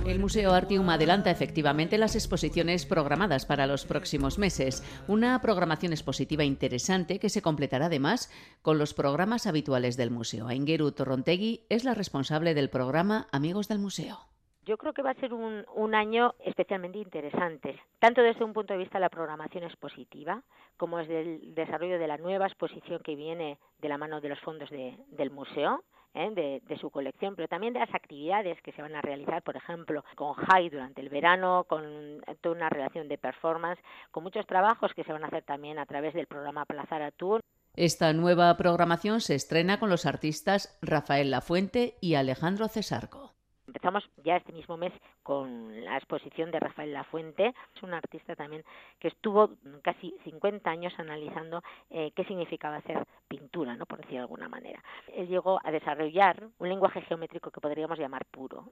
El 0.07 0.19
Museo 0.19 0.53
Artium 0.55 0.89
adelanta 0.91 1.31
efectivamente 1.31 1.99
las 1.99 2.17
exposiciones 2.17 2.85
programadas 2.85 3.47
para 3.47 3.67
los 3.69 3.85
próximos 3.85 4.37
meses, 4.37 4.83
una 5.07 5.41
programación 5.41 5.93
expositiva 5.93 6.43
interesante 6.43 7.21
que 7.21 7.29
se 7.29 7.43
completará 7.43 7.87
además 7.87 8.33
con 8.63 8.79
los 8.79 8.93
programas 8.93 9.47
habituales 9.47 9.97
del 9.97 10.11
museo. 10.11 10.49
Aingeru 10.49 10.91
Torrontegui 10.91 11.61
es 11.69 11.85
la 11.85 11.95
responsable 11.95 12.55
del 12.55 12.71
programa 12.71 13.29
Amigos 13.31 13.69
del 13.69 13.79
Museo. 13.79 14.19
Yo 14.67 14.77
creo 14.77 14.93
que 14.93 15.03
va 15.03 15.13
a 15.13 15.21
ser 15.21 15.33
un, 15.33 15.65
un, 15.75 15.95
año 15.95 16.35
especialmente 16.45 16.99
interesante, 16.99 17.81
tanto 18.01 18.21
desde 18.21 18.45
un 18.45 18.53
punto 18.53 18.75
de 18.75 18.81
vista 18.81 18.99
de 18.99 19.03
la 19.03 19.09
programación 19.09 19.65
expositiva, 19.65 20.43
como 20.77 20.99
desde 20.99 21.21
el 21.21 21.55
desarrollo 21.55 21.99
de 21.99 22.07
la 22.07 22.19
nueva 22.19 22.47
exposición 22.47 23.01
que 23.03 23.15
viene 23.15 23.59
de 23.79 23.89
la 23.89 23.97
mano 23.97 24.21
de 24.21 24.29
los 24.29 24.41
fondos 24.41 24.69
de, 24.71 24.99
del 25.09 25.31
museo, 25.31 25.85
¿eh? 26.15 26.61
de, 26.67 26.79
su 26.79 26.91
colección, 26.91 27.35
pero 27.37 27.49
también 27.49 27.73
de 27.73 27.81
las 27.81 27.95
actividades 27.95 28.61
que 28.63 28.73
se 28.73 28.83
van 28.83 28.95
a 28.95 29.03
realizar, 29.03 29.43
por 29.43 29.57
ejemplo, 29.57 30.05
con 30.17 30.35
Jai 30.35 30.69
durante 30.69 31.01
el 31.01 31.09
verano, 31.09 31.65
con 31.69 32.23
toda 32.41 32.55
una 32.55 32.69
relación 32.69 33.09
de 33.09 33.19
performance, 33.19 33.81
con 34.11 34.23
muchos 34.23 34.47
trabajos 34.47 34.93
que 34.95 35.05
se 35.05 35.13
van 35.13 35.25
a 35.25 35.29
hacer 35.29 35.43
también 35.43 35.79
a 35.79 35.87
través 35.87 36.15
del 36.15 36.27
programa 36.27 36.65
Plazara 36.65 37.11
Tour. 37.11 37.41
Esta 37.75 38.13
nueva 38.13 38.57
programación 38.57 39.21
se 39.21 39.35
estrena 39.35 39.79
con 39.79 39.89
los 39.89 40.07
artistas 40.07 40.79
Rafael 40.83 41.31
Lafuente 41.31 41.95
y 42.01 42.15
Alejandro 42.15 42.69
Cesarco. 42.69 43.33
Empezamos 43.69 44.09
ya 44.25 44.37
este 44.37 44.53
mismo 44.53 44.77
mes 44.77 44.93
con 45.29 45.85
la 45.85 45.99
exposición 45.99 46.51
de 46.51 46.59
Rafael 46.59 46.91
Lafuente, 46.91 47.53
es 47.77 47.83
un 47.83 47.93
artista 47.93 48.35
también 48.35 48.65
que 48.99 49.09
estuvo 49.09 49.51
casi 49.83 50.17
50 50.25 50.71
años 50.71 50.95
analizando 50.97 51.63
eh, 51.91 52.13
qué 52.17 52.25
significaba 52.25 52.77
hacer 52.77 53.07
pintura, 53.29 53.77
¿no? 53.77 53.85
por 53.85 53.99
decir 53.99 54.15
de 54.15 54.21
alguna 54.21 54.49
manera. 54.49 54.83
Él 55.15 55.29
llegó 55.29 55.61
a 55.63 55.71
desarrollar 55.71 56.45
un 56.59 56.69
lenguaje 56.71 57.03
geométrico 57.03 57.51
que 57.51 57.61
podríamos 57.61 57.99
llamar 57.99 58.25
puro. 58.25 58.71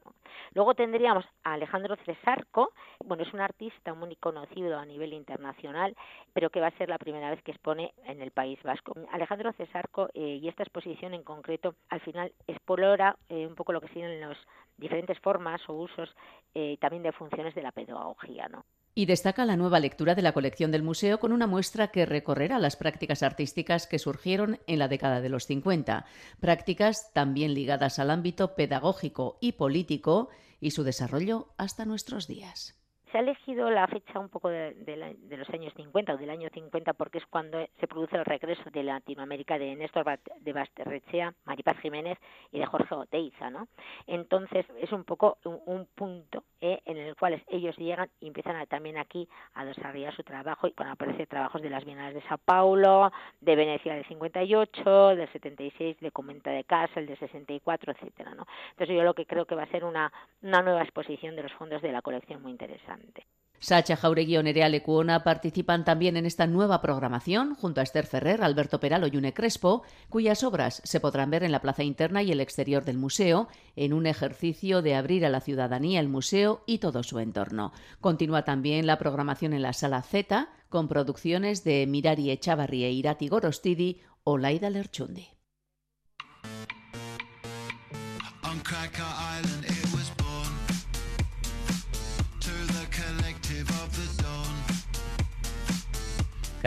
Luego 0.54 0.74
tendríamos 0.74 1.26
a 1.44 1.52
Alejandro 1.52 1.94
Cesarco, 2.06 2.72
bueno, 3.04 3.22
es 3.24 3.34
un 3.34 3.40
artista 3.40 3.92
muy 3.92 4.16
conocido 4.16 4.78
a 4.78 4.86
nivel 4.86 5.12
internacional, 5.12 5.94
pero 6.32 6.48
que 6.48 6.62
va 6.62 6.68
a 6.68 6.78
ser 6.78 6.88
la 6.88 6.96
primera 6.96 7.28
vez 7.28 7.42
que 7.42 7.50
expone 7.50 7.92
en 8.06 8.22
el 8.22 8.30
País 8.30 8.58
Vasco. 8.62 8.94
Alejandro 9.12 9.52
Cesarco 9.52 10.08
eh, 10.14 10.38
y 10.40 10.48
esta 10.48 10.62
exposición 10.62 11.12
en 11.12 11.22
concreto 11.22 11.74
al 11.90 12.00
final 12.00 12.32
explora 12.46 13.14
eh, 13.28 13.46
un 13.46 13.54
poco 13.54 13.74
lo 13.74 13.82
que 13.82 13.88
siguen 13.88 14.22
los 14.22 14.38
diferentes 14.78 15.18
formas 15.20 15.60
o 15.68 15.74
usos 15.74 16.14
eh, 16.58 16.78
también 16.80 17.02
de 17.02 17.12
funciones 17.12 17.54
de 17.54 17.60
la 17.60 17.70
pedagogía. 17.70 18.48
Y 18.94 19.04
destaca 19.04 19.44
la 19.44 19.58
nueva 19.58 19.78
lectura 19.78 20.14
de 20.14 20.22
la 20.22 20.32
colección 20.32 20.70
del 20.70 20.82
museo 20.82 21.20
con 21.20 21.32
una 21.32 21.46
muestra 21.46 21.88
que 21.88 22.06
recorrerá 22.06 22.58
las 22.58 22.76
prácticas 22.76 23.22
artísticas 23.22 23.86
que 23.86 23.98
surgieron 23.98 24.58
en 24.66 24.78
la 24.78 24.88
década 24.88 25.20
de 25.20 25.28
los 25.28 25.44
50, 25.44 26.06
prácticas 26.40 27.12
también 27.12 27.52
ligadas 27.52 27.98
al 27.98 28.10
ámbito 28.10 28.54
pedagógico 28.54 29.36
y 29.42 29.52
político 29.52 30.30
y 30.58 30.70
su 30.70 30.82
desarrollo 30.82 31.48
hasta 31.58 31.84
nuestros 31.84 32.26
días. 32.26 32.85
Se 33.16 33.20
ha 33.20 33.22
elegido 33.22 33.70
la 33.70 33.86
fecha 33.86 34.18
un 34.18 34.28
poco 34.28 34.50
de, 34.50 34.74
la- 34.94 35.10
de 35.14 35.36
los 35.38 35.48
años 35.48 35.72
50 35.74 36.12
o 36.12 36.16
del 36.18 36.28
año 36.28 36.50
50 36.52 36.92
porque 36.92 37.16
es 37.16 37.24
cuando 37.26 37.66
se 37.80 37.86
produce 37.88 38.14
el 38.16 38.26
regreso 38.26 38.68
de 38.70 38.82
Latinoamérica 38.82 39.58
de 39.58 39.74
Néstor 39.74 40.04
de 40.40 40.52
Basterrechea, 40.52 41.32
Maripaz 41.46 41.78
Jiménez 41.78 42.18
y 42.52 42.58
de 42.58 42.66
Jorge 42.66 42.94
Oteiza, 42.94 43.48
¿no? 43.48 43.68
Entonces 44.06 44.66
es 44.78 44.92
un 44.92 45.04
poco 45.04 45.38
un, 45.44 45.60
un 45.64 45.86
punto 45.94 46.44
eh, 46.60 46.80
en 46.84 46.96
el 46.96 47.14
cual 47.16 47.42
ellos 47.48 47.76
llegan 47.76 48.08
y 48.20 48.28
empiezan 48.28 48.56
a- 48.56 48.66
también 48.66 48.98
aquí 48.98 49.28
a 49.54 49.64
desarrollar 49.64 50.14
su 50.16 50.22
trabajo 50.22 50.66
y 50.66 50.72
cuando 50.72 50.94
aparecen 50.94 51.26
trabajos 51.26 51.60
de 51.62 51.70
las 51.70 51.84
Bienales 51.84 52.14
de 52.14 52.28
Sao 52.28 52.38
Paulo, 52.38 53.12
de 53.40 53.56
Venecia 53.56 53.94
del 53.94 54.06
58, 54.06 55.16
del 55.16 55.30
76, 55.32 55.98
de 56.00 56.10
Comenta 56.10 56.50
de 56.50 56.64
Casa, 56.64 57.00
el 57.00 57.06
de 57.06 57.16
64, 57.16 57.92
etcétera, 57.92 58.34
¿no? 58.34 58.46
Entonces 58.70 58.96
yo 58.96 59.02
lo 59.02 59.14
que 59.14 59.26
creo 59.26 59.44
que 59.46 59.54
va 59.54 59.64
a 59.64 59.70
ser 59.70 59.84
una, 59.84 60.12
una 60.42 60.62
nueva 60.62 60.82
exposición 60.82 61.36
de 61.36 61.42
los 61.42 61.52
fondos 61.54 61.82
de 61.82 61.92
la 61.92 62.02
colección 62.02 62.42
muy 62.42 62.52
interesante. 62.52 63.26
Sacha 63.58 63.96
Jauregui 63.96 64.36
o 64.36 64.42
Nerea 64.42 64.68
Lecuona 64.68 65.24
participan 65.24 65.84
también 65.84 66.16
en 66.16 66.26
esta 66.26 66.46
nueva 66.46 66.80
programación 66.80 67.54
junto 67.54 67.80
a 67.80 67.84
Esther 67.84 68.06
Ferrer, 68.06 68.42
Alberto 68.42 68.80
Peralo 68.80 69.06
y 69.06 69.16
Une 69.16 69.32
Crespo, 69.32 69.82
cuyas 70.08 70.44
obras 70.44 70.82
se 70.84 71.00
podrán 71.00 71.30
ver 71.30 71.42
en 71.42 71.52
la 71.52 71.60
plaza 71.60 71.82
interna 71.82 72.22
y 72.22 72.32
el 72.32 72.40
exterior 72.40 72.84
del 72.84 72.98
museo, 72.98 73.48
en 73.74 73.92
un 73.92 74.06
ejercicio 74.06 74.82
de 74.82 74.94
abrir 74.94 75.24
a 75.24 75.30
la 75.30 75.40
ciudadanía 75.40 76.00
el 76.00 76.08
museo 76.08 76.62
y 76.66 76.78
todo 76.78 77.02
su 77.02 77.18
entorno. 77.18 77.72
Continúa 78.00 78.44
también 78.44 78.86
la 78.86 78.98
programación 78.98 79.52
en 79.52 79.62
la 79.62 79.72
Sala 79.72 80.02
Z, 80.02 80.48
con 80.68 80.88
producciones 80.88 81.64
de 81.64 81.86
Mirari 81.86 82.30
Echavarri 82.30 82.84
e 82.84 82.92
Irati 82.92 83.28
Gorostidi 83.28 84.00
o 84.24 84.38
Laida 84.38 84.70
Lerchundi. 84.70 85.35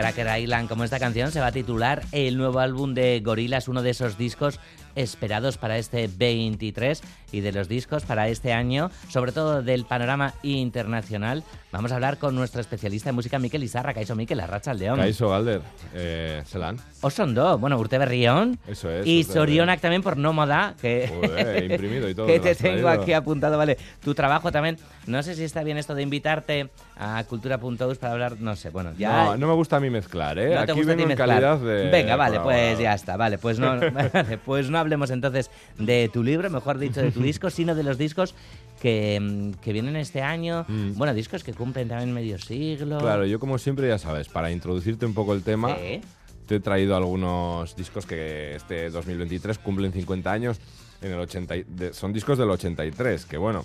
Cracker 0.00 0.40
Island, 0.40 0.66
como 0.66 0.84
esta 0.84 0.98
canción, 0.98 1.30
se 1.30 1.40
va 1.40 1.48
a 1.48 1.52
titular 1.52 2.02
el 2.12 2.38
nuevo 2.38 2.60
álbum 2.60 2.94
de 2.94 3.20
Gorillaz, 3.22 3.68
uno 3.68 3.82
de 3.82 3.90
esos 3.90 4.16
discos 4.16 4.58
esperados 4.94 5.58
para 5.58 5.76
este 5.76 6.08
23 6.08 7.02
y 7.32 7.40
de 7.40 7.52
los 7.52 7.68
discos 7.68 8.04
para 8.04 8.28
este 8.28 8.54
año, 8.54 8.90
sobre 9.10 9.32
todo 9.32 9.62
del 9.62 9.84
panorama 9.84 10.32
internacional. 10.42 11.44
Vamos 11.72 11.92
a 11.92 11.94
hablar 11.94 12.18
con 12.18 12.34
nuestro 12.34 12.60
especialista 12.60 13.10
en 13.10 13.14
música, 13.14 13.38
Mikel 13.38 13.62
Izarra, 13.62 13.94
Kaiso 13.94 14.16
Mikel, 14.16 14.40
Arracha 14.40 14.74
León. 14.74 14.98
Kaiso 14.98 15.28
Galder, 15.28 15.62
eh, 15.94 16.42
zelan. 16.44 16.76
Oso 17.00 17.22
ondo, 17.22 17.58
bueno, 17.58 17.78
Urte 17.78 17.96
Berrión. 17.96 18.58
Eso 18.66 18.90
es. 18.90 19.06
Y 19.06 19.20
Urte 19.20 19.34
Sorionak 19.34 19.80
también 19.80 20.02
por 20.02 20.16
Nómoda, 20.16 20.74
que, 20.80 21.08
Joder, 21.08 21.70
imprimido 21.70 22.08
y 22.08 22.14
todo, 22.16 22.26
que 22.26 22.40
te 22.40 22.56
tengo 22.56 22.88
aquí 22.88 23.12
apuntado. 23.12 23.56
Vale, 23.56 23.78
tu 24.02 24.16
trabajo 24.16 24.50
también. 24.50 24.78
No 25.06 25.22
sé 25.22 25.36
si 25.36 25.44
está 25.44 25.62
bien 25.62 25.78
esto 25.78 25.94
de 25.94 26.02
invitarte 26.02 26.70
a 26.96 27.22
Cultura.us 27.28 27.98
para 27.98 28.14
hablar, 28.14 28.40
no 28.40 28.56
sé, 28.56 28.70
bueno, 28.70 28.92
ya... 28.98 29.26
No, 29.26 29.36
no 29.36 29.46
me 29.46 29.54
gusta 29.54 29.76
a 29.76 29.80
mí 29.80 29.90
mezclar, 29.90 30.40
¿eh? 30.40 30.54
No 30.54 30.66
te 30.66 30.72
Aquí 30.72 30.80
gusta 30.80 30.92
a 30.92 30.96
ti 30.96 31.02
vengo 31.02 31.12
en 31.12 31.16
calidad 31.16 31.58
de 31.58 31.88
Venga, 31.88 32.16
vale, 32.16 32.40
pues 32.40 32.80
ya 32.80 32.94
está. 32.94 33.16
Vale, 33.16 33.38
pues 33.38 33.60
no, 33.60 33.78
vale, 34.12 34.38
pues 34.44 34.68
no 34.70 34.78
hablemos 34.78 35.10
entonces 35.10 35.52
de 35.78 36.10
tu 36.12 36.24
libro, 36.24 36.50
mejor 36.50 36.78
dicho, 36.78 37.00
de 37.00 37.12
tu 37.12 37.22
disco, 37.22 37.48
sino 37.48 37.76
de 37.76 37.84
los 37.84 37.96
discos 37.96 38.34
que, 38.80 39.18
mm, 39.20 39.50
que 39.60 39.72
vienen 39.72 39.94
este 39.96 40.22
año. 40.22 40.64
Bueno, 40.94 41.14
discos 41.14 41.44
que 41.44 41.52
cumplen 41.54 41.86
también 41.88 42.12
medio 42.12 42.38
siglo. 42.38 42.96
Mm. 42.96 43.00
Claro, 43.02 43.26
yo 43.26 43.38
como 43.38 43.58
siempre, 43.58 43.86
ya 43.88 43.98
sabes, 43.98 44.28
para 44.28 44.50
introducirte 44.50 45.06
un 45.06 45.14
poco 45.14 45.34
el 45.34 45.42
tema, 45.42 45.76
Sí. 45.76 46.00
te 46.46 46.56
he 46.56 46.60
traído 46.60 46.96
algunos 46.96 47.76
discos 47.76 48.06
que 48.06 48.56
este 48.56 48.90
2023 48.90 49.58
cumplen 49.58 49.92
50 49.92 50.32
años. 50.32 50.58
En 51.02 51.12
el 51.12 51.18
80, 51.20 51.56
y- 51.56 51.64
de- 51.66 51.94
son 51.94 52.12
discos 52.12 52.36
del 52.38 52.50
83, 52.50 53.24
que 53.24 53.36
bueno, 53.38 53.64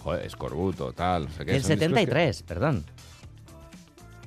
joder, 0.00 0.24
escorbuto, 0.26 0.92
tal, 0.92 1.24
no 1.24 1.30
sé 1.30 1.44
qué. 1.44 1.52
Son 1.52 1.54
discos 1.54 1.68
que- 1.68 1.78
73, 1.78 2.42
perdón. 2.42 2.84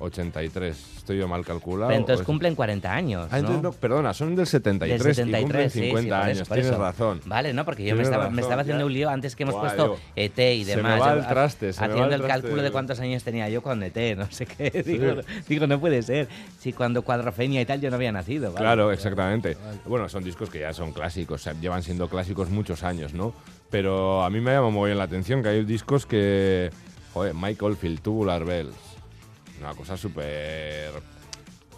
83, 0.00 0.76
estoy 1.04 1.18
yo 1.18 1.28
mal 1.28 1.44
calculado. 1.44 1.88
Pero 1.88 2.00
entonces 2.00 2.24
cumplen 2.26 2.54
40 2.54 2.90
años. 2.92 3.28
Ah, 3.30 3.38
entonces 3.38 3.62
¿no? 3.62 3.70
no, 3.70 3.72
perdona, 3.76 4.14
son 4.14 4.34
del 4.34 4.46
73, 4.46 5.02
Del 5.02 5.10
y 5.10 5.14
73, 5.14 5.42
cumplen 5.42 5.70
sí, 5.70 5.78
sí, 5.78 5.84
50 5.86 6.08
por 6.08 6.28
eso, 6.28 6.30
años, 6.38 6.48
por 6.48 6.54
tienes 6.56 6.72
eso. 6.72 6.80
razón. 6.82 7.20
Vale, 7.26 7.52
no, 7.52 7.64
porque 7.66 7.84
yo 7.84 7.94
me 7.94 8.02
estaba, 8.02 8.24
me 8.24 8.28
razón, 8.30 8.38
estaba 8.40 8.62
haciendo 8.62 8.80
ya. 8.82 8.86
un 8.86 8.92
lío 8.94 9.10
antes 9.10 9.36
que 9.36 9.42
hemos 9.42 9.54
Buah, 9.54 9.62
puesto 9.64 9.86
yo- 9.96 10.00
ET 10.16 10.38
y 10.54 10.64
se 10.64 10.76
me 10.76 10.82
demás. 10.82 11.00
va 11.02 11.12
el 11.12 11.26
traste, 11.26 11.72
se 11.74 11.80
me 11.82 11.86
va 11.88 11.92
haciendo 11.92 12.14
el 12.14 12.20
el, 12.22 12.26
traste. 12.26 12.42
cálculo 12.42 12.62
de 12.62 12.70
cuántos 12.70 13.00
años 13.00 13.22
tenía 13.22 13.48
yo 13.50 13.62
con 13.62 13.82
ET, 13.82 14.16
no 14.16 14.26
sé 14.30 14.46
qué. 14.46 14.70
Digo, 14.86 15.20
digo, 15.48 15.66
no 15.66 15.78
puede 15.78 16.02
ser. 16.02 16.28
Si 16.58 16.72
cuando 16.72 17.02
Cuadrofenia 17.02 17.60
y 17.60 17.66
tal 17.66 17.80
yo 17.80 17.90
no 17.90 17.96
había 17.96 18.12
nacido. 18.12 18.52
¿vale? 18.52 18.64
Claro, 18.64 18.90
exactamente. 18.92 19.56
Bueno, 19.86 20.08
son 20.08 20.24
discos 20.24 20.48
que 20.48 20.60
ya 20.60 20.72
son 20.72 20.92
clásicos, 20.92 21.40
o 21.40 21.44
sea, 21.44 21.52
llevan 21.60 21.82
siendo 21.82 22.08
clásicos 22.08 22.48
muchos 22.50 22.82
años, 22.82 23.12
¿no? 23.12 23.34
Pero 23.70 24.22
a 24.24 24.30
mí 24.30 24.40
me 24.40 24.52
llama 24.52 24.70
muy 24.70 24.88
bien 24.88 24.98
la 24.98 25.04
atención 25.04 25.42
que 25.42 25.48
hay 25.50 25.64
discos 25.64 26.06
que. 26.06 26.70
Joder, 27.12 27.34
Michael 27.34 27.76
Field, 27.76 28.00
Tubular 28.00 28.44
Bells. 28.44 28.74
Una 29.64 29.74
cosa 29.74 29.96
súper. 29.96 30.92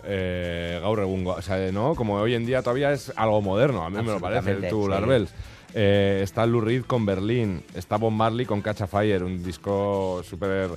Eh, 0.09 0.79
gaur 0.83 1.01
egungo, 1.01 1.35
o 1.35 1.43
sea, 1.43 1.71
¿no? 1.71 1.95
Como 1.95 2.15
hoy 2.15 2.35
en 2.35 2.45
día 2.45 2.61
todavía 2.61 2.93
es 2.93 3.13
algo 3.15 3.41
moderno, 3.41 3.85
a 3.85 3.91
mí 3.91 3.97
me 3.97 4.13
lo 4.13 4.21
parece, 4.21 4.53
el 4.53 4.69
sí. 4.69 5.33
Eh, 5.75 6.21
está 6.23 6.47
Lou 6.47 6.61
Reed 6.61 6.85
con 6.85 7.07
Berlín, 7.07 7.63
está 7.75 7.97
Bob 7.97 8.11
Marley 8.11 8.45
con 8.45 8.61
Catch 8.61 8.83
a 8.83 8.87
Fire, 8.89 9.23
un 9.23 9.43
disco 9.43 10.21
súper, 10.25 10.71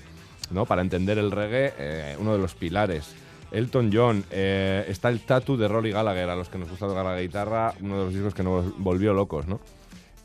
¿no? 0.51 0.65
Para 0.65 0.81
entender 0.83 1.17
el 1.17 1.31
reggae, 1.31 1.73
eh, 1.79 2.15
uno 2.19 2.33
de 2.33 2.39
los 2.39 2.53
pilares. 2.53 3.15
Elton 3.51 3.89
John, 3.91 4.23
eh, 4.29 4.85
está 4.87 5.09
el 5.09 5.21
Tattoo 5.21 5.57
de 5.57 5.67
Rory 5.67 5.91
Gallagher, 5.91 6.29
a 6.29 6.35
los 6.35 6.49
que 6.49 6.59
nos 6.59 6.69
gusta 6.69 6.87
tocar 6.87 7.05
la 7.05 7.19
guitarra, 7.19 7.73
uno 7.81 7.97
de 7.97 8.05
los 8.05 8.13
discos 8.13 8.35
que 8.35 8.43
nos 8.43 8.77
volvió 8.77 9.13
locos, 9.13 9.47
¿no? 9.47 9.59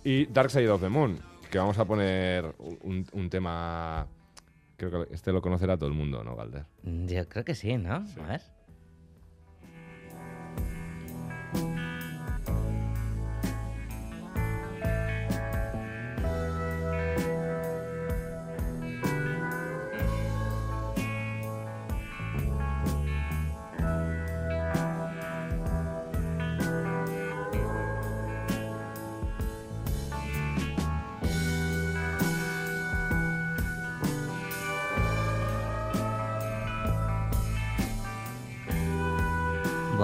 Y 0.05 0.27
Dark 0.27 0.51
Side 0.51 0.69
of 0.69 0.83
the 0.83 0.91
Moon, 0.91 1.19
que 1.51 1.59
vamos 1.59 1.79
a 1.79 1.87
poner 1.87 2.55
un, 2.83 3.07
un 3.13 3.31
tema, 3.31 4.07
creo 4.77 5.07
que 5.07 5.15
este 5.15 5.33
lo 5.33 5.43
conocerá 5.43 5.77
todo 5.77 5.89
el 5.89 5.95
mundo, 5.95 6.23
¿no, 6.25 6.37
Galder? 6.37 6.67
Yo 6.83 7.29
creo 7.29 7.45
que 7.45 7.55
sí, 7.55 7.77
¿no? 7.77 8.05
A 8.23 8.27
ver. 8.27 8.43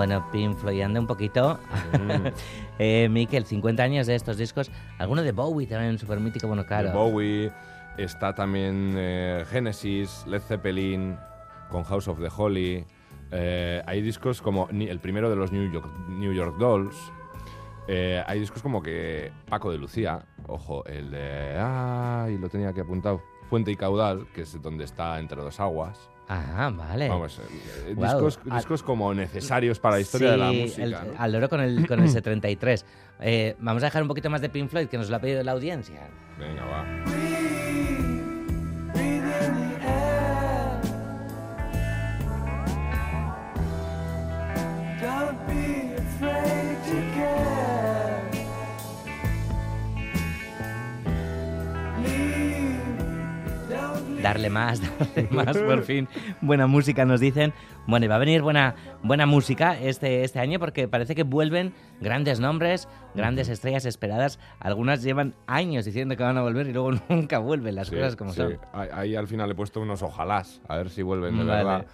Bueno, 0.00 0.24
anda 0.82 0.98
un 0.98 1.06
poquito. 1.06 1.60
Mm. 1.92 2.28
eh, 2.78 3.08
Mikel, 3.10 3.44
50 3.44 3.82
años 3.82 4.06
de 4.06 4.14
estos 4.14 4.38
discos. 4.38 4.70
Alguno 4.96 5.22
de 5.22 5.32
Bowie 5.32 5.66
también, 5.66 5.98
súper 5.98 6.18
mítico, 6.20 6.46
bueno, 6.46 6.64
claro. 6.64 6.88
De 6.88 6.94
Bowie, 6.94 7.52
está 7.98 8.34
también 8.34 8.94
eh, 8.96 9.44
Genesis, 9.50 10.24
Led 10.26 10.40
Zeppelin, 10.40 11.18
con 11.68 11.84
House 11.84 12.08
of 12.08 12.18
the 12.18 12.30
Holy. 12.34 12.82
Eh, 13.30 13.82
hay 13.84 14.00
discos 14.00 14.40
como 14.40 14.70
el 14.70 15.00
primero 15.00 15.28
de 15.28 15.36
los 15.36 15.52
New 15.52 15.70
York, 15.70 15.86
New 16.08 16.32
York 16.32 16.56
Dolls. 16.56 16.96
Eh, 17.86 18.24
hay 18.26 18.40
discos 18.40 18.62
como 18.62 18.82
que 18.82 19.30
Paco 19.50 19.70
de 19.70 19.76
Lucía, 19.76 20.24
ojo, 20.46 20.82
el 20.86 21.10
de. 21.10 21.58
¡Ay! 21.60 22.38
Lo 22.38 22.48
tenía 22.48 22.70
aquí 22.70 22.80
apuntado. 22.80 23.20
Fuente 23.50 23.70
y 23.70 23.76
Caudal, 23.76 24.28
que 24.32 24.42
es 24.42 24.62
donde 24.62 24.84
está 24.84 25.20
Entre 25.20 25.42
dos 25.42 25.60
aguas. 25.60 26.08
Ah, 26.32 26.70
vale. 26.72 27.08
Vamos, 27.08 27.40
eh, 27.40 27.92
Guau. 27.94 28.24
discos, 28.24 28.54
discos 28.54 28.82
como 28.84 29.12
necesarios 29.12 29.80
para 29.80 29.96
la 29.96 30.00
historia 30.00 30.30
de 30.30 30.36
la 30.36 30.52
música. 30.52 30.82
el- 30.84 30.90
¿no? 30.92 30.98
Al 31.18 31.32
loro 31.32 31.48
con 31.48 31.60
el, 31.60 31.88
con 31.88 31.98
el 32.00 32.08
73. 32.08 32.84
Eh, 33.20 33.56
vamos 33.58 33.82
a 33.82 33.86
dejar 33.86 34.02
un 34.02 34.08
poquito 34.08 34.30
más 34.30 34.40
de 34.40 34.48
Pink 34.48 34.70
Floyd, 34.70 34.86
que 34.86 34.96
nos 34.96 35.10
lo 35.10 35.16
ha 35.16 35.18
pedido 35.18 35.42
la 35.42 35.52
audiencia. 35.52 36.08
Venga, 36.38 36.64
va. 36.64 37.29
Darle 54.32 54.50
más, 54.50 54.80
darle 55.14 55.28
más, 55.32 55.56
por 55.58 55.82
fin. 55.82 56.08
Buena 56.40 56.66
música, 56.66 57.04
nos 57.04 57.20
dicen. 57.20 57.52
Bueno, 57.86 58.04
y 58.06 58.08
va 58.08 58.16
a 58.16 58.18
venir 58.18 58.42
buena, 58.42 58.74
buena 59.02 59.26
música 59.26 59.78
este, 59.80 60.22
este 60.22 60.38
año 60.38 60.58
porque 60.58 60.86
parece 60.86 61.14
que 61.14 61.22
vuelven 61.24 61.72
grandes 62.00 62.38
nombres, 62.40 62.88
grandes 63.14 63.48
estrellas 63.48 63.84
esperadas. 63.84 64.38
Algunas 64.60 65.02
llevan 65.02 65.34
años 65.46 65.84
diciendo 65.84 66.16
que 66.16 66.22
van 66.22 66.38
a 66.38 66.42
volver 66.42 66.66
y 66.68 66.72
luego 66.72 66.92
nunca 67.08 67.38
vuelven 67.38 67.74
las 67.74 67.88
Sí, 67.88 67.96
cosas 67.96 68.16
como 68.16 68.30
sí. 68.32 68.36
son. 68.36 68.58
Ahí, 68.72 68.88
ahí 68.92 69.16
al 69.16 69.26
final 69.26 69.50
he 69.50 69.54
puesto 69.54 69.80
unos 69.80 70.02
ojalás, 70.02 70.60
a 70.68 70.76
ver 70.76 70.90
si 70.90 71.02
vuelven 71.02 71.36
de 71.38 71.44
Vale. 71.44 71.64
verdad. 71.64 71.86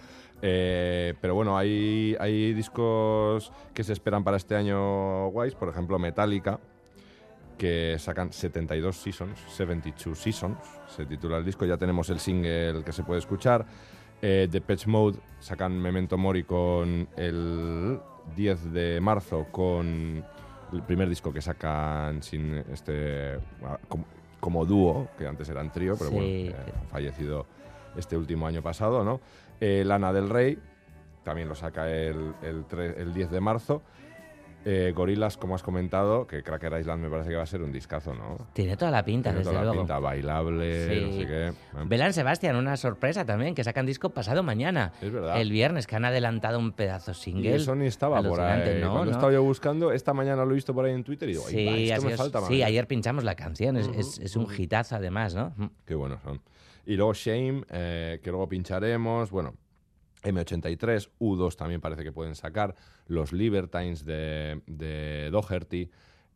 Eh, 0.43 1.15
pero 1.19 1.33
bueno, 1.33 1.57
hay, 1.57 2.15
hay 2.19 2.53
discos 2.53 3.51
que 3.73 3.83
se 3.83 3.93
esperan 3.93 4.23
para 4.23 4.37
este 4.37 4.55
año 4.55 5.29
guays, 5.29 5.55
por 5.55 5.69
ejemplo 5.69 5.97
Metallica. 5.97 6.59
Que 7.57 7.97
sacan 7.99 8.31
72 8.31 8.95
seasons, 8.95 9.39
72 9.49 10.17
seasons, 10.17 10.57
se 10.87 11.05
titula 11.05 11.37
el 11.37 11.45
disco, 11.45 11.65
ya 11.65 11.77
tenemos 11.77 12.09
el 12.09 12.19
single 12.19 12.83
que 12.83 12.91
se 12.91 13.03
puede 13.03 13.19
escuchar. 13.19 13.65
Eh, 14.21 14.47
The 14.49 14.61
Patch 14.61 14.87
Mode 14.87 15.19
sacan 15.39 15.79
Memento 15.79 16.17
Mori 16.17 16.43
con 16.43 17.07
el 17.15 17.99
10 18.35 18.73
de 18.73 18.99
marzo 18.99 19.45
con 19.51 20.23
el 20.73 20.83
primer 20.83 21.07
disco 21.07 21.31
que 21.31 21.41
sacan 21.41 22.23
sin 22.23 22.55
este 22.71 23.35
ah, 23.63 23.77
como, 23.87 24.05
como 24.39 24.65
dúo, 24.65 25.09
que 25.17 25.27
antes 25.27 25.49
eran 25.49 25.71
trío, 25.71 25.95
pero 25.97 26.09
Sí, 26.09 26.15
bueno, 26.15 26.29
eh, 26.29 26.55
fallecido 26.89 27.45
este 27.95 28.17
último 28.17 28.47
año 28.47 28.61
pasado, 28.61 29.03
¿no? 29.03 29.19
Eh, 29.59 29.83
Lana 29.85 30.11
del 30.13 30.29
Rey 30.29 30.57
también 31.23 31.49
lo 31.49 31.55
saca 31.55 31.89
el, 31.89 32.33
el, 32.41 32.65
el 32.97 33.13
10 33.13 33.31
de 33.31 33.41
marzo. 33.41 33.81
Eh, 34.69 34.91
Gorilas, 34.93 35.37
como 35.37 35.55
has 35.55 35.63
comentado, 35.63 36.27
que 36.27 36.43
Cracker 36.43 36.77
Island 36.77 37.01
me 37.01 37.09
parece 37.09 37.29
que 37.29 37.37
va 37.37 37.43
a 37.43 37.45
ser 37.45 37.61
un 37.61 37.71
discazo, 37.71 38.13
¿no? 38.13 38.49
Tiene 38.51 38.75
toda 38.75 38.91
la 38.91 39.05
pinta, 39.05 39.29
Tiene 39.29 39.39
desde 39.39 39.51
toda 39.51 39.63
la 39.63 39.71
pinta, 39.71 39.97
bailable, 39.99 40.89
Sí. 40.93 41.05
no 41.05 41.11
sé 41.13 41.25
qué. 41.25 41.53
Belan 41.85 42.11
Sebastián, 42.11 42.57
una 42.57 42.75
sorpresa 42.75 43.23
también, 43.23 43.55
que 43.55 43.63
sacan 43.63 43.85
disco 43.85 44.09
pasado 44.09 44.43
mañana. 44.43 44.91
Es 45.01 45.09
verdad. 45.09 45.39
El 45.39 45.51
viernes, 45.51 45.87
que 45.87 45.95
han 45.95 46.03
adelantado 46.03 46.59
un 46.59 46.73
pedazo 46.73 47.11
Y 47.11 47.13
single. 47.13 47.55
eso 47.55 47.75
ni 47.75 47.85
estaba 47.85 48.21
por 48.21 48.41
ahí. 48.41 48.81
¿no? 48.81 48.91
Cuando 48.91 49.05
¿no? 49.05 49.11
estaba 49.11 49.31
yo 49.31 49.41
buscando, 49.41 49.93
esta 49.93 50.13
mañana 50.13 50.43
lo 50.43 50.51
he 50.51 50.55
visto 50.55 50.73
por 50.73 50.83
ahí 50.83 50.93
en 50.93 51.05
Twitter 51.05 51.29
y 51.29 51.31
digo, 51.31 51.45
"Ay, 51.47 51.53
va, 51.65 51.71
Sí, 51.73 51.83
esto 51.91 51.93
ha 51.93 51.95
me 51.95 52.01
sido- 52.11 52.17
falta, 52.17 52.39
sí, 52.39 52.43
madre". 52.45 52.63
ayer 52.65 52.87
pinchamos 52.87 53.23
la 53.23 53.35
canción, 53.35 53.77
es, 53.77 53.87
Ujú, 53.87 53.99
es- 54.01 54.19
es 54.19 54.35
un 54.35 54.47
hitazo 54.53 54.97
además, 54.97 55.33
¿no? 55.33 55.53
Qué 55.85 55.95
buenos 55.95 56.21
son. 56.23 56.41
Y 56.85 56.97
luego 56.97 57.13
Shame, 57.13 57.61
eh, 57.69 58.19
que 58.21 58.31
luego 58.31 58.49
pincharemos. 58.49 59.31
Bueno, 59.31 59.53
M83, 60.23 61.09
U2 61.19 61.55
también 61.55 61.81
parece 61.81 62.03
que 62.03 62.11
pueden 62.11 62.35
sacar. 62.35 62.75
Los 63.07 63.33
Libertines 63.33 64.05
de, 64.05 64.61
de 64.65 65.29
Doherty 65.31 65.89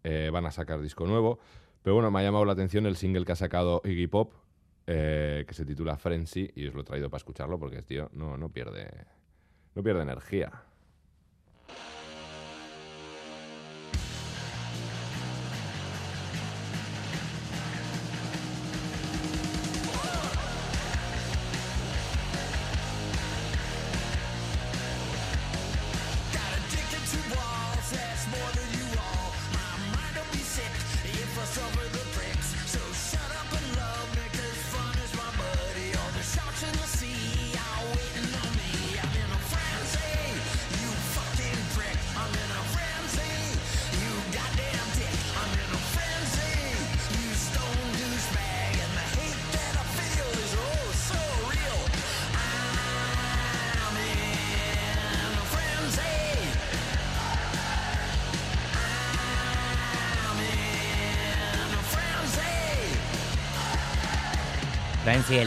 eh, 0.04 0.30
van 0.32 0.46
a 0.46 0.52
sacar 0.52 0.82
disco 0.82 1.06
nuevo. 1.06 1.40
Pero 1.82 1.96
bueno, 1.96 2.12
me 2.12 2.20
ha 2.20 2.24
llamado 2.24 2.46
la 2.46 2.54
atención 2.54 2.86
el 2.86 2.96
single 2.96 3.26
que 3.26 3.32
ha 3.32 3.36
sacado 3.36 3.82
Iggy 3.84 4.08
Pop, 4.08 4.34
eh, 4.88 5.46
que 5.48 5.54
se 5.54 5.66
titula 5.66 5.98
Frenzy, 5.98 6.52
y 6.56 6.68
os 6.68 6.74
lo 6.74 6.82
he 6.82 6.84
traído 6.84 7.10
para 7.10 7.18
escucharlo 7.18 7.60
porque, 7.60 7.82
tío, 7.82 8.10
no, 8.14 8.38
no, 8.38 8.50
pierde, 8.50 8.90
no 9.76 9.84
pierde 9.84 10.04
energía. 10.04 10.52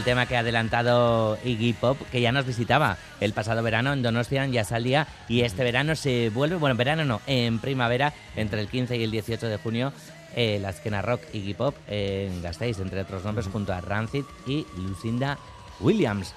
Tema 0.05 0.25
que 0.27 0.37
ha 0.37 0.39
adelantado 0.39 1.37
Iggy 1.43 1.73
Pop, 1.73 1.97
que 2.11 2.21
ya 2.21 2.31
nos 2.31 2.45
visitaba 2.45 2.95
el 3.19 3.33
pasado 3.33 3.61
verano 3.63 3.91
en 3.91 4.01
Donostian, 4.03 4.51
ya 4.53 4.63
salía, 4.63 5.07
y 5.27 5.41
este 5.41 5.63
verano 5.63 5.95
se 5.95 6.29
vuelve, 6.29 6.55
bueno, 6.55 6.71
en 6.71 6.77
verano 6.77 7.03
no, 7.05 7.21
en 7.27 7.59
primavera, 7.59 8.13
entre 8.37 8.61
el 8.61 8.69
15 8.69 8.95
y 8.95 9.03
el 9.03 9.11
18 9.11 9.47
de 9.47 9.57
junio, 9.57 9.91
eh, 10.35 10.59
la 10.61 10.69
esquena 10.69 11.01
rock 11.01 11.21
Iggy 11.33 11.53
Pop 11.55 11.75
en 11.87 12.41
Gasteiz, 12.41 12.79
entre 12.79 13.01
otros 13.01 13.23
nombres, 13.25 13.47
junto 13.47 13.73
a 13.73 13.81
Rancid 13.81 14.23
y 14.47 14.65
Lucinda 14.77 15.37
Williams. 15.79 16.33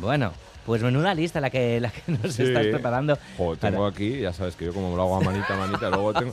Bueno, 0.00 0.32
pues 0.64 0.82
menuda 0.82 1.14
lista 1.14 1.40
la 1.40 1.50
que, 1.50 1.80
la 1.80 1.90
que 1.90 2.02
nos 2.12 2.34
Sí. 2.34 2.44
estás 2.44 2.66
preparando. 2.66 3.16
Tengo 3.36 3.56
para- 3.58 3.86
aquí, 3.88 4.20
ya 4.20 4.32
sabes 4.32 4.56
que 4.56 4.64
yo 4.66 4.72
como 4.74 4.96
lo 4.96 5.02
hago 5.02 5.16
a 5.16 5.20
manita 5.20 5.56
manita, 5.56 5.88
luego 5.90 6.12
tengo, 6.14 6.32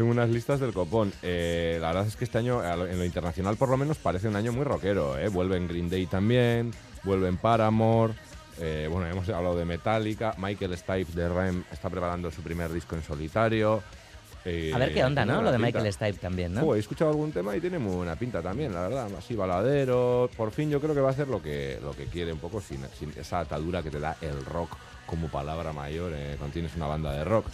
tengo 0.00 0.12
unas 0.12 0.30
listas 0.30 0.58
del 0.60 0.72
copón. 0.72 1.12
Eh, 1.22 1.76
la 1.78 1.88
verdad 1.88 2.06
es 2.06 2.16
que 2.16 2.24
este 2.24 2.38
año, 2.38 2.64
en 2.64 2.98
lo 2.98 3.04
internacional 3.04 3.58
por 3.58 3.68
lo 3.68 3.76
menos, 3.76 3.98
parece 3.98 4.28
un 4.28 4.36
año 4.36 4.50
muy 4.50 4.64
rockero. 4.64 5.18
¿eh? 5.18 5.28
Vuelven 5.28 5.68
Green 5.68 5.90
Day 5.90 6.06
también, 6.06 6.70
vuelven 7.04 7.36
Paramore. 7.36 8.14
eh, 8.58 8.88
bueno, 8.90 9.06
hemos 9.06 9.28
hablado 9.28 9.58
de 9.58 9.66
Metallica. 9.66 10.34
Michael 10.38 10.74
Stipe 10.78 11.12
de 11.12 11.28
Rem 11.28 11.64
está 11.70 11.90
preparando 11.90 12.30
su 12.30 12.40
primer 12.40 12.72
disco 12.72 12.96
en 12.96 13.02
solitario. 13.02 13.82
eh, 14.46 14.72
A 14.74 14.78
ver 14.78 14.94
qué 14.94 15.04
onda, 15.04 15.26
¿no? 15.26 15.42
Lo 15.42 15.52
de 15.52 15.58
pinta. 15.58 15.66
Michael 15.80 15.92
Stipe 15.92 16.14
también, 16.18 16.54
¿no? 16.54 16.74
He 16.74 16.78
escuchado 16.78 17.10
algún 17.10 17.30
tema 17.30 17.54
y 17.54 17.60
tiene 17.60 17.78
muy 17.78 17.94
buena 17.96 18.16
pinta 18.16 18.40
también, 18.40 18.72
la 18.72 18.80
verdad. 18.80 19.06
Así 19.18 19.34
baladero. 19.36 20.30
Por 20.34 20.50
fin 20.50 20.70
yo 20.70 20.80
creo 20.80 20.94
que 20.94 21.02
va 21.02 21.08
a 21.08 21.12
hacer 21.12 21.28
lo 21.28 21.42
que, 21.42 21.78
lo 21.82 21.90
que 21.90 22.06
quiere 22.06 22.32
un 22.32 22.38
poco 22.38 22.62
sin, 22.62 22.80
sin 22.98 23.12
esa 23.20 23.40
atadura 23.40 23.82
que 23.82 23.90
te 23.90 24.00
da 24.00 24.16
el 24.22 24.46
rock 24.46 24.70
como 25.04 25.28
palabra 25.28 25.74
mayor 25.74 26.12
eh, 26.14 26.36
cuando 26.38 26.54
tienes 26.54 26.74
una 26.74 26.86
banda 26.86 27.12
de 27.12 27.22
rock. 27.24 27.44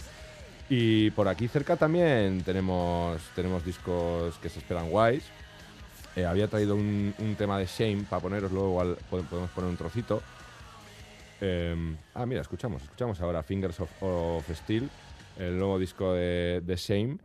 Y 0.69 1.11
por 1.11 1.27
aquí 1.27 1.47
cerca 1.47 1.77
también 1.77 2.43
tenemos, 2.43 3.21
tenemos 3.35 3.63
discos 3.63 4.37
que 4.39 4.49
se 4.49 4.59
esperan 4.59 4.89
guays. 4.89 5.23
Eh, 6.15 6.25
había 6.25 6.47
traído 6.47 6.75
un, 6.75 7.13
tema 7.37 7.59
de 7.59 7.65
Shame 7.65 8.03
para 8.09 8.21
poneros, 8.21 8.51
luego 8.51 8.97
podemos 9.09 9.49
poner 9.51 9.69
un 9.69 9.77
trocito. 9.77 10.21
Eh, 11.39 11.95
ah, 12.15 12.25
mira, 12.25 12.41
escuchamos, 12.41 12.81
escuchamos 12.81 13.21
ahora 13.21 13.43
Fingers 13.43 13.79
of, 13.79 13.91
of 14.01 14.49
Steel, 14.51 14.89
el 15.37 15.57
nuevo 15.57 15.77
disco 15.77 16.13
de, 16.13 16.61
de 16.65 16.75
Shame. 16.75 17.17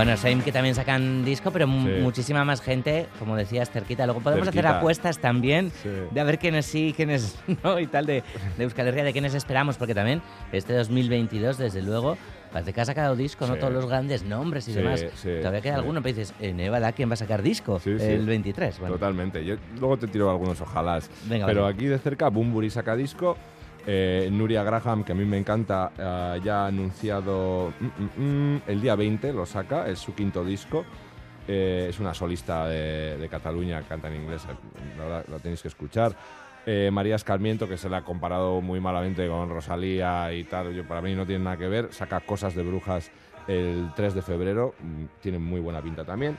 Bueno, 0.00 0.16
Shame 0.16 0.42
que 0.42 0.50
también 0.50 0.74
sacan 0.74 1.26
disco, 1.26 1.50
pero 1.50 1.66
Sí. 1.66 1.72
muchísima 2.00 2.42
más 2.42 2.62
gente, 2.62 3.06
como 3.18 3.36
decías, 3.36 3.70
cerquita. 3.70 4.06
Luego 4.06 4.22
podemos 4.22 4.48
hacer 4.48 4.66
apuestas 4.66 5.18
también 5.18 5.70
Sí. 5.82 5.90
de 6.10 6.18
a 6.18 6.24
ver 6.24 6.38
quiénes 6.38 6.64
sí, 6.64 6.94
quiénes 6.96 7.36
no 7.62 7.78
y 7.78 7.86
tal 7.86 8.06
de, 8.06 8.22
de 8.56 8.64
Euskal 8.64 8.88
Herria, 8.88 9.04
de 9.04 9.12
quiénes 9.12 9.34
esperamos, 9.34 9.76
porque 9.76 9.94
también 9.94 10.22
este 10.52 10.72
2022, 10.72 11.58
desde 11.58 11.82
luego, 11.82 12.16
parece 12.50 12.72
que 12.72 12.80
ha 12.80 12.84
sacado 12.86 13.14
disco, 13.14 13.46
¿no? 13.46 13.56
Todos 13.56 13.74
los 13.74 13.84
grandes 13.84 14.22
nombres 14.22 14.66
y 14.68 14.72
Sí, 14.72 14.78
demás. 14.78 15.04
sí, 15.16 15.28
Todavía 15.40 15.60
queda 15.60 15.74
alguno, 15.74 16.00
pero 16.00 16.16
dices, 16.16 16.32
en 16.40 16.56
Nevada, 16.56 16.92
¿quién 16.92 17.10
va 17.10 17.14
a 17.14 17.16
sacar 17.18 17.42
disco? 17.42 17.78
Sí, 17.78 17.98
sí. 17.98 18.06
El 18.06 18.24
23. 18.24 18.78
Bueno, 18.80 18.94
Totalmente. 18.94 19.44
Yo 19.44 19.56
luego 19.78 19.98
te 19.98 20.06
tiro 20.06 20.30
algunos 20.30 20.58
ojalá. 20.62 20.98
Venga, 21.26 21.44
Pero 21.44 21.64
vale. 21.64 21.74
aquí 21.74 21.84
de 21.84 21.98
cerca, 21.98 22.30
Bumburi 22.30 22.70
saca 22.70 22.96
disco. 22.96 23.36
Eh, 23.92 24.28
Nuria 24.30 24.62
Graham, 24.62 25.02
que 25.02 25.10
a 25.10 25.14
mí 25.16 25.24
me 25.24 25.36
encanta, 25.36 25.90
eh, 25.98 26.40
ya 26.44 26.62
ha 26.62 26.66
anunciado 26.68 27.72
mm, 27.80 28.22
mm, 28.22 28.54
mm, 28.54 28.62
el 28.68 28.80
día 28.80 28.94
20, 28.94 29.32
lo 29.32 29.44
saca, 29.44 29.88
es 29.88 29.98
su 29.98 30.14
quinto 30.14 30.44
disco. 30.44 30.84
Eh, 31.48 31.86
es 31.90 31.98
una 31.98 32.14
solista 32.14 32.68
de, 32.68 33.26
Cataluña, 33.28 33.82
canta 33.82 34.06
en 34.06 34.22
inglés, 34.22 34.46
la 34.96 35.38
tenéis 35.40 35.62
que 35.62 35.68
escuchar. 35.68 36.14
María 36.92 37.16
Escarmiento, 37.16 37.68
que 37.68 37.76
se 37.76 37.88
la 37.88 37.96
ha 37.96 38.04
comparado 38.04 38.60
muy 38.60 38.78
malamente 38.78 39.26
con 39.26 39.48
Rosalía 39.48 40.32
y 40.32 40.44
tal, 40.44 40.72
yo, 40.72 40.86
para 40.86 41.00
mí 41.00 41.16
no 41.16 41.26
tiene 41.26 41.42
nada 41.42 41.56
que 41.56 41.66
ver, 41.66 41.92
saca 41.92 42.20
Cosas 42.20 42.54
de 42.54 42.62
Brujas 42.62 43.10
el 43.48 43.90
3 43.96 44.14
de 44.14 44.22
febrero, 44.22 44.74
tiene 45.20 45.40
muy 45.40 45.58
buena 45.58 45.82
pinta 45.82 46.04
también. 46.04 46.36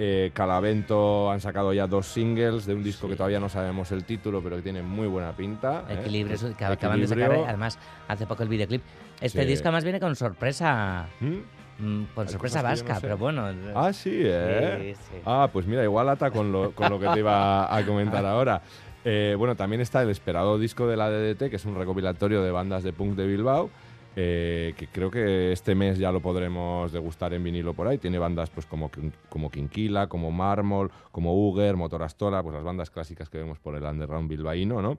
Eh, 0.00 0.30
Calavento 0.32 1.28
han 1.30 1.40
sacado 1.40 1.72
ya 1.72 1.88
dos 1.88 2.06
singles 2.06 2.66
de 2.66 2.74
un 2.74 2.84
disco 2.84 3.08
que 3.08 3.16
todavía 3.16 3.40
no 3.40 3.48
sabemos 3.48 3.90
el 3.90 4.04
título, 4.04 4.40
pero 4.40 4.54
que 4.56 4.62
tiene 4.62 4.80
muy 4.80 5.08
buena 5.08 5.32
pinta. 5.32 5.84
¿eh? 5.88 5.98
Equilibrio, 6.00 6.36
que 6.56 6.64
acaban 6.64 7.00
de 7.00 7.08
sacar, 7.08 7.32
además, 7.32 7.78
hace 8.06 8.24
poco 8.26 8.44
el 8.44 8.48
videoclip. 8.48 8.82
Este 9.20 9.42
Sí. 9.42 9.48
disco 9.48 9.66
además 9.68 9.82
viene 9.84 9.98
con 9.98 10.14
sorpresa. 10.14 11.06
mm, 11.20 12.04
Con 12.14 12.26
Hay 12.26 12.32
sorpresa 12.32 12.62
no 12.62 12.68
vasca, 12.68 12.94
sé. 12.96 13.00
pero 13.02 13.18
bueno. 13.18 13.44
Ah, 13.74 13.92
sí, 13.92 14.10
¿eh? 14.14 14.94
Sí, 14.96 15.02
sí. 15.12 15.20
Ah, 15.24 15.48
pues 15.52 15.66
mira, 15.66 15.82
igual 15.84 16.08
ata 16.08 16.30
con 16.30 16.50
lo, 16.52 16.72
con 16.72 16.90
lo 16.90 16.98
que 16.98 17.06
te 17.08 17.18
iba 17.20 17.72
a 17.76 17.84
comentar 17.86 18.24
ahora. 18.26 18.60
Eh, 19.04 19.34
bueno, 19.38 19.54
también 19.56 19.80
está 19.80 20.02
el 20.02 20.10
esperado 20.10 20.58
disco 20.58 20.86
de 20.88 20.96
la 20.96 21.08
DDT, 21.08 21.48
que 21.50 21.56
es 21.56 21.64
un 21.64 21.76
recopilatorio 21.76 22.42
de 22.42 22.50
bandas 22.50 22.82
de 22.82 22.92
punk 22.92 23.14
de 23.16 23.26
Bilbao. 23.26 23.70
Eh, 24.16 24.74
que 24.76 24.88
creo 24.88 25.10
que 25.10 25.52
este 25.52 25.74
mes 25.74 25.98
ya 25.98 26.10
lo 26.10 26.20
podremos 26.20 26.90
degustar 26.92 27.32
en 27.34 27.44
vinilo 27.44 27.74
por 27.74 27.86
ahí. 27.88 27.98
Tiene 27.98 28.18
bandas 28.18 28.50
pues 28.50 28.66
como, 28.66 28.90
como 29.28 29.50
Quinquila, 29.50 30.06
como 30.08 30.30
Mármol, 30.30 30.90
como 31.12 31.34
Uger, 31.48 31.76
Motor 31.76 32.02
Astola, 32.02 32.42
pues 32.42 32.54
las 32.54 32.64
bandas 32.64 32.90
clásicas 32.90 33.28
que 33.28 33.38
vemos 33.38 33.58
por 33.58 33.74
el 33.76 33.82
underground 33.84 34.28
bilbaíno, 34.28 34.82
¿no? 34.82 34.98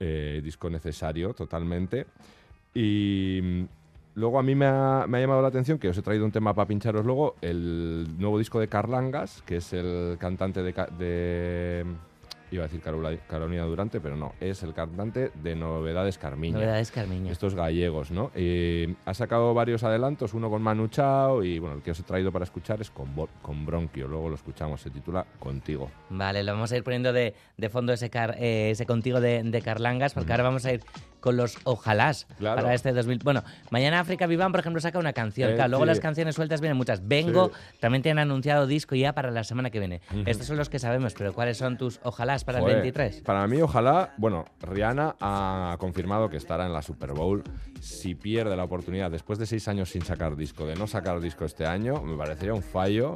Eh, 0.00 0.40
disco 0.42 0.68
necesario 0.70 1.34
totalmente. 1.34 2.06
Y 2.74 3.40
mm, 3.42 3.62
luego 4.16 4.38
a 4.38 4.42
mí 4.42 4.54
me 4.54 4.66
ha, 4.66 5.04
me 5.08 5.18
ha 5.18 5.20
llamado 5.20 5.42
la 5.42 5.48
atención 5.48 5.78
que 5.78 5.88
os 5.88 5.98
he 5.98 6.02
traído 6.02 6.24
un 6.24 6.32
tema 6.32 6.54
para 6.54 6.66
pincharos 6.66 7.04
luego, 7.04 7.36
el 7.42 8.06
nuevo 8.18 8.38
disco 8.38 8.58
de 8.60 8.68
Carlangas, 8.68 9.42
que 9.46 9.56
es 9.56 9.72
el 9.72 10.16
cantante 10.18 10.62
de... 10.62 10.72
ca- 10.72 10.88
de 10.98 11.84
iba 12.50 12.64
a 12.64 12.68
decir 12.68 12.80
Carolina 12.80 13.64
Durante, 13.64 14.00
pero 14.00 14.16
no, 14.16 14.32
es 14.40 14.62
el 14.62 14.74
cantante 14.74 15.30
de 15.42 15.56
Novedades 15.56 16.18
Carmiña. 16.18 16.54
Novedades 16.58 16.90
Carmiña. 16.90 17.32
Estos 17.32 17.54
gallegos, 17.54 18.10
¿no? 18.10 18.30
Eh, 18.34 18.94
ha 19.04 19.14
sacado 19.14 19.54
varios 19.54 19.82
adelantos, 19.84 20.34
uno 20.34 20.50
con 20.50 20.62
Manu 20.62 20.88
Chao 20.88 21.42
y 21.42 21.58
bueno, 21.58 21.76
el 21.76 21.82
que 21.82 21.90
os 21.92 22.00
he 22.00 22.02
traído 22.04 22.30
para 22.32 22.44
escuchar 22.44 22.80
es 22.80 22.90
con, 22.90 23.14
Bronquio, 23.66 24.06
luego 24.08 24.28
lo 24.28 24.34
escuchamos, 24.34 24.80
se 24.80 24.90
titula 24.90 25.26
Contigo. 25.38 25.90
Vale, 26.10 26.42
lo 26.44 26.52
vamos 26.52 26.70
a 26.72 26.76
ir 26.76 26.84
poniendo 26.84 27.12
de, 27.12 27.34
de 27.56 27.68
fondo 27.68 27.92
ese, 27.92 28.10
car- 28.10 28.36
eh, 28.38 28.70
ese 28.70 28.86
contigo 28.86 29.20
de, 29.20 29.42
de 29.42 29.62
Carlangas, 29.62 30.14
porque 30.14 30.32
ahora 30.32 30.44
vamos 30.44 30.64
a 30.66 30.72
ir 30.72 30.80
con 31.24 31.38
los 31.38 31.56
ojalás 31.64 32.26
Claro. 32.36 32.60
para 32.60 32.74
este 32.74 32.92
2000. 32.92 33.20
Bueno, 33.24 33.42
mañana 33.70 33.98
África 33.98 34.26
Vivan, 34.26 34.52
por 34.52 34.60
ejemplo, 34.60 34.78
saca 34.82 34.98
una 34.98 35.14
canción. 35.14 35.52
Eh, 35.52 35.54
claro, 35.54 35.70
luego 35.70 35.84
sí. 35.84 35.88
las 35.88 36.00
canciones 36.00 36.34
sueltas 36.34 36.60
vienen 36.60 36.76
muchas. 36.76 37.08
Vengo, 37.08 37.48
Sí. 37.48 37.78
también 37.80 38.02
te 38.02 38.10
han 38.10 38.18
anunciado 38.18 38.66
disco 38.66 38.94
ya 38.94 39.14
para 39.14 39.30
la 39.30 39.42
semana 39.42 39.70
que 39.70 39.78
viene. 39.78 40.02
Estos 40.26 40.46
son 40.46 40.58
los 40.58 40.68
que 40.68 40.78
sabemos, 40.78 41.14
pero 41.14 41.32
¿cuáles 41.32 41.56
son 41.56 41.78
tus 41.78 41.98
ojalás 42.02 42.44
para 42.44 42.60
Joder, 42.60 42.76
el 42.76 42.82
23? 42.82 43.22
Para 43.22 43.46
mí, 43.46 43.58
ojalá, 43.62 44.12
bueno, 44.18 44.44
Rihanna 44.60 45.16
ha 45.18 45.76
confirmado 45.78 46.28
que 46.28 46.36
estará 46.36 46.66
en 46.66 46.74
la 46.74 46.82
Super 46.82 47.12
Bowl. 47.14 47.42
Si 47.80 48.14
pierde 48.14 48.54
la 48.54 48.64
oportunidad, 48.64 49.10
después 49.10 49.38
de 49.38 49.46
seis 49.46 49.66
años 49.66 49.88
sin 49.88 50.02
sacar 50.02 50.36
disco, 50.36 50.66
de 50.66 50.74
no 50.74 50.86
sacar 50.86 51.20
disco 51.20 51.46
este 51.46 51.64
año, 51.64 52.02
me 52.02 52.18
parecería 52.18 52.52
un 52.52 52.62
fallo 52.62 53.14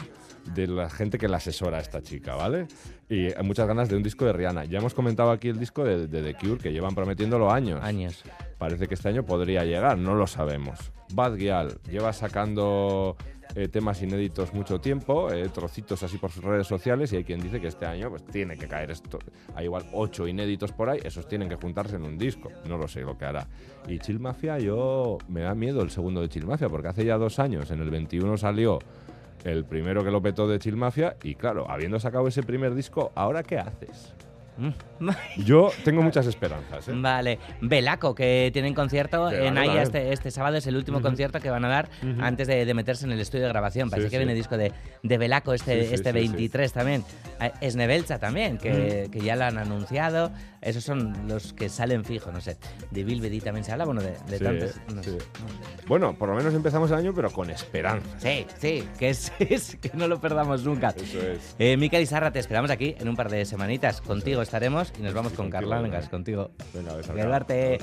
de 0.55 0.67
la 0.67 0.91
gente 0.91 1.19
que 1.19 1.29
la 1.29 1.39
asesora 1.39 1.79
a 1.79 1.81
esta 1.81 2.03
chica, 2.03 2.35
¿vale? 2.35 2.67
Y 3.09 3.33
hay 3.33 3.43
muchas 3.43 3.67
ganas 3.67 3.89
de 3.89 3.97
un 3.97 4.03
disco 4.03 4.25
de 4.25 4.33
Rihanna. 4.33 4.65
Ya 4.65 4.79
hemos 4.79 4.95
comentado 4.95 5.31
aquí 5.31 5.49
el 5.49 5.59
disco 5.59 5.85
de, 5.85 6.07
de 6.07 6.23
The 6.23 6.35
Cure, 6.35 6.61
que 6.61 6.73
llevan 6.73 6.95
prometiéndolo 6.95 7.51
años. 7.51 7.83
Años. 7.83 8.23
Parece 8.59 8.87
que 8.89 8.95
este 8.95 9.09
año 9.09 9.25
podría 9.25 9.65
llegar, 9.65 9.99
no 9.99 10.15
lo 10.15 10.27
sabemos. 10.27 10.93
Bad 11.13 11.37
Gyal 11.37 11.79
lleva 11.91 12.13
sacando 12.13 13.17
eh, 13.55 13.69
temas 13.69 14.03
inéditos 14.03 14.53
mucho 14.53 14.79
tiempo, 14.81 15.33
eh, 15.33 15.49
trocitos 15.49 16.03
así 16.03 16.19
por 16.19 16.31
sus 16.31 16.45
redes 16.45 16.67
sociales, 16.67 17.13
y 17.13 17.17
hay 17.17 17.25
quien 17.25 17.41
dice 17.41 17.61
que 17.61 17.69
este 17.69 17.87
año 17.87 18.11
pues 18.11 18.25
tiene 18.27 18.57
que 18.57 18.69
caer 18.69 18.91
esto. 18.91 19.19
Hay 19.55 19.65
igual 19.65 19.85
ocho 19.93 20.29
inéditos 20.29 20.73
por 20.73 20.91
ahí, 20.91 21.01
esos 21.03 21.27
tienen 21.27 21.49
que 21.49 21.57
juntarse 21.57 21.97
en 21.97 22.03
un 22.03 22.19
disco. 22.19 22.51
No 22.67 22.77
lo 22.77 22.89
sé 22.89 23.01
lo 23.01 23.17
que 23.17 23.25
hará. 23.25 23.49
Y 23.89 23.99
Chill 23.99 24.21
Mafia, 24.21 24.59
yo 24.59 25.19
me 25.29 25.41
da 25.41 25.55
miedo 25.55 25.83
el 25.83 25.91
segundo 25.91 26.21
de 26.21 26.29
Chill 26.29 26.47
Mafia, 26.47 26.69
porque 26.69 26.89
hace 26.89 27.05
ya 27.05 27.17
dos 27.17 27.39
años, 27.39 27.71
en 27.71 27.81
el 27.81 27.91
21 27.91 28.37
salió 28.37 28.79
el 29.45 29.65
primero 29.65 30.05
que 30.05 30.11
lo 30.11 30.21
petó 30.23 30.47
de 30.49 30.59
Chill 30.59 30.77
Mafia, 30.77 31.17
y 31.23 31.35
claro, 31.35 31.71
habiendo 31.71 31.99
sacado 32.01 32.27
ese 32.29 32.43
primer 32.43 32.75
disco, 32.75 33.13
¿ahora 33.15 33.43
qué 33.43 33.59
haces? 33.59 34.15
Yo 35.37 35.71
tengo 35.85 36.03
muchas 36.03 36.27
esperanzas. 36.27 36.89
¿eh? 36.89 36.93
Vale, 36.97 37.39
Belaco, 37.61 38.13
que 38.13 38.51
tienen 38.53 38.75
concierto 38.75 39.27
Velaco 39.27 39.47
en 39.47 39.57
Aya 39.57 39.83
este, 39.83 40.13
este 40.13 40.33
sábado, 40.33 40.57
es 40.57 40.67
el 40.67 40.75
último 40.77 41.01
concierto 41.01 41.39
que 41.39 41.49
van 41.49 41.65
a 41.65 41.69
dar 41.69 41.89
antes 42.21 42.49
de, 42.49 42.65
de 42.67 42.75
meterse 42.75 43.05
en 43.07 43.13
el 43.13 43.21
estudio 43.21 43.45
de 43.45 43.51
grabación. 43.51 43.89
Parece 43.89 44.09
Sí, 44.09 44.11
que 44.11 44.17
sí. 44.17 44.25
viene 44.25 44.35
disco 44.35 44.57
de, 44.57 44.73
de 45.05 45.19
Belaco 45.19 45.55
este, 45.55 45.83
Sí, 45.83 45.89
sí, 45.91 45.95
este 45.95 46.13
sí, 46.13 46.19
sí. 46.19 46.29
23 46.33 46.73
también. 46.73 47.05
Ah, 47.39 47.53
Esnebelcha 47.61 48.19
también, 48.19 48.59
que, 48.59 49.09
que 49.13 49.21
ya 49.21 49.37
lo 49.37 49.45
han 49.45 49.59
anunciado. 49.59 50.33
Esos 50.61 50.83
son 50.85 51.29
los 51.29 51.53
que 51.53 51.69
salen 51.69 52.05
fijo, 52.05 52.33
no 52.33 52.41
sé. 52.41 52.57
De 52.91 53.05
Bilbedi 53.05 53.41
también 53.41 53.65
se 53.65 53.73
habla, 53.73 53.85
bueno, 53.85 54.01
de, 54.03 54.11
de 54.29 54.39
Sí, 54.39 54.45
tantos. 54.45 54.75
no 54.95 55.03
Sí. 55.03 55.11
sé. 55.13 55.19
Bueno, 55.87 56.17
por 56.19 56.29
lo 56.29 56.35
menos 56.35 56.53
empezamos 56.55 56.91
el 56.91 56.97
año, 56.97 57.13
pero 57.15 57.31
con 57.31 57.49
esperanza. 57.51 58.09
Sí, 58.19 58.47
sí, 58.59 58.89
que, 58.99 59.11
es, 59.11 59.33
es 59.39 59.77
que 59.77 59.91
no 59.95 60.09
lo 60.09 60.21
perdamos 60.21 60.65
nunca. 60.65 60.89
Eso 60.97 61.21
es. 61.21 61.55
Eh, 61.59 61.77
Mikel 61.77 62.03
Izarra, 62.03 62.33
te 62.33 62.39
esperamos 62.41 62.71
aquí 62.71 62.95
en 62.99 63.09
un 63.09 63.17
par 63.17 63.31
de 63.31 63.45
semanitas. 63.45 64.01
Contigo 64.01 64.43
estaremos 64.43 64.93
y 64.99 65.03
nos 65.03 65.15
vamos 65.15 65.33
con 65.33 65.51
contigo, 65.51 65.71
Carlangas, 65.71 66.09
contigo. 66.09 66.51
Venga, 66.75 66.95
ves 66.95 67.09
Voy 67.09 67.21
a 67.21 67.27
darte, 67.27 67.79